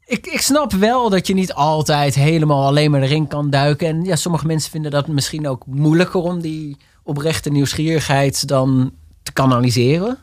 [0.08, 3.88] Ik, ik snap wel dat je niet altijd helemaal alleen maar erin kan duiken.
[3.88, 8.92] En ja, sommige mensen vinden dat misschien ook moeilijker om die oprechte nieuwsgierigheid dan
[9.24, 10.18] te kanaliseren.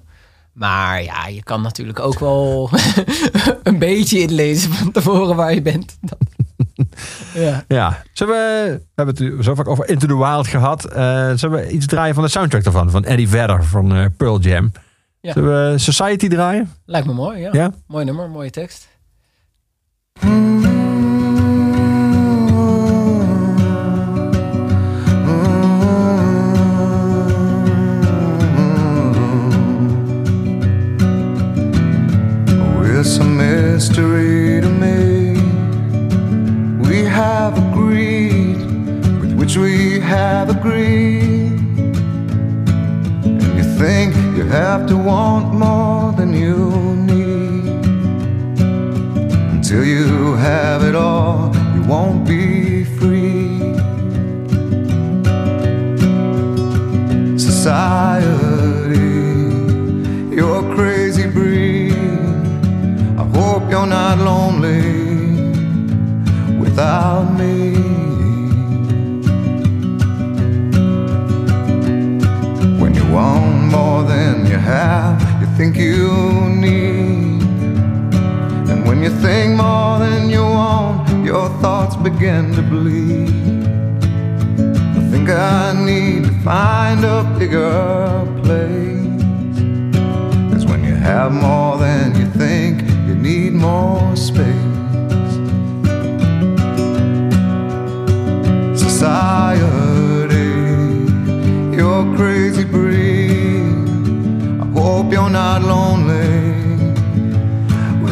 [0.52, 2.70] Maar ja, je kan natuurlijk ook wel
[3.62, 5.98] een beetje inlezen van tevoren waar je bent.
[7.34, 7.64] ja.
[7.68, 10.84] Ja, zullen we, we hebben het zo vaak over Into the Wild gehad.
[10.84, 12.90] Eh, zullen we iets draaien van de soundtrack daarvan?
[12.90, 14.72] Van Eddie Vedder van eh, Pearl Jam.
[15.20, 15.32] Ja.
[15.32, 16.72] Zullen we Society draaien?
[16.84, 17.48] Lijkt me mooi, ja.
[17.52, 17.72] Ja?
[17.86, 18.88] Mooi nummer, mooie tekst.
[33.74, 35.34] Mystery to me.
[36.88, 38.56] We have agreed
[39.20, 41.52] with which we have agreed.
[43.24, 47.03] And you think you have to want more than you.
[49.66, 53.58] Until you have it all, you won't be free.
[57.38, 58.28] Society,
[60.36, 61.94] you're a crazy breed.
[63.16, 64.82] I hope you're not lonely
[66.58, 67.72] without me.
[72.78, 76.93] When you want more than you have, you think you need.
[78.86, 83.64] When you think more than you want, your thoughts begin to bleed.
[84.98, 89.56] I think I need to find a bigger place.
[90.52, 94.44] Cause when you have more than you think, you need more space.
[98.78, 100.50] Society,
[101.74, 103.64] you're crazy breed.
[104.60, 106.73] I hope you're not lonely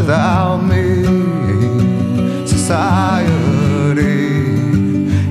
[0.02, 0.84] without me.
[2.44, 3.94] Society,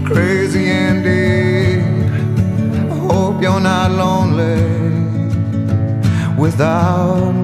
[0.05, 1.83] crazy indeed.
[2.89, 4.63] I hope you're not lonely
[6.37, 7.40] without me.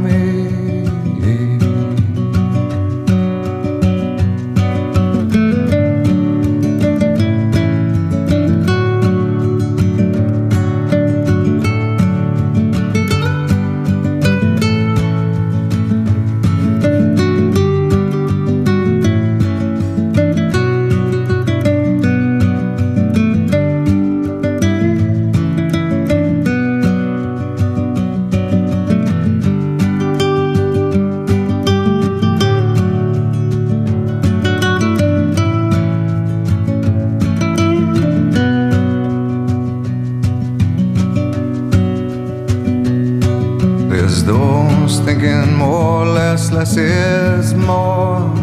[46.58, 48.34] Less, is more.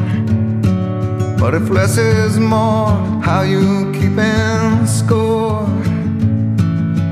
[1.36, 5.66] But if less is more, how you keeping score?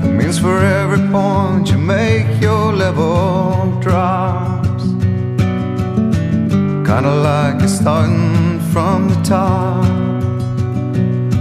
[0.05, 4.83] It means for every point you make, your level drops.
[6.87, 9.83] Kinda like you're starting from the top.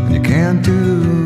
[0.04, 1.21] And you can't do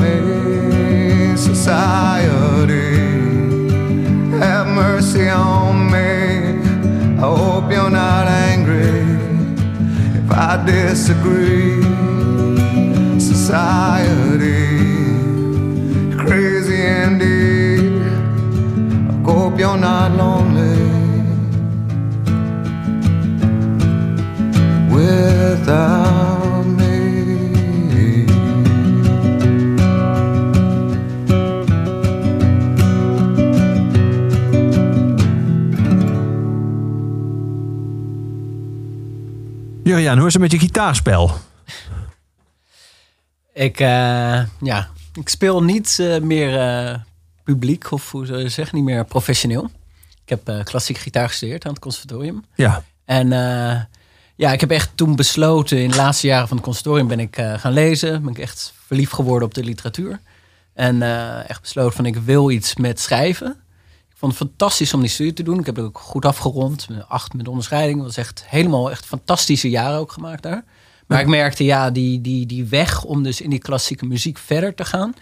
[0.00, 2.96] me, society.
[4.38, 6.10] Have mercy on me.
[7.18, 9.00] I hope you're not angry
[10.20, 11.82] if I disagree.
[13.18, 14.25] Society,
[40.14, 41.34] Hoe is het met je gitaarspel?
[43.52, 46.98] Ik, eh, ja, ik speel niet eh, meer eh,
[47.44, 49.70] publiek, of hoe zou je zeggen, niet meer professioneel.
[50.24, 52.44] Ik heb klassiek gitaar gestudeerd aan het conservatorium.
[52.54, 53.28] Ja, En
[54.36, 57.36] ja, ik heb echt toen besloten, in de laatste jaren van het conservatorium ben ik
[57.56, 58.22] gaan lezen.
[58.22, 60.20] Ben ik echt verliefd geworden op de literatuur.
[60.74, 61.02] En
[61.48, 63.56] echt besloten van ik wil iets met schrijven.
[64.16, 65.58] Ik vond het fantastisch om die studie te doen.
[65.58, 66.88] Ik heb het ook goed afgerond.
[66.88, 67.96] met Acht met onderscheiding.
[67.96, 70.64] Het was echt helemaal echt fantastische jaren ook gemaakt daar.
[71.06, 74.74] Maar ik merkte, ja, die, die, die weg om dus in die klassieke muziek verder
[74.74, 75.14] te gaan.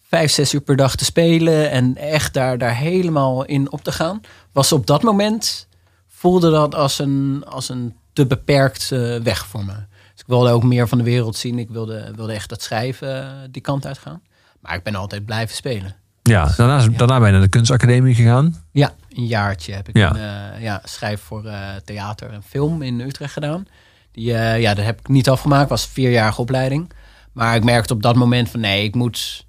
[0.00, 3.92] Vijf, zes uur per dag te spelen en echt daar, daar helemaal in op te
[3.92, 4.20] gaan.
[4.52, 5.68] Was op dat moment,
[6.08, 9.74] voelde dat als een, als een te beperkt eh, weg voor me.
[10.12, 11.58] Dus ik wilde ook meer van de wereld zien.
[11.58, 14.22] Ik wilde, wilde echt dat schrijven eh, die kant uit gaan.
[14.60, 16.04] Maar ik ben altijd blijven spelen.
[16.26, 16.52] Ja.
[16.56, 18.64] Daarna, is- daarna ben je naar de kunstacademie gegaan.
[18.72, 20.10] Ja, een jaartje heb ik Ja.
[20.16, 23.66] een, eh, ja, schrijf voor eh, theater en film in Utrecht gedaan.
[24.12, 25.68] Die, eh, ja, dat heb ik niet afgemaakt.
[25.68, 26.90] was een vierjarige opleiding.
[27.32, 29.46] Maar ik merkte op dat moment van nee, ik moet...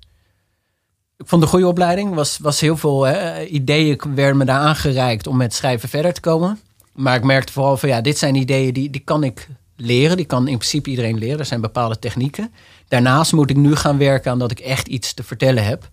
[1.17, 2.13] Ik vond een goede opleiding.
[2.13, 6.21] Was, was heel veel hè, ideeën werden me daar aangereikt om met schrijven verder te
[6.21, 6.59] komen.
[6.93, 10.17] Maar ik merkte vooral van ja, dit zijn ideeën die, die kan ik leren.
[10.17, 11.39] Die kan in principe iedereen leren.
[11.39, 12.53] Er zijn bepaalde technieken.
[12.87, 15.89] Daarnaast moet ik nu gaan werken aan dat ik echt iets te vertellen heb.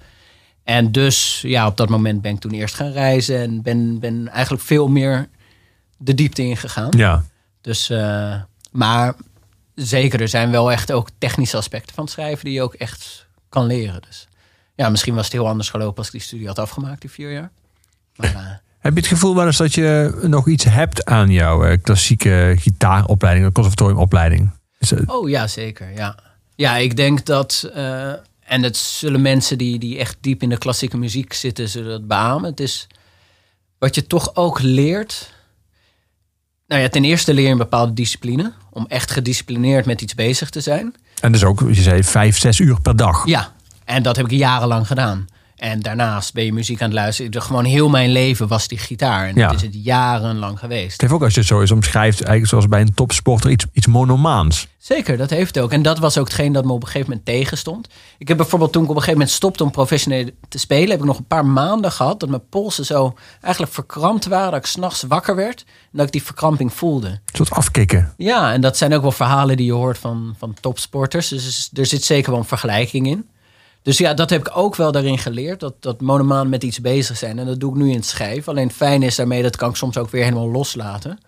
[0.64, 4.28] En dus, ja, op dat moment ben ik toen eerst gaan reizen en ben, ben
[4.28, 5.28] eigenlijk veel meer
[5.98, 6.92] de diepte ingegaan.
[6.96, 7.24] Ja.
[7.60, 8.34] Dus, eh,
[8.70, 9.14] maar
[9.74, 13.26] zeker, er zijn wel echt ook technische aspecten van het schrijven die je ook echt
[13.48, 14.02] kan leren.
[14.06, 14.28] Dus
[14.74, 17.32] ja, misschien was het heel anders gelopen als ik die studie had afgemaakt, die vier
[17.32, 17.50] jaar.
[18.16, 18.40] Maar, eh,
[18.84, 22.54] Heb je het gevoel wel eens dat je nog iets hebt aan jouw eh, klassieke
[22.58, 24.50] gitaaropleiding, conservatoriumopleiding?
[24.78, 25.92] Het- Oh ja, zeker.
[25.94, 26.18] Ja,
[26.54, 27.70] ja ik denk dat.
[28.44, 32.06] En het zullen mensen die, die echt diep in de klassieke muziek zitten, zullen dat
[32.06, 32.50] beamen.
[32.50, 32.86] Het is
[33.78, 35.32] wat je toch ook leert.
[36.66, 38.52] Nou ja, ten eerste leer je een bepaalde discipline.
[38.70, 40.94] Om echt gedisciplineerd met iets bezig te zijn.
[41.20, 43.26] En dus ook, je zei, vijf, zes uur per dag.
[43.26, 43.52] Ja,
[43.84, 45.26] en dat heb ik jarenlang gedaan.
[45.64, 47.42] En daarnaast ben je muziek aan het luisteren.
[47.42, 49.28] Gewoon heel mijn leven was die gitaar.
[49.28, 49.46] En Ja.
[49.46, 50.92] dat is het jarenlang geweest.
[50.92, 53.66] Het heeft ook, als je het zo eens omschrijft, eigenlijk zoals bij een topsporter, iets,
[53.72, 54.66] iets monomaans.
[54.78, 55.72] Zeker, dat heeft het ook.
[55.72, 57.88] En dat was ook hetgeen dat me op een gegeven moment tegenstond.
[58.18, 60.98] Ik heb bijvoorbeeld toen ik op een gegeven moment stopte om professioneel te spelen, heb
[60.98, 64.66] ik nog een paar maanden gehad dat mijn polsen zo eigenlijk verkrampt waren, dat ik
[64.66, 67.08] s'nachts wakker werd en dat ik die verkramping voelde.
[67.08, 68.12] Een soort afkicken.
[68.16, 71.28] Ja, en dat zijn ook wel verhalen die je hoort van, van topsporters.
[71.28, 73.28] Dus er zit zeker wel een vergelijking in.
[73.84, 75.60] Dus ja, dat heb ik ook wel daarin geleerd.
[75.60, 77.38] Dat, dat monomaan met iets bezig zijn.
[77.38, 78.52] En dat doe ik nu in het schrijven.
[78.52, 81.18] Alleen het fijn is daarmee, dat kan ik soms ook weer helemaal loslaten.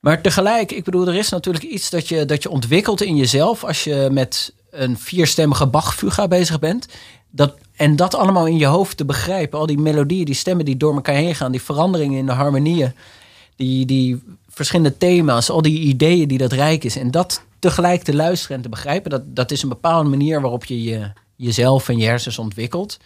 [0.00, 3.64] Maar tegelijk, ik bedoel, er is natuurlijk iets dat je, dat je ontwikkelt in jezelf
[3.64, 6.86] als je met een vierstemmige Bach-fuga bezig bent.
[7.30, 9.58] Dat, en dat allemaal in je hoofd te begrijpen.
[9.58, 12.94] Al die melodieën, die stemmen die door elkaar heen gaan, die veranderingen in de harmonieën,
[13.56, 16.96] die, die verschillende thema's, al die ideeën die dat rijk is.
[16.96, 20.64] En dat tegelijk te luisteren en te begrijpen, dat, dat is een bepaalde manier waarop
[20.64, 22.96] je, je jezelf en je hersens ontwikkelt.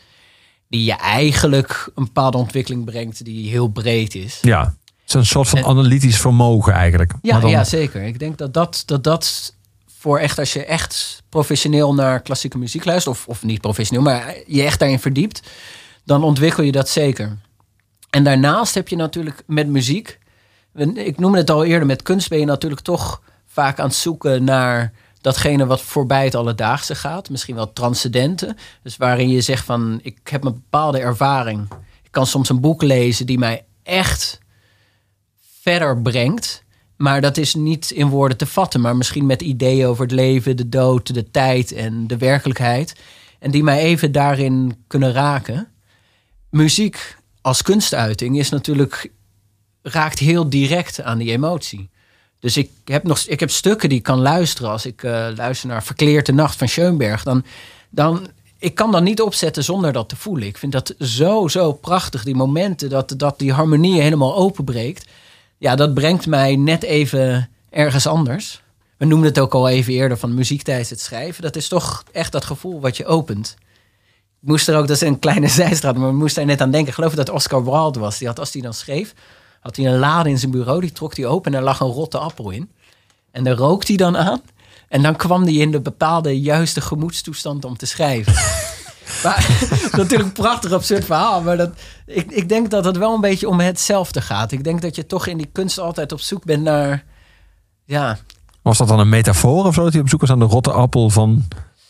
[0.68, 4.38] Die je eigenlijk een bepaalde ontwikkeling brengt die heel breed is.
[4.42, 4.60] Ja.
[4.64, 7.12] Het is een soort van En- analytisch vermogen eigenlijk.
[7.22, 8.02] Ja, dan- ja, zeker.
[8.02, 9.54] Ik denk dat dat, dat dat
[9.98, 14.34] voor echt, als je echt professioneel naar klassieke muziek luistert, of, of niet professioneel, maar
[14.46, 15.42] je echt daarin verdiept,
[16.04, 17.38] dan ontwikkel je dat zeker.
[18.10, 20.18] En daarnaast heb je natuurlijk met muziek,
[20.94, 24.44] ik noemde het al eerder, met kunst ben je natuurlijk toch vaak aan het zoeken
[24.44, 24.92] naar
[25.24, 27.30] datgene wat voorbij het alledaagse gaat.
[27.30, 28.56] Misschien wel transcendente.
[28.82, 31.68] Dus waarin je zegt van, ik heb een bepaalde ervaring.
[32.02, 34.38] Ik kan soms een boek lezen die mij echt
[35.60, 36.64] verder brengt.
[36.96, 40.56] Maar dat is niet in woorden te vatten, maar misschien met ideeën over het leven,
[40.56, 42.94] de dood, de tijd en de werkelijkheid.
[43.38, 45.68] En die mij even daarin kunnen raken.
[46.50, 49.12] Muziek als kunstuiting is natuurlijk,
[49.82, 51.90] raakt heel direct aan die emotie.
[52.44, 54.70] Dus ik heb, nog, ik heb stukken die ik kan luisteren.
[54.70, 57.44] Als ik eh, luister naar Verkleerde Nacht van Schoenberg, dan,
[57.90, 58.26] dan
[58.58, 60.46] ik kan dat niet opzetten zonder dat te voelen.
[60.46, 62.24] Ik vind dat zo, zo prachtig.
[62.24, 65.06] Die momenten dat, dat die harmonie helemaal openbreekt.
[65.58, 68.62] Ja, dat brengt mij net even ergens anders.
[68.96, 71.42] we noemden het ook al even eerder van muziek tijdens het schrijven.
[71.42, 73.56] Dat is toch echt dat gevoel wat je opent.
[74.42, 76.70] Ik moest er ook, dat is een kleine zijstraat, maar we moesten er net aan
[76.70, 76.88] denken.
[76.88, 78.18] Ik geloof dat Oscar Wilde was.
[78.18, 79.14] Die had, als hij dan schreef,
[79.64, 80.80] had hij een lade in zijn bureau.
[80.80, 82.70] Die trok hij open en er lag een rotte appel in.
[83.30, 84.40] En daar rookte hij dan aan.
[84.88, 88.32] En dan kwam hij in de bepaalde juiste gemoedstoestand om te schrijven.
[89.24, 91.42] maar dat is natuurlijk een prachtig absurd verhaal.
[91.42, 91.70] Maar dat,
[92.06, 94.52] ik, ik denk dat het wel een beetje om hetzelfde gaat.
[94.52, 97.04] Ik denk dat je toch in die kunst altijd op zoek bent naar...
[97.84, 98.18] Ja,
[98.62, 99.82] Was dat dan een metafoor of zo?
[99.82, 101.44] Dat hij op zoek was aan de rotte appel van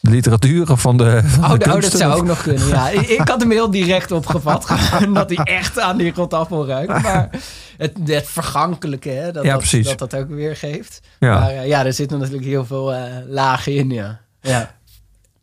[0.04, 2.88] de literatuur of van de, van Oh, de oh, dat zou ook nog kunnen, ja.
[2.88, 4.66] Ik, ik had hem heel direct opgevat.
[5.12, 7.02] dat hij echt aan die rotappel ruikt.
[7.02, 7.28] Maar
[7.76, 11.00] het, het vergankelijke, hè, dat, Ja, dat, dat dat ook weer geeft.
[11.18, 11.38] Ja.
[11.38, 14.20] Maar eh, ja, er zitten natuurlijk heel veel eh, lagen in, ja.
[14.40, 14.74] ja.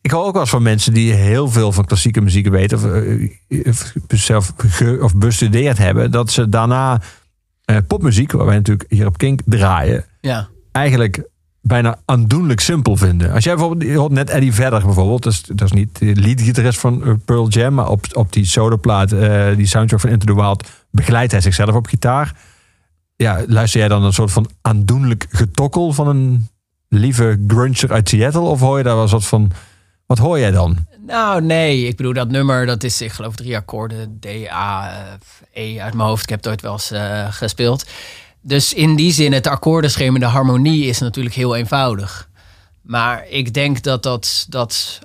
[0.01, 2.77] Ik hoor ook wel eens van mensen die heel veel van klassieke muziek weten.
[2.77, 6.11] Of, eh, of zelf ge- of bestudeerd hebben.
[6.11, 7.01] Dat ze daarna
[7.65, 10.05] eh, popmuziek, waar wij natuurlijk hier op Kink draaien.
[10.21, 11.23] Ja, Eigenlijk
[11.61, 13.31] bijna aandoenlijk simpel vinden.
[13.31, 15.23] Als jij bijvoorbeeld, net Eddie Vedder bijvoorbeeld.
[15.23, 17.73] Dat is, dat is niet de leadgitarist van eh, Pearl Jam.
[17.73, 21.75] Maar op, op die soloplaat, eh die soundtrack van Into the Wild, begeleidt hij zichzelf
[21.75, 22.35] op gitaar.
[23.15, 26.49] Ja, luister jij dan een soort van aandoenlijk getokkel van een
[26.87, 28.41] lieve grunger uit Seattle?
[28.41, 29.51] Of hoor je daar wel een soort van...
[30.05, 30.77] Wat hoor jij dan?
[31.05, 31.87] Nou, nee.
[31.87, 34.19] Ik bedoel, dat nummer, dat is, ik geloof, drie akkoorden.
[34.19, 34.91] D, A,
[35.53, 36.23] E uit mijn hoofd.
[36.23, 37.85] Ik heb het ooit wel eens eh, gespeeld.
[38.41, 42.29] Dus in die zin, het akkoordenschema, de harmonie is natuurlijk heel eenvoudig.
[42.81, 44.99] Maar ik denk dat dat, dat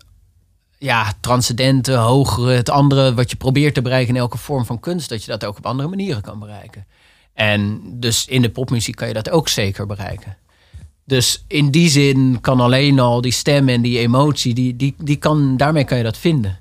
[0.78, 5.08] ja, transcendente, hogere, het andere wat je probeert te bereiken in elke vorm van kunst,
[5.08, 6.86] dat je dat ook op andere manieren kan bereiken.
[7.34, 10.36] En dus in de popmuziek kan je dat ook zeker bereiken.
[11.04, 15.16] Dus in die zin kan alleen al die stem en die emotie, die, die, die
[15.16, 16.58] kan, daarmee kan je dat vinden.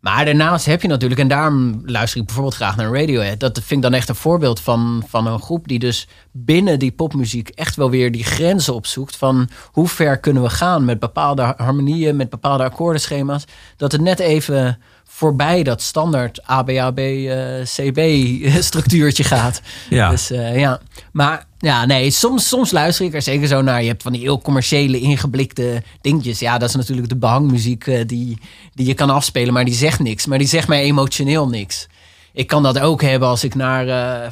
[0.00, 3.40] Maar daarnaast heb je natuurlijk, en daarom luister ik bijvoorbeeld graag naar Radiohead.
[3.40, 6.92] Dat vind ik dan echt een voorbeeld van, van een groep die dus binnen die
[6.92, 9.16] popmuziek echt wel weer die grenzen opzoekt.
[9.16, 13.44] Van hoe ver kunnen we gaan met bepaalde harmonieën, met bepaalde akkoordenschema's.
[13.76, 14.78] Dat het net even
[15.12, 17.98] voorbij dat standaard ABAB, eh, CB
[18.62, 19.60] structuurtje gaat.
[19.88, 20.10] Ja.
[20.10, 20.80] Dus eh, ja,
[21.12, 23.82] maar ja, nee, soms, soms luister ik er zeker zo naar.
[23.82, 26.38] Je hebt van die heel commerciële, ingeblikte dingetjes.
[26.38, 28.38] Ja, dat is natuurlijk de behangmuziek eh, die,
[28.74, 30.26] die je kan afspelen, maar die zegt niks.
[30.26, 31.86] Maar die zegt mij emotioneel niks.
[32.32, 34.28] Ik kan dat ook hebben als ik naar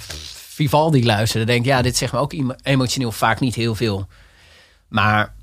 [0.48, 1.38] Vivaldi luister.
[1.38, 4.06] Dan denk ik, ja, dit zegt me ook emo- emotioneel vaak niet heel veel.
[4.88, 5.34] Maar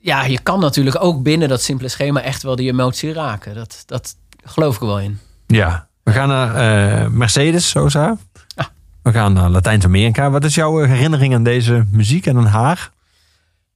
[0.00, 3.54] ja, je kan natuurlijk ook binnen dat simpele schema echt wel die emotie raken.
[3.54, 5.18] Dat, dat geloof ik wel in.
[5.46, 8.16] Ja, we gaan naar eh, Mercedes Sosa.
[8.54, 8.66] Ah.
[9.02, 10.30] We gaan naar Latijns-Amerika.
[10.30, 12.90] Wat is jouw eh, herinnering aan deze muziek en aan haar?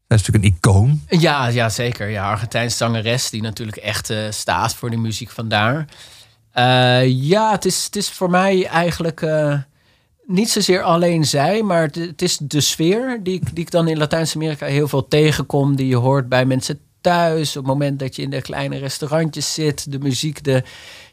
[0.09, 1.03] Zij is natuurlijk een icoon.
[1.09, 2.09] Ja, ja zeker.
[2.09, 5.85] Ja, Argentijnse zangeres die natuurlijk echt eh, staat voor die muziek vandaar.
[7.07, 9.21] Ja, het is, het is voor mij eigenlijk
[10.27, 13.99] niet zozeer alleen zij, maar het, is de sfeer die ik, die ik dan in
[13.99, 15.77] Latijns-Amerika heel veel tegenkom.
[15.77, 19.55] Die je hoort bij mensen thuis, op het moment dat je in de kleine restaurantjes
[19.55, 19.93] zit.
[19.93, 20.63] De muziek, de,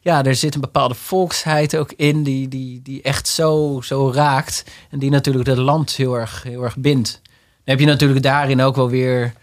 [0.02, 4.64] ja, er zit een bepaalde volksheid ook in die, die, die echt zo, zo raakt.
[4.90, 7.22] En die natuurlijk het land heel erg, heel erg bindt.
[7.24, 7.32] Dan
[7.64, 9.34] heb je natuurlijk daarin ook wel weer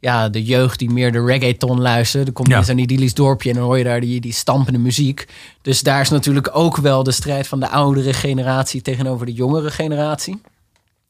[0.00, 2.24] ja, de jeugd die meer de reggaeton luistert.
[2.24, 2.58] Dan kom je Ja.
[2.58, 5.28] in zo'n idyllisch dorpje en dan hoor je daar die, die stampende muziek.
[5.62, 9.70] Dus daar is natuurlijk ook wel de strijd van de oudere generatie tegenover de jongere
[9.70, 10.40] generatie.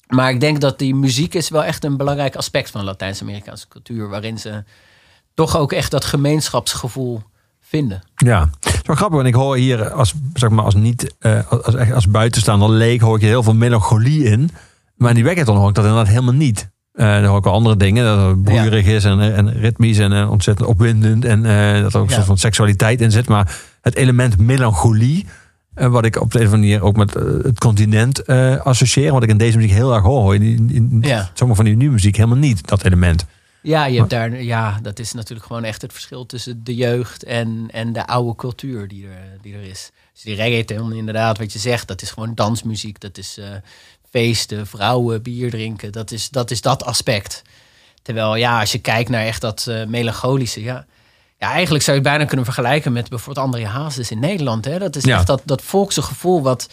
[0.08, 3.68] Maar ik denk dat die muziek is wel echt een belangrijk aspect van de Latijns-Amerikaanse
[3.68, 4.08] cultuur.
[4.08, 4.64] Waarin ze
[5.34, 7.22] toch ook echt dat gemeenschapsgevoel
[7.60, 8.02] vinden.
[8.16, 11.52] Ja, het is wel grappig, want ik hoor hier als, zeg maar, als niet eh,
[11.52, 14.50] als, als buitenstaander leek, hoor ik hier heel veel melancholie in.
[14.96, 16.68] Maar in die reggaeton hoor ik dat inderdaad helemaal niet.
[16.98, 20.30] Eh hoor ik wel andere dingen, dat het broeierig is en, en ritmisch en eh,
[20.30, 21.24] ontzettend opwindend.
[21.24, 23.28] En eh, dat er ook een soort van seksualiteit in zit.
[23.28, 25.26] Maar het element melancholie,
[25.74, 27.14] wat ik op de een of andere manier ook met
[27.44, 28.26] het continent
[28.64, 31.30] associeer, wat ik in deze muziek heel erg hoor, in, in Ja.
[31.34, 33.26] sommige van die nieuwe muziek helemaal niet, dat element.
[33.62, 37.24] Ja, je hebt daar, ja, dat is natuurlijk gewoon echt het verschil tussen de jeugd
[37.24, 39.90] en, en de oude cultuur die er, die er is.
[40.12, 43.00] Dus die reggaeton, inderdaad, wat je zegt, dat is gewoon dansmuziek.
[43.00, 43.38] Dat is
[44.10, 45.92] feesten, vrouwen, bier drinken.
[45.92, 47.42] Dat is, dat is dat aspect.
[48.02, 50.86] Terwijl, ja, als je kijkt naar echt dat eh, melancholische, ja.
[51.38, 54.64] Ja, eigenlijk zou je het bijna kunnen vergelijken met bijvoorbeeld André Hazes in Nederland.
[54.64, 54.78] Hè?
[54.78, 55.16] Dat is Ja.
[55.16, 56.68] echt dat, dat volkse gevoel wat,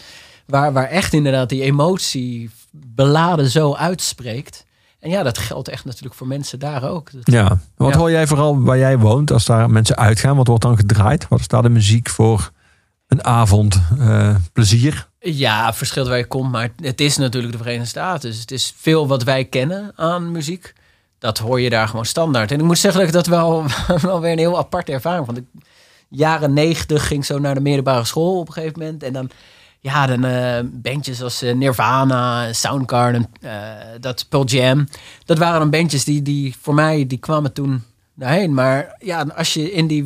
[0.46, 4.64] waar, waar echt inderdaad die emotie beladen zo uitspreekt.
[5.00, 7.10] En ja, dat geldt echt natuurlijk voor mensen daar ook.
[7.22, 7.58] Ja.
[7.76, 7.98] Wat Ja.
[7.98, 10.36] hoor jij vooral waar jij woont als daar mensen uitgaan?
[10.36, 11.28] Wat wordt dan gedraaid?
[11.28, 12.50] Wat is daar de muziek voor
[13.06, 15.08] een avond eh, plezier?
[15.20, 18.30] Ja, verschilt waar je komt, maar het is natuurlijk de Verenigde Staten.
[18.30, 20.72] Dus het is veel wat wij kennen aan muziek.
[21.18, 22.50] Dat hoor je daar gewoon standaard.
[22.50, 23.64] En ik moet zeggen dat ik dat wel,
[24.02, 25.38] wel weer een heel aparte ervaring vond.
[25.38, 25.44] Ik,
[26.08, 29.02] jaren negentig ging zo naar de middelbare school op een gegeven moment.
[29.02, 29.30] En dan
[29.80, 33.52] ja, dan eh, bandjes als eh, Nirvana, Soundgarden, eh
[34.00, 34.88] dat Pearl Jam.
[35.24, 37.82] Dat waren dan bandjes die, die voor mij, die kwamen toen
[38.14, 38.54] daarheen.
[38.54, 40.04] Maar ja, als je in die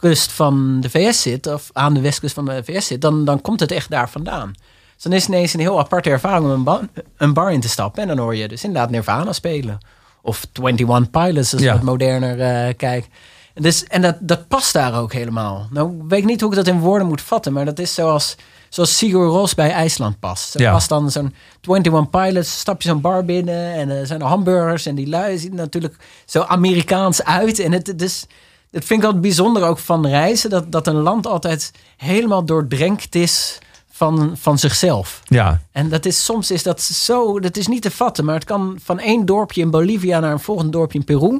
[0.00, 3.40] westkust van de VS zit, of aan de westkust van de VS zit, dan, dan
[3.40, 4.52] komt het echt daar vandaan.
[4.94, 6.80] Dus dan is het ineens een heel aparte ervaring om een, ba-
[7.16, 8.02] een bar in te stappen.
[8.02, 9.78] En dan hoor je dus inderdaad Nirvana spelen.
[10.22, 11.68] Of 21 Pilots, als Ja.
[11.68, 13.08] je wat moderner eh kijkt.
[13.54, 15.66] Dus, en dat, dat past daar ook helemaal.
[15.70, 18.36] Nou, ik weet niet hoe ik dat in woorden moet vatten, maar dat is zoals,
[18.68, 20.54] zoals Sigur Ros bij IJsland past.
[20.54, 20.72] Er Ja.
[20.72, 24.86] past dan zo'n 21 Pilots, stap je zo'n bar binnen en er zijn er hamburgers
[24.86, 25.96] en die lui zien natuurlijk
[26.26, 27.58] zo Amerikaans uit.
[27.58, 28.26] En het, het is,
[28.72, 33.14] dat vind ik altijd bijzonder ook van reizen, dat, dat een land altijd helemaal doordrenkt
[33.14, 33.58] is
[33.90, 35.20] van, van zichzelf.
[35.24, 38.44] Ja, En dat is soms is dat zo, dat is niet te vatten, maar het
[38.44, 41.38] kan van één dorpje in Bolivia naar een volgend dorpje in Peru,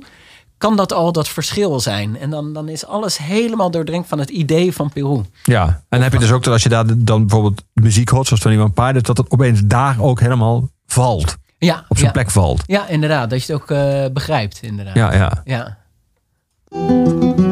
[0.58, 2.18] kan dat al dat verschil zijn.
[2.18, 5.20] En dan, dan is alles helemaal doordrenkt van het idee van Peru.
[5.42, 5.64] ja.
[5.66, 8.42] En dan heb je dus ook dat als je daar dan bijvoorbeeld muziek hoort, zoals
[8.42, 11.36] van iemand Pilot, dat het opeens daar ook helemaal valt.
[11.58, 12.12] Ja, Op zijn ja.
[12.12, 12.62] plek valt.
[12.66, 13.30] Ja, inderdaad.
[13.30, 14.94] Dat je het ook eh, begrijpt, inderdaad.
[14.94, 15.42] Ja, ja.
[15.44, 15.78] ja.
[16.74, 17.51] Música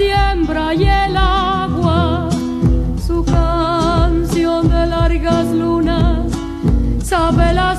[0.00, 2.30] siembra y el agua,
[3.06, 6.32] su canción de largas lunas,
[7.04, 7.76] sabe la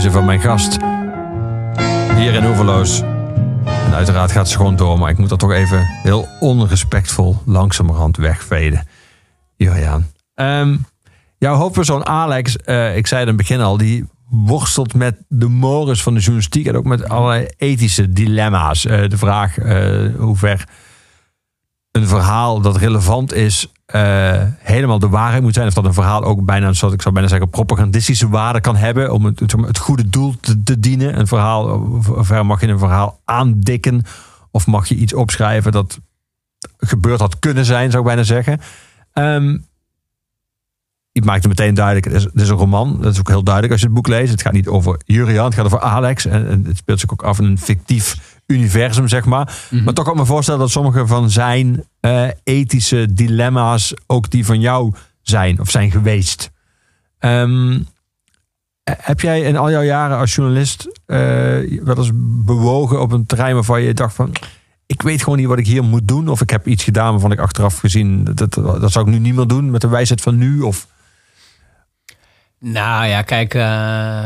[0.00, 0.76] Van mijn gast.
[2.16, 3.00] Hier in Oeverloos.
[3.64, 8.16] En uiteraard gaat ze gewoon door, maar ik moet dat toch even heel onrespectvol langzamerhand
[8.16, 8.86] wegveden.
[9.56, 10.06] Jurjaan.
[10.34, 10.76] Ehm
[11.38, 15.48] jouw hoofdpersoon Alex, eh, ik zei het in het begin al, die worstelt met de
[15.48, 18.86] mores van de journalistiek en ook met allerlei ethische dilemma's.
[18.86, 20.64] Eh, de vraag eh, hoe ver
[21.96, 25.66] een verhaal dat relevant is, eh, helemaal de waarheid moet zijn.
[25.66, 29.12] Of dat een verhaal ook bijna, zoals ik zou bijna zeggen, propagandistische waarde kan hebben.
[29.12, 31.18] Om het, het, goede doel te, dienen.
[31.18, 34.02] Een verhaal, ver mag je een verhaal aandikken?
[34.50, 35.98] Of mag je iets opschrijven dat
[36.78, 38.60] gebeurd had kunnen zijn, zou ik bijna zeggen.
[39.12, 39.56] Ehm
[41.16, 42.98] je maakt het meteen duidelijk, het is, het is een roman.
[43.00, 44.30] Dat is ook heel duidelijk als je het boek leest.
[44.30, 46.26] Het gaat niet over Jurian, het gaat over Alex.
[46.26, 49.54] En, en het speelt zich ook af in een fictief universum, zeg maar.
[49.84, 54.46] Maar toch kan ik me voorstellen dat sommige van zijn eh, ethische dilemma's ook die
[54.46, 56.50] van jou zijn of zijn geweest.
[57.18, 57.78] Ehm,
[58.84, 61.18] heb jij in al jouw jaren als journalist eh,
[61.82, 62.10] wel eens
[62.44, 64.28] bewogen op een terrein waarvan je dacht van...
[64.30, 64.48] Ik
[64.86, 66.28] ik weet gewoon niet wat ik hier moet doen.
[66.28, 69.34] Of ik heb iets gedaan waarvan ik achteraf gezien, dat, dat zou ik nu niet
[69.34, 70.60] meer doen met de wijsheid van nu.
[70.60, 70.86] Of,
[72.60, 73.60] Nou ja, kijk, eh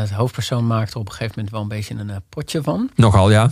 [0.07, 2.89] de hoofdpersoon maakt er op een gegeven moment wel een beetje een eh, potje van.
[2.95, 3.49] nogal, ja.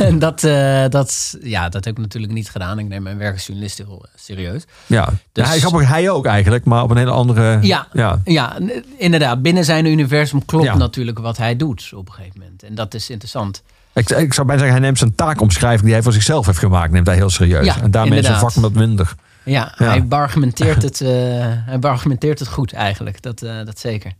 [0.00, 2.78] En dat, eh, dat, ja, dat heb ik natuurlijk niet gedaan.
[2.78, 4.64] Ik neem mijn werk als journalist heel serieus.
[4.86, 5.04] ja.
[5.32, 7.58] Dus- ja hij, grappig, hij ook eigenlijk, maar op een hele andere...
[7.60, 7.86] Ja,
[8.24, 8.58] ja.
[8.98, 9.42] inderdaad.
[9.42, 10.76] Binnen zijn universum klopt Ja.
[10.76, 12.62] natuurlijk wat hij doet op een gegeven moment.
[12.62, 13.62] En dat is interessant.
[13.94, 16.92] Ik, ik zou bijna zeggen, hij neemt zijn taakomschrijving die hij voor zichzelf heeft gemaakt,
[16.92, 17.64] neemt hij heel serieus.
[17.64, 18.52] Ja, en daarmee is zijn inderdaad.
[18.52, 19.14] vak wat minder.
[19.44, 19.84] Ja, Ja.
[19.86, 23.22] hij argumenteert het, hij argumenteert het goed eigenlijk.
[23.22, 24.12] Dat, eh, dat zeker.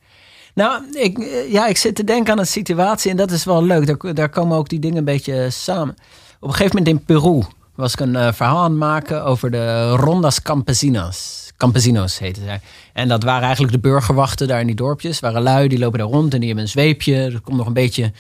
[0.55, 3.65] Nou, ik, eh, ja, ik zit te denken aan een situatie en dat is wel
[3.65, 4.17] leuk.
[4.17, 5.95] Daar, komen ook die dingen een beetje samen.
[6.41, 7.43] Op een gegeven moment in Peru
[7.75, 11.51] was ik een eh, verhaal aan het maken over de Rondas Campesinas.
[11.57, 12.61] Campesinos heette zij.
[12.93, 15.21] En dat waren eigenlijk de burgerwachten daar in die dorpjes.
[15.21, 17.31] waren lui, die lopen daar rond en die hebben een zweepje.
[17.31, 18.13] Dat komt nog een beetje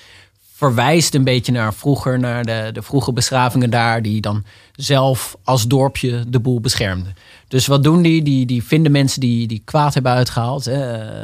[0.54, 4.44] verwijst een beetje naar vroeger, naar de, de vroege beschavingen daar, die dan
[4.74, 7.14] zelf als dorpje de boel beschermden.
[7.52, 8.22] Dus wat doen die?
[8.22, 10.64] Die, die vinden mensen die, die kwaad hebben uitgehaald.
[10.64, 10.80] Hè?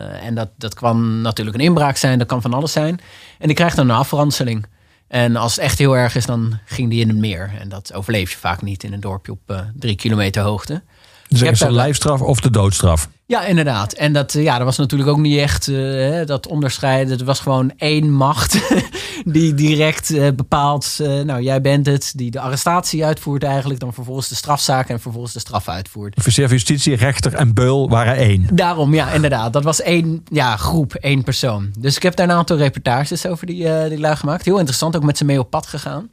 [0.08, 3.00] En dat, dat kan natuurlijk een inbraak zijn, dat kan van alles zijn.
[3.38, 4.66] En die krijgt dan een afranseling.
[5.06, 7.50] En als het echt heel erg is, dan ging die in het meer.
[7.60, 10.82] En dat overleef je vaak niet in een dorpje op eh, drie kilometer hoogte.
[11.28, 13.08] Dus heb is de daar- lijfstraf of de doodstraf.
[13.30, 13.92] Ja, inderdaad.
[13.92, 17.12] En dat, eh, ja, dat was natuurlijk ook niet echt eh, dat onderscheiden.
[17.12, 18.58] Het was gewoon één macht
[19.24, 24.28] die direct eh, bepaalt, nou jij bent het, die de arrestatie uitvoert eigenlijk, dan vervolgens
[24.28, 26.16] de strafzaak en vervolgens de straf uitvoert.
[26.16, 28.46] Officier van justitie, rechter en beul waren één.
[28.52, 29.52] Daarom, ja, inderdaad.
[29.52, 31.72] Dat was één ja, groep, één persoon.
[31.78, 34.44] Dus ik heb daar een aantal reportages over die, die lui gemaakt.
[34.44, 36.10] Heel interessant, ook met ze mee op pad gegaan.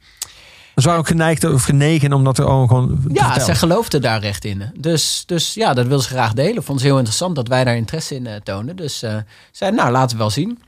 [0.76, 3.44] Ze waren ook geneigd of genegen om dat er ook gewoon Ja, vertellen.
[3.44, 4.70] zij geloofde daar recht in.
[4.78, 6.62] Dus, dus ja, dat wil ze graag delen.
[6.62, 8.76] Vond ze heel interessant dat wij daar interesse in eh, toonden.
[8.76, 9.16] Dus eh
[9.52, 10.58] zei, nou, laten we wel zien.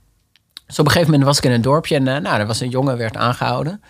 [0.66, 2.60] Dus op een gegeven moment was ik in een dorpje en eh, nou, er was
[2.60, 3.82] een jongen, werd aangehouden.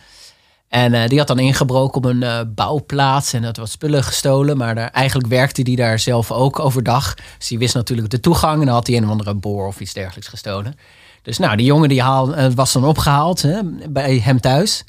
[0.68, 4.56] En die had dan ingebroken op een bouwplaats en had wat spullen gestolen.
[4.56, 7.14] Maar daar, eigenlijk werkte die daar zelf ook overdag.
[7.38, 9.80] Dus die wist natuurlijk de toegang en dan had hij een of andere boor of
[9.80, 10.74] iets dergelijks gestolen.
[11.22, 14.84] Dus nou, die jongen die haal, was dan opgehaald hè, bij hem thuis.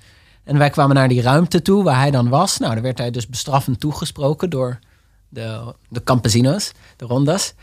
[0.49, 2.57] En wij kwamen naar die ruimte toe waar hij dan was.
[2.57, 4.79] Nou, daar werd hij dus bestraffend toegesproken door
[5.27, 7.53] de, de campesinos, de rondas.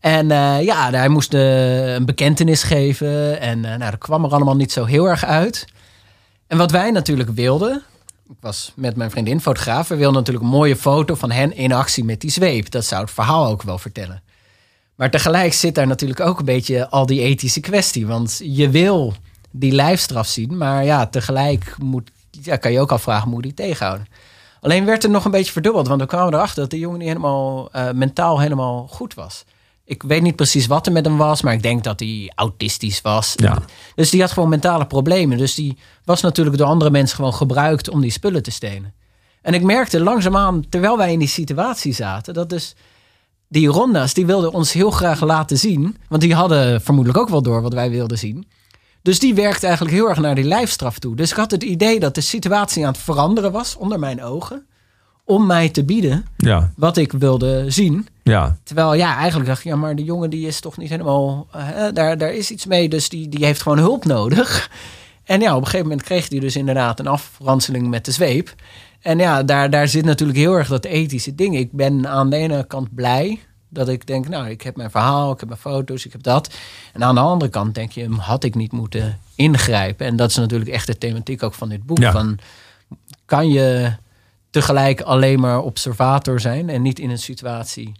[0.00, 3.40] En eh, ja, hij moest eh, een bekentenis geven.
[3.40, 5.66] En eh, nou, dat kwam er allemaal niet zo heel erg uit.
[6.46, 7.82] En wat wij natuurlijk wilden,
[8.28, 11.72] ik was met mijn vriendin fotograaf, we wilden natuurlijk een mooie foto van hen in
[11.72, 12.70] actie met die zweep.
[12.70, 14.22] Dat zou het verhaal ook wel vertellen.
[14.94, 18.06] Maar tegelijk zit daar natuurlijk ook een beetje al die ethische kwestie.
[18.06, 19.14] Want je wil
[19.50, 22.10] die lijfstraf zien, maar ja, tegelijk moet,
[22.42, 24.06] ja, kan je ook afvragen, moet je die tegenhouden?
[24.60, 27.08] Alleen werd er nog een beetje verdubbeld, want we kwamen erachter dat de jongen niet
[27.08, 29.44] helemaal eh, mentaal helemaal goed was.
[29.84, 33.00] Ik weet niet precies wat er met hem was, maar ik denk dat hij autistisch
[33.00, 33.32] was.
[33.36, 33.58] Ja.
[33.94, 35.38] Dus die had gewoon mentale problemen.
[35.38, 38.94] Dus die was natuurlijk door andere mensen gewoon gebruikt om die spullen te stelen.
[39.42, 42.74] En ik merkte langzaamaan, terwijl wij in die situatie zaten, dat dus
[43.48, 45.96] die ronda's, die wilden ons heel graag laten zien.
[46.08, 48.46] Want die hadden vermoedelijk ook wel door wat wij wilden zien.
[49.06, 51.16] Dus die werkte eigenlijk heel erg naar die lijfstraf toe.
[51.16, 54.66] Dus ik had het idee dat de situatie aan het veranderen was onder mijn ogen.
[55.24, 58.08] Om mij te bieden Ja, wat ik wilde zien.
[58.22, 58.56] ja.
[58.62, 61.46] Terwijl ja, eigenlijk dacht ik, ja, maar de jongen die is toch niet helemaal.
[61.92, 64.70] daar, daar is iets mee, dus die, die heeft gewoon hulp nodig.
[65.24, 68.54] En ja, op een gegeven moment kreeg hij dus inderdaad een afranseling met de zweep.
[69.00, 71.56] En ja, daar, daar zit natuurlijk heel erg dat ethische ding.
[71.56, 73.38] Ik ben aan de ene kant blij
[73.76, 76.54] dat ik denk, nou, ik heb mijn verhaal, ik heb mijn foto's, ik heb dat.
[76.92, 80.06] En aan de andere kant denk je, had ik niet moeten ingrijpen.
[80.06, 81.98] En dat is natuurlijk echt de thematiek ook van dit boek.
[81.98, 82.12] Ja.
[82.12, 82.38] Van,
[83.24, 83.92] kan je
[84.50, 87.92] tegelijk alleen maar observator zijn en niet in een situatie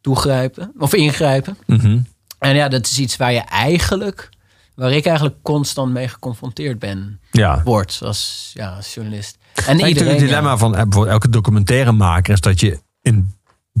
[0.00, 1.56] toegrijpen of ingrijpen?
[1.66, 1.98] Mhm.
[2.38, 4.28] En ja, dat is iets waar je eigenlijk,
[4.74, 7.62] waar ik eigenlijk constant mee geconfronteerd ben, ja.
[7.62, 9.38] word als, ja, als journalist.
[9.66, 10.10] En iedereen.
[10.10, 10.56] het dilemma ja.
[10.56, 13.34] van eh, bijvoorbeeld elke documentairemaker is dat je in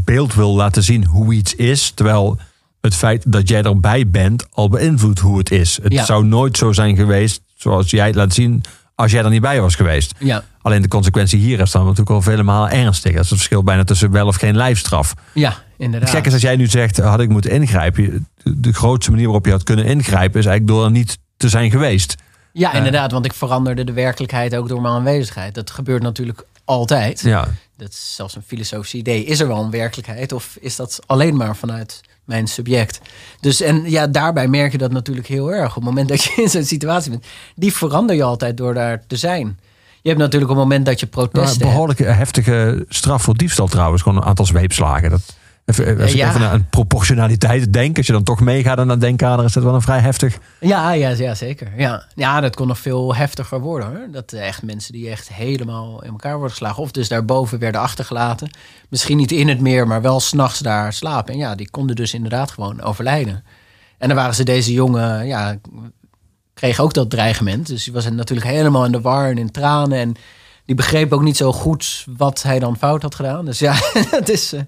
[0.04, 2.38] beeld wil laten zien hoe iets is, terwijl
[2.80, 5.78] het feit dat jij erbij bent al beïnvloedt hoe het is.
[5.82, 6.04] Het Ja.
[6.04, 8.62] zou nooit zo zijn geweest zoals jij het laat zien
[8.94, 10.14] als jij er niet bij was geweest.
[10.18, 13.12] Ja, Alleen de consequentie hier is dan natuurlijk al vele malen ernstig.
[13.12, 15.14] Dat is het verschil bijna tussen wel of geen lijfstraf.
[15.34, 16.10] ja, inderdaad.
[16.10, 18.26] gekke is als jij nu zegt, had ik moeten ingrijpen.
[18.42, 21.48] De, de grootste manier waarop je had kunnen ingrijpen is eigenlijk door er niet te
[21.48, 22.14] zijn geweest.
[22.52, 25.54] Ja, inderdaad, want ik veranderde de werkelijkheid ook door mijn aanwezigheid.
[25.54, 27.20] Dat gebeurt natuurlijk altijd.
[27.20, 29.24] Ja, Dat is zelfs een filosofisch idee.
[29.24, 33.00] Is er wel een werkelijkheid of is dat alleen maar vanuit mijn subject?
[33.40, 35.68] Dus en ja, daarbij merk je dat natuurlijk heel erg.
[35.68, 39.02] Op het moment dat je in zo'n situatie bent, die verander je altijd door daar
[39.06, 39.58] te zijn.
[40.02, 43.36] Je hebt natuurlijk op het moment dat je Nou, protesten een behoorlijk heftige straf voor
[43.36, 44.02] diefstal trouwens.
[44.02, 45.10] Gewoon een aantal zweepslagen.
[45.10, 45.36] Dat,
[45.68, 46.28] Even, als ik Ja.
[46.28, 47.96] even naar een proportionaliteit denk.
[47.96, 50.38] Als je dan toch meegaat aan dat denkkader, is dat wel een vrij heftig.
[50.60, 51.72] Ja, ja, ja zeker.
[51.76, 52.04] Ja.
[52.14, 54.06] ja, dat kon nog veel heftiger worden hoor.
[54.12, 56.82] Dat eh, echt mensen die echt helemaal in elkaar worden geslagen.
[56.82, 58.50] Of dus daarboven werden achtergelaten.
[58.88, 61.32] Misschien niet in het meer, maar wel s'nachts daar slapen.
[61.32, 63.44] En ja, die konden dus inderdaad gewoon overlijden.
[63.98, 65.56] En dan waren ze deze jongen, ja,
[66.54, 67.66] kreeg ook dat dreigement.
[67.66, 69.98] Dus die was natuurlijk helemaal in de war en in tranen.
[69.98, 70.14] En
[70.64, 73.44] die begreep ook niet zo goed wat hij dan fout had gedaan.
[73.44, 73.74] Dus ja,
[74.10, 74.52] het is.
[74.52, 74.60] eh,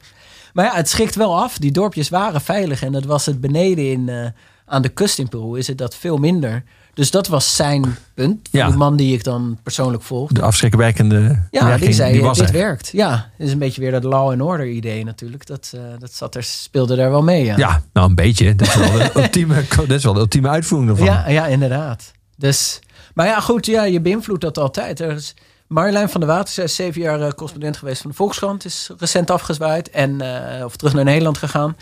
[0.52, 1.59] maar ja, het schikt wel af.
[1.59, 2.82] Die dorpjes waren veilig.
[2.82, 4.27] En dat was het beneden in, eh,
[4.66, 6.62] aan de kust in Peru, is het dat veel minder.
[6.94, 8.48] Dus dat was zijn punt.
[8.51, 8.66] Ja.
[8.66, 10.31] Die man die ik dan persoonlijk volg.
[10.32, 12.52] De afschrikwekkende Ja, werking, die zei, die was dit er.
[12.52, 12.89] werkt.
[12.93, 15.47] Ja, het is een beetje weer dat law and order idee natuurlijk.
[15.47, 17.44] Dat, eh, dat zat er, speelde daar wel mee.
[17.44, 18.55] Ja, Ja, nou een beetje.
[18.55, 21.06] Dat is wel de ultieme, dat is wel de ultieme uitvoering ervan.
[21.06, 22.12] ja, ja inderdaad.
[22.36, 22.81] Dus,
[23.14, 25.01] maar ja, goed, ja, je beïnvloedt dat altijd.
[25.01, 25.35] Er is
[25.72, 28.64] Marjolein van der Water, zij is zeven jaar eh, correspondent geweest van de Volkskrant.
[28.64, 31.76] Is recent afgezwaaid en eh, of terug naar Nederland gegaan.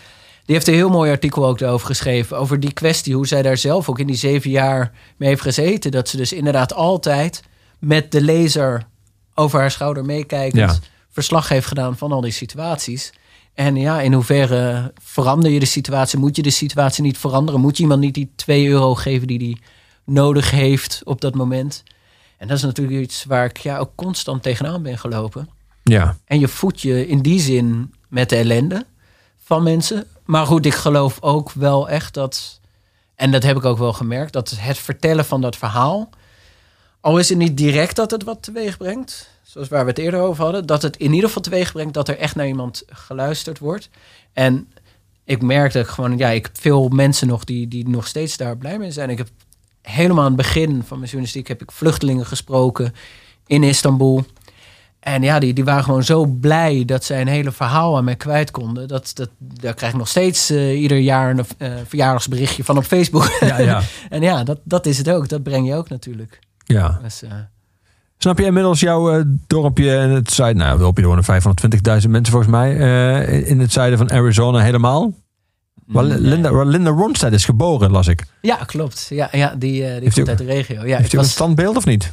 [0.44, 2.38] Die heeft een heel mooi artikel ook erover geschreven.
[2.38, 5.90] Over die kwestie, hoe zij daar zelf ook in die zeven jaar mee heeft gezeten.
[5.90, 7.42] Dat ze dus inderdaad altijd
[7.78, 8.86] met de lezer
[9.34, 10.70] over haar schouder meekijkend...
[10.70, 10.78] Ja.
[11.10, 13.12] verslag heeft gedaan van al die situaties.
[13.54, 16.18] En ja, in hoeverre verander je de situatie?
[16.18, 17.60] Moet je de situatie niet veranderen?
[17.60, 19.60] Moet je iemand niet die 2 euro geven die die
[20.04, 21.82] nodig heeft op dat moment?
[22.38, 25.48] En dat is natuurlijk iets waar ik ja, ook constant tegenaan ben gelopen.
[25.82, 26.16] Ja.
[26.24, 28.86] En je voedt je in die zin met de ellende
[29.44, 30.06] van mensen.
[30.24, 32.60] Maar goed, ik geloof ook wel echt dat,
[33.14, 36.10] en dat heb ik ook wel gemerkt, dat het vertellen van dat verhaal,
[37.00, 40.20] al is het niet direct dat het wat teweeg brengt, zoals waar we het eerder
[40.20, 43.58] over hadden, dat het in ieder geval teweeg brengt dat er echt naar iemand geluisterd
[43.58, 43.88] wordt.
[44.32, 44.68] En
[45.24, 48.36] ik merk dat ik gewoon, ja, ik heb veel mensen nog die, die nog steeds
[48.36, 49.10] daar blij mee zijn.
[49.10, 49.28] Ik heb
[49.88, 52.94] helemaal aan het begin van mijn journalistiek heb ik vluchtelingen gesproken
[53.46, 54.24] in Istanbul.
[55.00, 58.16] En ja, die, die waren gewoon zo blij dat zij een hele verhaal aan mij
[58.16, 58.88] kwijt konden.
[58.88, 62.84] Dat, dat, daar krijg ik nog steeds eh, ieder jaar een eh, verjaardagsberichtje van op
[62.84, 63.36] Facebook.
[63.40, 63.80] Ja, ja.
[64.10, 65.28] en ja, dat, dat is het ook.
[65.28, 66.38] Dat breng je ook natuurlijk.
[66.64, 66.98] ja.
[67.02, 67.30] Dus, eh,
[68.18, 70.62] Snap je inmiddels jouw dorpje in het zuiden?
[70.62, 72.74] Nou, dorpje wonen 520.000 mensen volgens mij.
[73.24, 75.12] in het zuiden van Arizona helemaal.
[75.88, 76.18] Waar nee.
[76.18, 78.24] Linda, waar Linda Ronstadt is geboren, las ik.
[78.42, 79.06] Ja, klopt.
[79.10, 80.84] Ja, ja die, eh, die Heeft komt u- uit de regio.
[80.86, 82.12] Ja, Heeft u een was, standbeeld of niet?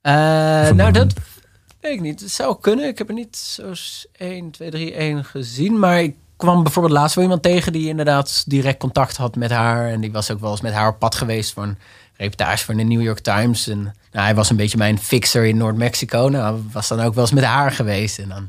[0.00, 1.12] Eh, nou, een- dat
[1.80, 2.20] weet ik niet.
[2.20, 2.86] Het zou kunnen.
[2.88, 3.72] Ik heb er niet zo
[4.16, 5.78] 1, 2, 3, 1 gezien.
[5.78, 9.88] Maar ik kwam bijvoorbeeld laatst wel iemand tegen die inderdaad direct contact had met haar.
[9.88, 11.78] En die was ook wel eens met haar op pad geweest voor een
[12.16, 13.68] reportage van de New York Times.
[13.68, 16.28] En nou, hij was een beetje mijn fixer in Noord-Mexico.
[16.28, 18.18] Nou, was dan ook wel eens met haar geweest.
[18.18, 18.48] En dan,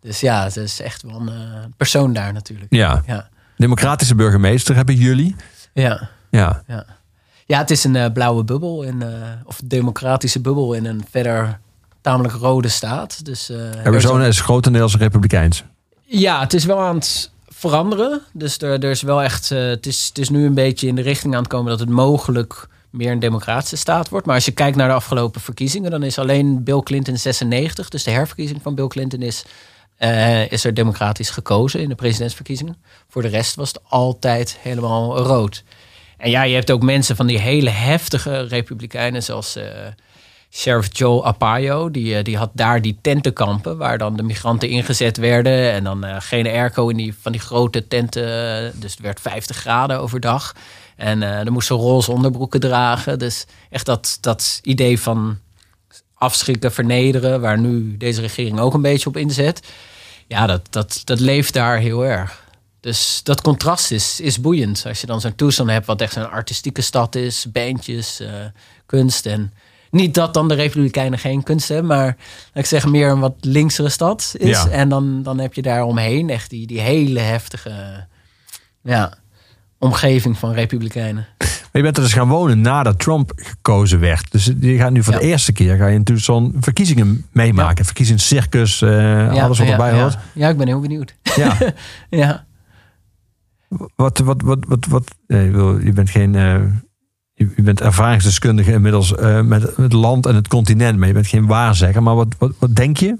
[0.00, 2.72] dus ja, ze is echt wel een eh, persoon daar natuurlijk.
[2.74, 3.02] Ja.
[3.06, 3.28] Ja,
[3.62, 5.36] Democratische burgemeester hebben jullie.
[5.72, 6.10] ja.
[6.30, 6.62] Ja.
[6.66, 6.86] Ja,
[7.46, 9.08] ja het is een eh, blauwe bubbel, in, eh,
[9.44, 11.60] of democratische bubbel in een verder
[12.00, 13.24] tamelijk rode staat.
[13.24, 15.64] Dus, eh, Arizona is grotendeels republikeins.
[16.04, 18.20] Ja, het is wel aan het veranderen.
[18.32, 19.48] Dus er, er is wel echt.
[19.48, 21.88] het, is, het is nu een beetje in de richting aan het komen dat het
[21.88, 24.26] mogelijk meer een democratische staat wordt.
[24.26, 27.88] Maar als je kijkt naar de afgelopen verkiezingen, dan is alleen Bill Clinton 96.
[27.88, 29.44] Dus de herverkiezing van Bill Clinton is,
[30.02, 32.76] eh, is er democratisch gekozen in de presidentsverkiezingen.
[33.08, 35.64] Voor de rest was het altijd helemaal rood.
[36.16, 39.64] En ja, je hebt ook mensen van die hele heftige republikeinen, zoals eh,
[40.50, 41.90] Sheriff Joe Arpaio.
[41.90, 45.72] Die, eh, die had daar die tentenkampen waar dan de migranten ingezet werden.
[45.72, 48.72] En dan geen airco in die, van die grote tenten.
[48.80, 50.54] Dus het werd 50 graden overdag.
[50.96, 53.18] En dan moesten ze roze onderbroeken dragen.
[53.18, 55.38] Dus echt dat, dat idee van
[56.14, 59.60] afschrikken, vernederen, waar nu deze regering ook een beetje op inzet.
[60.26, 62.44] Ja, dat, dat, dat leeft daar heel erg.
[62.80, 64.84] Dus dat contrast is, is boeiend.
[64.86, 67.46] Als je dan zo'n toestand hebt wat echt zo'n artistieke stad is.
[67.52, 68.28] Bandjes, eh,
[68.86, 69.26] kunst.
[69.26, 69.52] En
[69.90, 71.86] niet dat dan de Republikeinen geen kunst hebben.
[71.86, 72.16] Maar
[72.54, 74.62] ik zeggen meer een wat linksere stad is.
[74.62, 74.68] Ja.
[74.68, 78.06] En dan, dan heb je daar omheen echt die, die hele heftige
[78.82, 79.14] ja,
[79.82, 81.26] omgeving van Republikeinen.
[81.38, 84.32] Maar je bent er dus gaan wonen nadat Trump gekozen werd.
[84.32, 85.18] Dus je gaat nu voor Ja.
[85.18, 87.84] de eerste keer ga je in Tucson verkiezingen meemaken.
[87.84, 90.00] Verkiezingscircus, eh, alles wat ja, erbij ja.
[90.00, 90.18] hoort.
[90.34, 91.14] Ja, ik ben heel benieuwd.
[91.36, 91.56] Ja.
[92.22, 92.44] ja.
[93.96, 95.44] Wat, wat, wat, wat, wat eh,
[95.84, 96.34] je bent geen.
[96.34, 96.60] eh,
[97.34, 99.14] je, bent ervaringsdeskundige inmiddels
[99.44, 102.02] met het land en het continent, maar je bent geen waarzegger.
[102.02, 103.16] Maar wat, wat, wat denk je?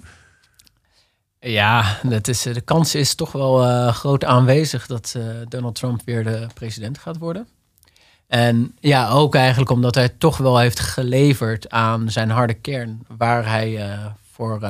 [1.45, 5.75] Ja, dat is, eh, de kans is toch wel eh, groot aanwezig dat eh, Donald
[5.75, 7.49] Trump weer de president gaat worden.
[8.27, 13.49] En ja, ook eigenlijk omdat hij toch wel heeft geleverd aan zijn harde kern, waar
[13.49, 13.99] hij
[14.33, 14.61] voor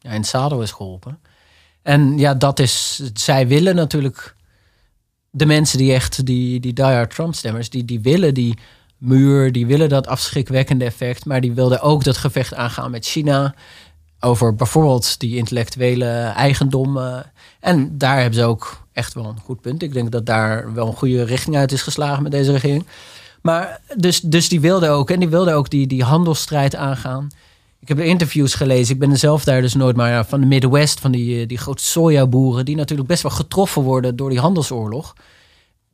[0.00, 1.18] in het zadel is geholpen.
[1.82, 4.34] En ja, dat is, zij willen natuurlijk,
[5.30, 8.58] de mensen die echt, die, die diehard Trump-stemmers, die, die willen die
[8.96, 13.54] muur, die willen dat afschrikwekkende effect, maar die wilden ook dat gevecht aangaan met China.
[14.20, 16.06] Over bijvoorbeeld die intellectuele
[16.36, 16.96] eigendom.
[16.96, 17.18] eh,
[17.60, 19.82] en daar hebben ze ook echt wel een goed punt.
[19.82, 22.86] Ik denk dat daar wel een goede richting uit is geslagen met deze regering.
[23.42, 27.28] Maar dus, dus die wilde ook, en die wilde ook die, die handelsstrijd aangaan.
[27.80, 28.94] Ik heb de interviews gelezen.
[28.94, 31.58] Ik ben zelf daar dus nooit, maar ja, van de Midwest, van die, eh, die
[31.58, 35.14] grote sojaboeren, die natuurlijk best wel getroffen worden door die handelsoorlog.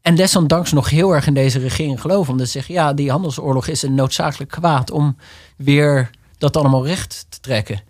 [0.02, 2.32] En desondanks nog heel erg in deze regering geloven.
[2.32, 5.16] Omdat ze zeggen, ja, die handelsoorlog is een noodzakelijk kwaad om
[5.56, 7.80] weer dat allemaal recht te trekken.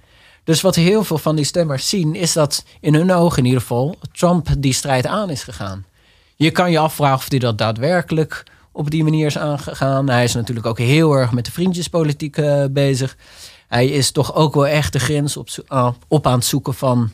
[0.46, 3.60] Dus wat heel veel van die stemmers zien, is dat in hun ogen in ieder
[3.60, 5.84] geval Trump die strijd aan is gegaan.
[6.36, 10.08] Je kan je afvragen of hij dat daadwerkelijk op die manier is aangegaan.
[10.08, 13.16] Hij is natuurlijk ook heel erg met de vriendjespolitiek eh, bezig.
[13.68, 15.48] Hij is toch ook wel echt de grens op,
[16.08, 17.10] op aan het zoeken van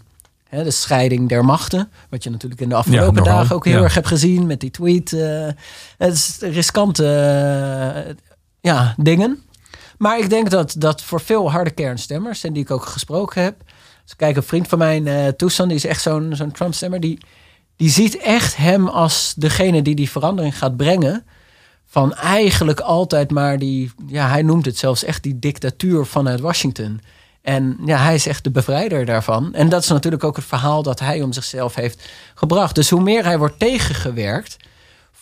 [0.48, 1.90] hè, de scheiding der machten.
[2.08, 3.82] Wat je natuurlijk in de afgelopen dagen ook heel ja.
[3.82, 5.12] erg hebt gezien met die tweet.
[5.12, 5.48] eh,
[5.98, 8.16] het is riskante
[8.60, 9.42] ja, dingen.
[10.02, 13.56] Maar ik denk dat, dat voor veel harde kernstemmers, en die ik ook gesproken heb.
[14.04, 17.00] Dus kijk, een vriend van mij, eh Toestand, die is echt zo'n zo'n Trump-stemmer.
[17.00, 17.18] Die,
[17.76, 21.24] die ziet echt hem als degene die die verandering gaat brengen.
[21.86, 27.00] Van eigenlijk altijd maar die, ja, hij noemt het zelfs echt die dictatuur vanuit Washington.
[27.42, 29.54] En ja, hij is echt de bevrijder daarvan.
[29.54, 32.74] En dat is natuurlijk ook het verhaal dat hij om zichzelf heeft gebracht.
[32.74, 34.56] Dus hoe meer hij wordt tegengewerkt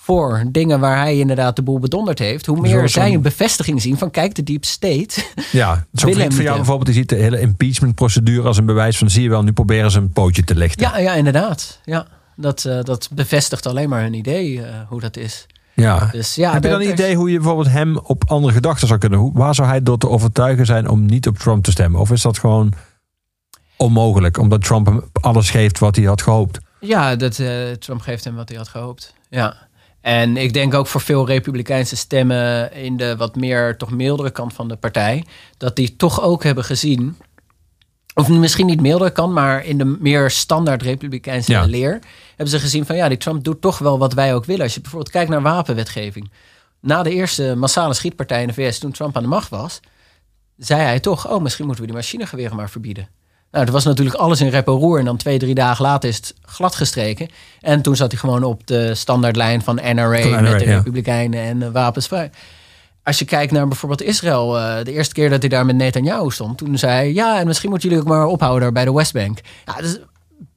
[0.03, 3.99] voor dingen waar hij inderdaad de boel bedonderd heeft, hoe meer zij een bevestiging zien
[3.99, 5.09] van kijk, de deep state.
[5.53, 8.99] Ja, zo'n Willem vriend van jou bijvoorbeeld, die ziet de hele impeachment-procedure als een bewijs
[8.99, 10.91] van, zie je wel, nu proberen ze een pootje te lichten.
[10.91, 11.81] ja, ja, inderdaad.
[11.85, 12.07] Ja,
[12.37, 15.47] dat, eh, dat bevestigt alleen maar hun idee eh, hoe dat is.
[15.75, 16.09] Ja.
[16.13, 18.99] Dus ja, Heb je dan een idee hoe je bijvoorbeeld hem op andere gedachten zou
[18.99, 19.19] kunnen?
[19.19, 22.01] Hoe, waar zou hij door te overtuigen zijn om niet op Trump te stemmen?
[22.01, 22.73] Of is dat gewoon
[23.77, 26.59] onmogelijk, omdat Trump hem alles geeft wat hij had gehoopt?
[26.81, 29.15] Ja, dat, eh, Trump geeft hem wat hij had gehoopt.
[29.29, 29.69] Ja.
[30.01, 34.53] En ik denk ook voor veel Republikeinse stemmen in de wat meer toch mildere kant
[34.53, 35.25] van de partij,
[35.57, 37.17] dat die toch ook hebben gezien,
[38.15, 41.65] of misschien niet mildere kant, maar in de meer standaard Republikeinse Ja.
[41.65, 41.99] leer,
[42.29, 44.63] hebben ze gezien van ja, die Trump doet toch wel wat wij ook willen.
[44.63, 46.31] Als je bijvoorbeeld kijkt naar wapenwetgeving.
[46.81, 49.81] Na de eerste massale schietpartij in de VS, toen Trump aan de macht was,
[50.57, 53.09] zei hij toch, oh, misschien moeten we die machinegeweren maar verbieden.
[53.51, 54.99] Nou, er was natuurlijk alles in rep en roer.
[54.99, 57.29] En dan twee, drie dagen later is het glad gestreken.
[57.61, 60.77] En toen zat hij gewoon op de standaardlijn van NRA, Van NRA, met de ja.
[60.77, 62.31] Republikeinen en uh, wapensvrij.
[63.03, 66.31] Als je kijkt naar bijvoorbeeld Israël, uh, de eerste keer dat hij daar met Netanyahu
[66.31, 68.93] stond, toen zei hij, ja, en misschien moeten jullie ook maar ophouden daar bij de
[68.93, 69.39] Westbank.
[69.67, 70.07] Ja, dat is een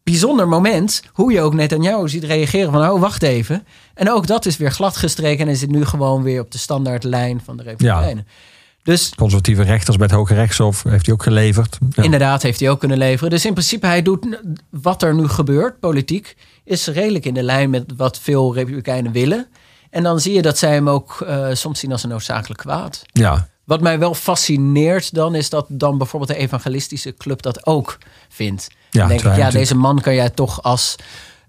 [0.03, 3.67] bijzonder moment, hoe je ook Netanyahu ziet reageren van, oh, wacht even.
[3.93, 6.57] En ook dat is weer glad gestreken en is het nu gewoon weer op de
[6.57, 8.25] standaardlijn van de Republikeinen.
[8.27, 8.52] Ja.
[8.83, 11.77] Dus, Conservatieve rechters bij het Hoge Rechtshof heeft hij ook geleverd.
[11.89, 12.03] Ja.
[12.03, 13.29] Inderdaad, heeft hij ook kunnen leveren.
[13.29, 14.39] Dus in principe, hij doet
[14.69, 19.47] wat er nu gebeurt, politiek, is redelijk in de lijn met wat veel Republikeinen willen.
[19.89, 23.01] En dan zie je dat zij hem ook uh, soms zien als een noodzakelijk kwaad.
[23.05, 23.47] Ja.
[23.63, 27.97] Wat mij wel fascineert dan, is dat dan bijvoorbeeld de evangelistische club dat ook
[28.29, 28.67] vindt.
[28.89, 30.95] Ja, dan denk ik, ja, deze man kan jij toch als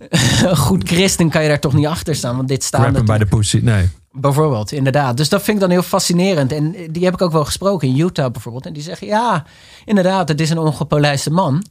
[0.66, 2.36] goed christen kan je daar toch niet achter staan.
[2.36, 3.90] Want dit staat Rappen bij de poesie, nee.
[4.16, 5.16] Bijvoorbeeld, inderdaad.
[5.16, 6.52] Dus dat vind ik dan heel fascinerend.
[6.52, 8.66] En die heb ik ook wel gesproken in Utah bijvoorbeeld.
[8.66, 9.44] En die zeggen, ja,
[9.84, 11.64] inderdaad, het is een ongepolijste man.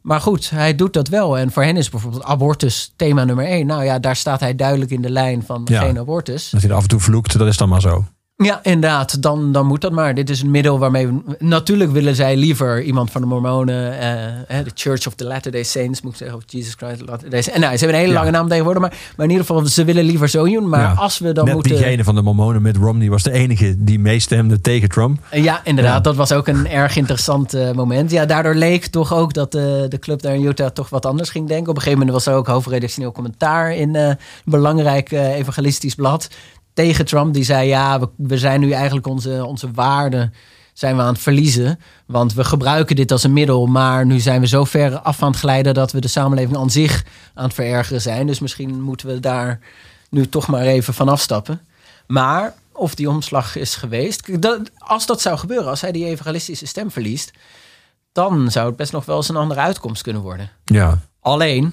[0.00, 1.38] Maar goed, hij doet dat wel.
[1.38, 3.66] En voor hen is bijvoorbeeld abortus thema nummer één.
[3.66, 5.80] Nou ja, daar staat hij duidelijk in de lijn van ja.
[5.80, 6.50] geen abortus.
[6.50, 8.04] Dat hij er af en toe vloekt, dat is dan maar zo.
[8.36, 9.22] Ja, inderdaad.
[9.22, 10.14] Dan, dan moet dat maar.
[10.14, 11.36] Dit is een middel waarmee we...
[11.38, 13.90] Natuurlijk willen zij liever iemand van de Mormonen...
[14.48, 16.36] De uh, Church of the Latter-day Saints, moet ik zeggen.
[16.36, 17.48] Of Jesus Christ Latter-day Saints.
[17.48, 18.82] En nou, ze hebben een hele lange naam tegenwoordig.
[18.82, 20.68] Maar, maar in ieder geval, ze willen liever zo doen.
[20.68, 20.92] Maar ja.
[20.92, 21.72] als we dan Net moeten...
[21.72, 25.18] diegene van de Mormonen met Romney was de enige die meestemde tegen Trump.
[25.30, 25.94] Ja, inderdaad.
[25.94, 26.00] Ja.
[26.00, 28.10] Dat was ook een erg interessant uh, moment.
[28.10, 31.30] Ja, daardoor leek toch ook dat uh, de club daar in Utah toch wat anders
[31.30, 31.68] ging denken.
[31.68, 33.74] Op een gegeven moment was er ook hoofdredactioneel commentaar...
[33.74, 36.28] in een belangrijk evangelistisch blad
[36.74, 37.34] tegen Trump.
[37.34, 40.34] Die zei, ja, we, we zijn nu eigenlijk onze, onze waarden
[40.72, 41.80] zijn we aan het verliezen.
[42.06, 43.66] Want we gebruiken dit als een middel.
[43.66, 45.74] Maar nu zijn we zo ver af aan het glijden...
[45.74, 48.26] dat we de samenleving aan zich aan het verergeren zijn.
[48.26, 49.60] Dus misschien moeten we daar
[50.10, 51.60] nu toch maar even van afstappen.
[52.06, 54.42] Maar of die omslag is geweest...
[54.42, 57.30] Dat, als dat zou gebeuren, als hij die evangelistische stem verliest...
[58.12, 60.50] dan zou het best nog wel eens een andere uitkomst kunnen worden.
[60.64, 60.98] Ja.
[61.20, 61.72] Alleen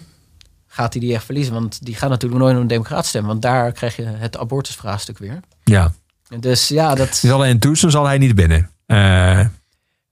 [0.74, 1.54] gaat hij die echt verliezen.
[1.54, 3.30] Want die gaat natuurlijk nooit een democraat stemmen.
[3.30, 5.40] Want daar krijg je het abortusvraagstuk weer.
[5.64, 5.94] Ja.
[6.40, 7.20] Dus ja, dat...
[7.22, 8.70] Dus alleen in Tucson zal hij niet binnen.
[8.88, 9.46] Uh...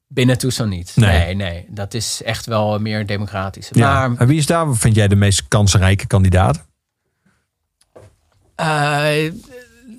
[0.08, 0.92] Binnen Tucson niet.
[0.96, 1.36] Nee.
[1.36, 1.36] nee.
[1.36, 3.70] nee, Dat is echt wel meer democratisch.
[3.72, 4.08] Ja.
[4.08, 4.20] Maar...
[4.20, 6.66] En wie is daar, vind jij, de meest kansrijke kandidaat?
[8.60, 9.32] Uh,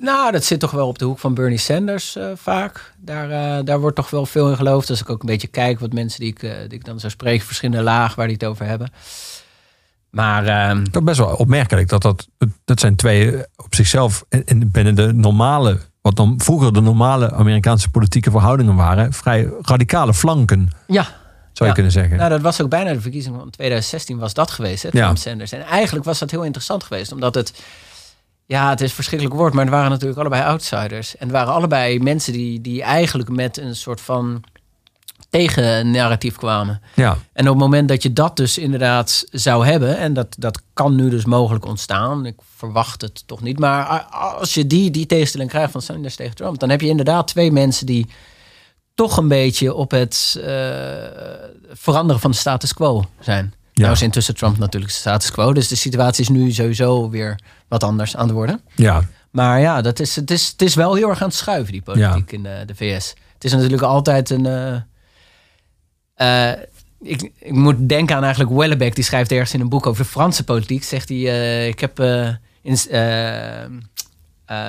[0.01, 2.95] nou, dat zit toch wel op de hoek van Bernie Sanders uh, vaak.
[2.97, 4.91] Daar, daar wordt toch wel veel in geloofd.
[4.91, 7.47] Als ik ook een beetje kijk wat mensen die ik, die ik dan zou spreken,
[7.47, 8.93] verschillende lagen waar die het over hebben.
[10.11, 12.28] Maar uh, dat best wel opmerkelijk dat dat
[12.65, 17.91] dat zijn twee op zichzelf in, binnen de normale wat dan vroeger de normale Amerikaanse
[17.91, 20.70] politieke verhoudingen waren vrij radicale flanken.
[20.87, 21.07] Ja.
[21.53, 22.16] zou je kunnen zeggen.
[22.16, 25.15] Nou, dat was ook bijna de verkiezing van 2016 was dat geweest, hè, Ja.
[25.15, 25.53] Sanders.
[25.53, 27.62] En eigenlijk was dat heel interessant geweest, omdat het,
[28.47, 31.16] ja, het is een verschrikkelijk woord, maar er waren natuurlijk allebei outsiders.
[31.16, 34.45] En er waren allebei mensen die, die eigenlijk met een soort van
[35.31, 36.81] tegennarratief kwamen.
[36.94, 37.16] ja.
[37.32, 40.94] En op het moment dat je dat dus inderdaad zou hebben, en dat, dat kan
[40.94, 43.85] nu dus mogelijk ontstaan, ik verwacht het toch niet, maar
[44.39, 47.52] als je die, die tegenstelling krijgt van Sanders tegen Trump, dan heb je inderdaad twee
[47.52, 48.07] mensen die
[48.94, 50.52] toch een beetje op het eh,
[51.73, 53.55] veranderen van de status quo zijn.
[53.73, 53.82] Ja.
[53.82, 57.39] Nou is intussen Trump natuurlijk de status quo, dus de situatie is nu sowieso weer
[57.69, 58.61] wat anders aan het worden.
[58.74, 59.02] ja.
[59.31, 61.82] Maar ja, dat is, het, is, het is wel heel erg aan het schuiven, die
[61.82, 63.15] politiek in de, de VS.
[63.35, 64.47] Het is natuurlijk altijd een.
[64.47, 64.74] eh,
[66.20, 66.51] eh,
[67.02, 70.09] ik, ik moet denken aan eigenlijk Wellebeck, die schrijft ergens in een boek over de
[70.09, 70.84] Franse politiek.
[70.84, 72.28] Zegt hij: eh, Ik heb eh,
[72.62, 72.76] in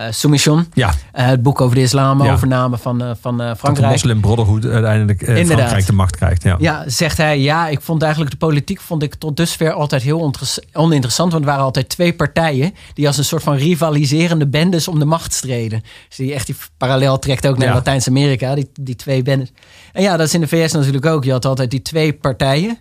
[0.09, 2.33] Soumission, Ja, het boek over de islam, Ja.
[2.33, 3.91] overname van, van eh, dat de Frankrijk.
[3.91, 5.23] Moslim Brotherhood uiteindelijk.
[5.23, 6.43] Frankrijk de macht krijgt.
[6.43, 6.55] Ja.
[6.59, 7.39] Ja, zegt hij.
[7.39, 10.33] Ja, ik vond eigenlijk de politiek vond ik tot dusver altijd heel
[10.73, 11.31] oninteressant.
[11.31, 15.05] Want er waren altijd twee partijen die als een soort van rivaliserende bendes om de
[15.05, 15.83] macht streden.
[16.07, 17.73] Dus die echt die parallel trekt ook naar Ja.
[17.73, 19.51] Latijns-Amerika, die, die twee bendes.
[19.91, 21.23] En ja, dat is in de VS natuurlijk ook.
[21.23, 22.77] Je had altijd die twee partijen.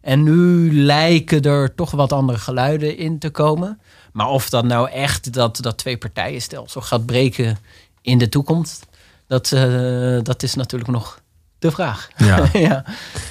[0.00, 3.80] En nu lijken er toch wat andere geluiden in te komen.
[4.12, 7.58] Maar of dat nou echt dat, dat twee partijenstelsel gaat breken
[8.02, 8.86] in de toekomst,
[9.26, 11.20] dat, eh, dat is natuurlijk nog
[11.58, 12.08] de vraag.
[12.16, 12.48] Ja.
[12.52, 12.84] ja.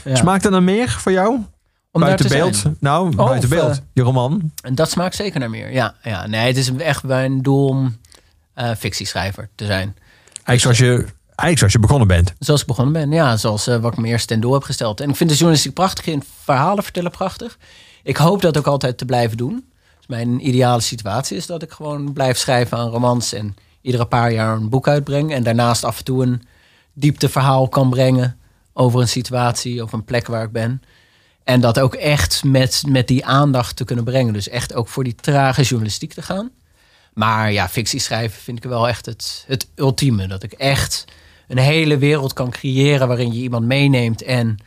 [0.03, 0.15] Ja.
[0.15, 1.39] Smaakt er naar meer voor jou?
[1.91, 2.55] Om daar buiten te beeld?
[2.55, 2.77] zijn.
[2.79, 3.81] Nou, buiten beeld.
[3.93, 4.51] je roman.
[4.61, 5.71] En dat smaakt zeker naar meer.
[5.71, 6.27] Ja, ja.
[6.27, 7.97] nee, het is echt mijn doel om
[8.53, 9.95] eh, fictieschrijver te zijn.
[10.43, 11.05] Eigenlijk zoals, je,
[11.39, 12.33] eigenlijk zoals je begonnen bent.
[12.39, 13.11] Zoals ik begonnen ben.
[13.11, 14.99] Ja, zoals eh, wat ik me eerst ten doel heb gesteld.
[14.99, 16.03] En ik vind de journalistiek prachtig.
[16.03, 17.57] Vind verhalen vertellen prachtig.
[18.03, 19.65] Ik hoop dat ook altijd te blijven doen.
[19.97, 23.33] Dus mijn ideale situatie is dat ik gewoon blijf schrijven aan romans.
[23.33, 25.33] En iedere paar jaar een boek uitbreng.
[25.33, 26.41] En daarnaast af en toe een
[26.93, 28.39] diepteverhaal kan brengen.
[28.73, 30.81] Over een situatie of een plek waar ik ben.
[31.43, 34.33] En dat ook echt met, met die aandacht te kunnen brengen.
[34.33, 36.51] Dus echt ook voor die trage journalistiek te gaan.
[37.13, 40.27] Maar ja, fictie schrijven vind ik wel echt het, het ultieme.
[40.27, 41.05] Dat ik echt
[41.49, 44.21] een hele wereld kan creëren waarin je iemand meeneemt.
[44.23, 44.57] En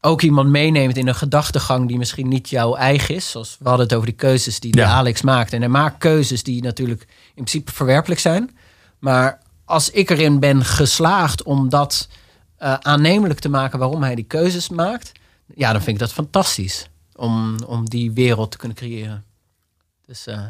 [0.00, 3.30] ook iemand meeneemt in een gedachtegang die misschien niet jouw eigen is.
[3.30, 4.88] Zoals we hadden het over die keuzes die, die Ja.
[4.88, 5.52] Alex maakt.
[5.52, 8.56] En hij maakt keuzes die natuurlijk in principe verwerpelijk zijn.
[8.98, 12.08] Maar als ik erin ben geslaagd om dat
[12.56, 15.12] eh, aannemelijk te maken waarom hij die keuzes maakt.
[15.54, 16.88] Ja, dan vind ik dat fantastisch.
[17.16, 19.24] Om, om die wereld te kunnen creëren.
[20.06, 20.42] Dus eh,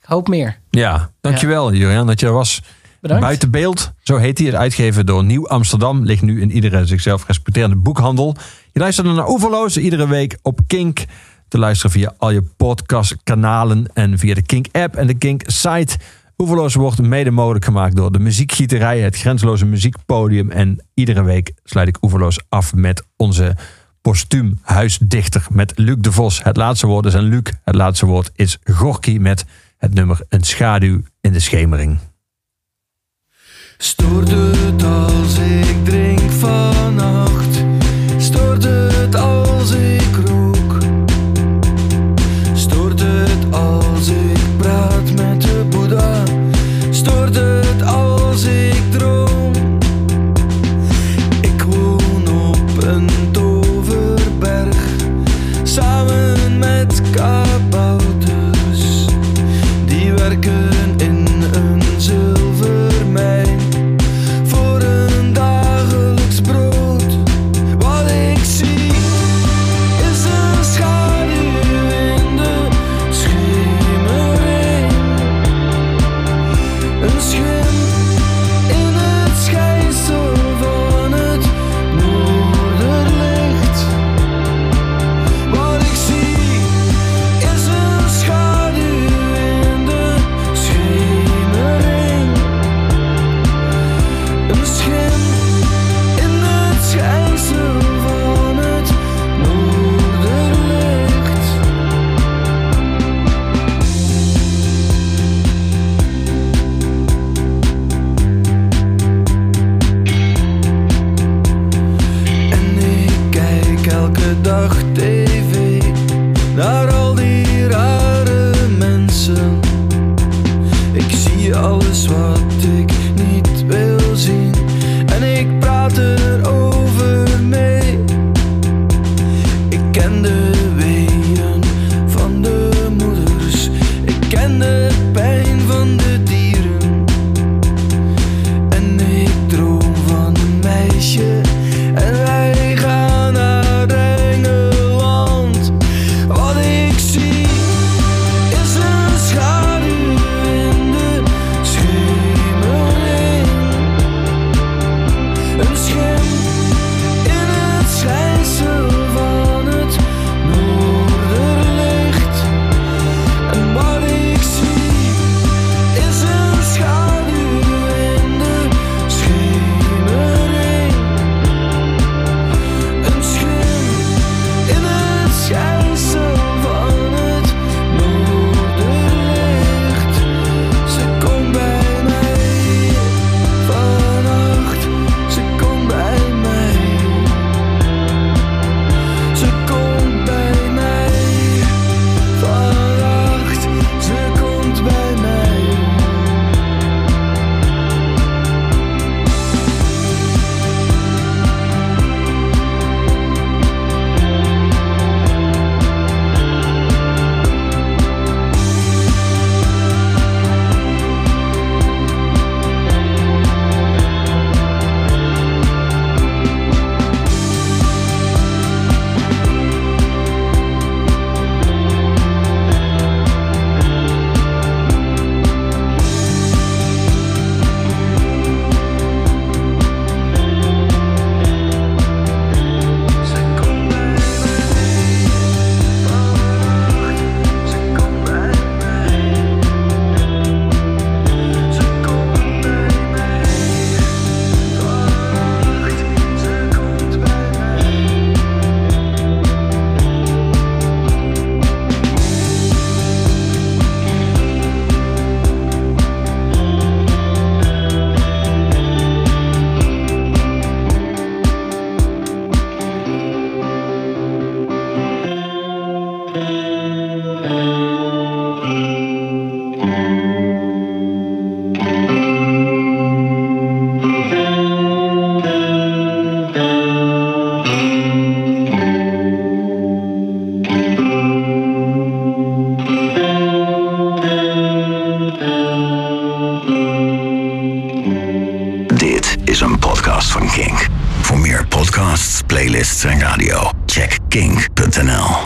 [0.00, 0.58] ik hoop meer.
[0.70, 2.62] Ja, dankjewel Jurian dat je er was.
[3.00, 4.46] Buiten beeld, zo heet hij.
[4.46, 6.04] Het uitgeven door Nieuw Amsterdam.
[6.04, 8.36] Ligt nu in iedere zichzelf respecterende boekhandel.
[8.72, 11.04] Je luistert naar Oeverloos iedere week op Kink.
[11.48, 15.96] Te luisteren via al je podcastkanalen en via de Kink app en de Kink site.
[16.38, 20.50] Oeverloos wordt mede mogelijk gemaakt door de muziekgieterij, het grenzeloze muziekpodium.
[20.50, 23.56] En iedere week sluit ik Oeverloos af met onze
[24.00, 26.42] postuum huisdichter met Luc de Vos.
[26.42, 27.52] Het laatste woord is aan Luc.
[27.64, 29.44] Het laatste woord is Gorky met
[29.78, 31.98] het nummer Een schaduw in de schemering.
[33.78, 37.55] Stoort het als ik drink vannacht?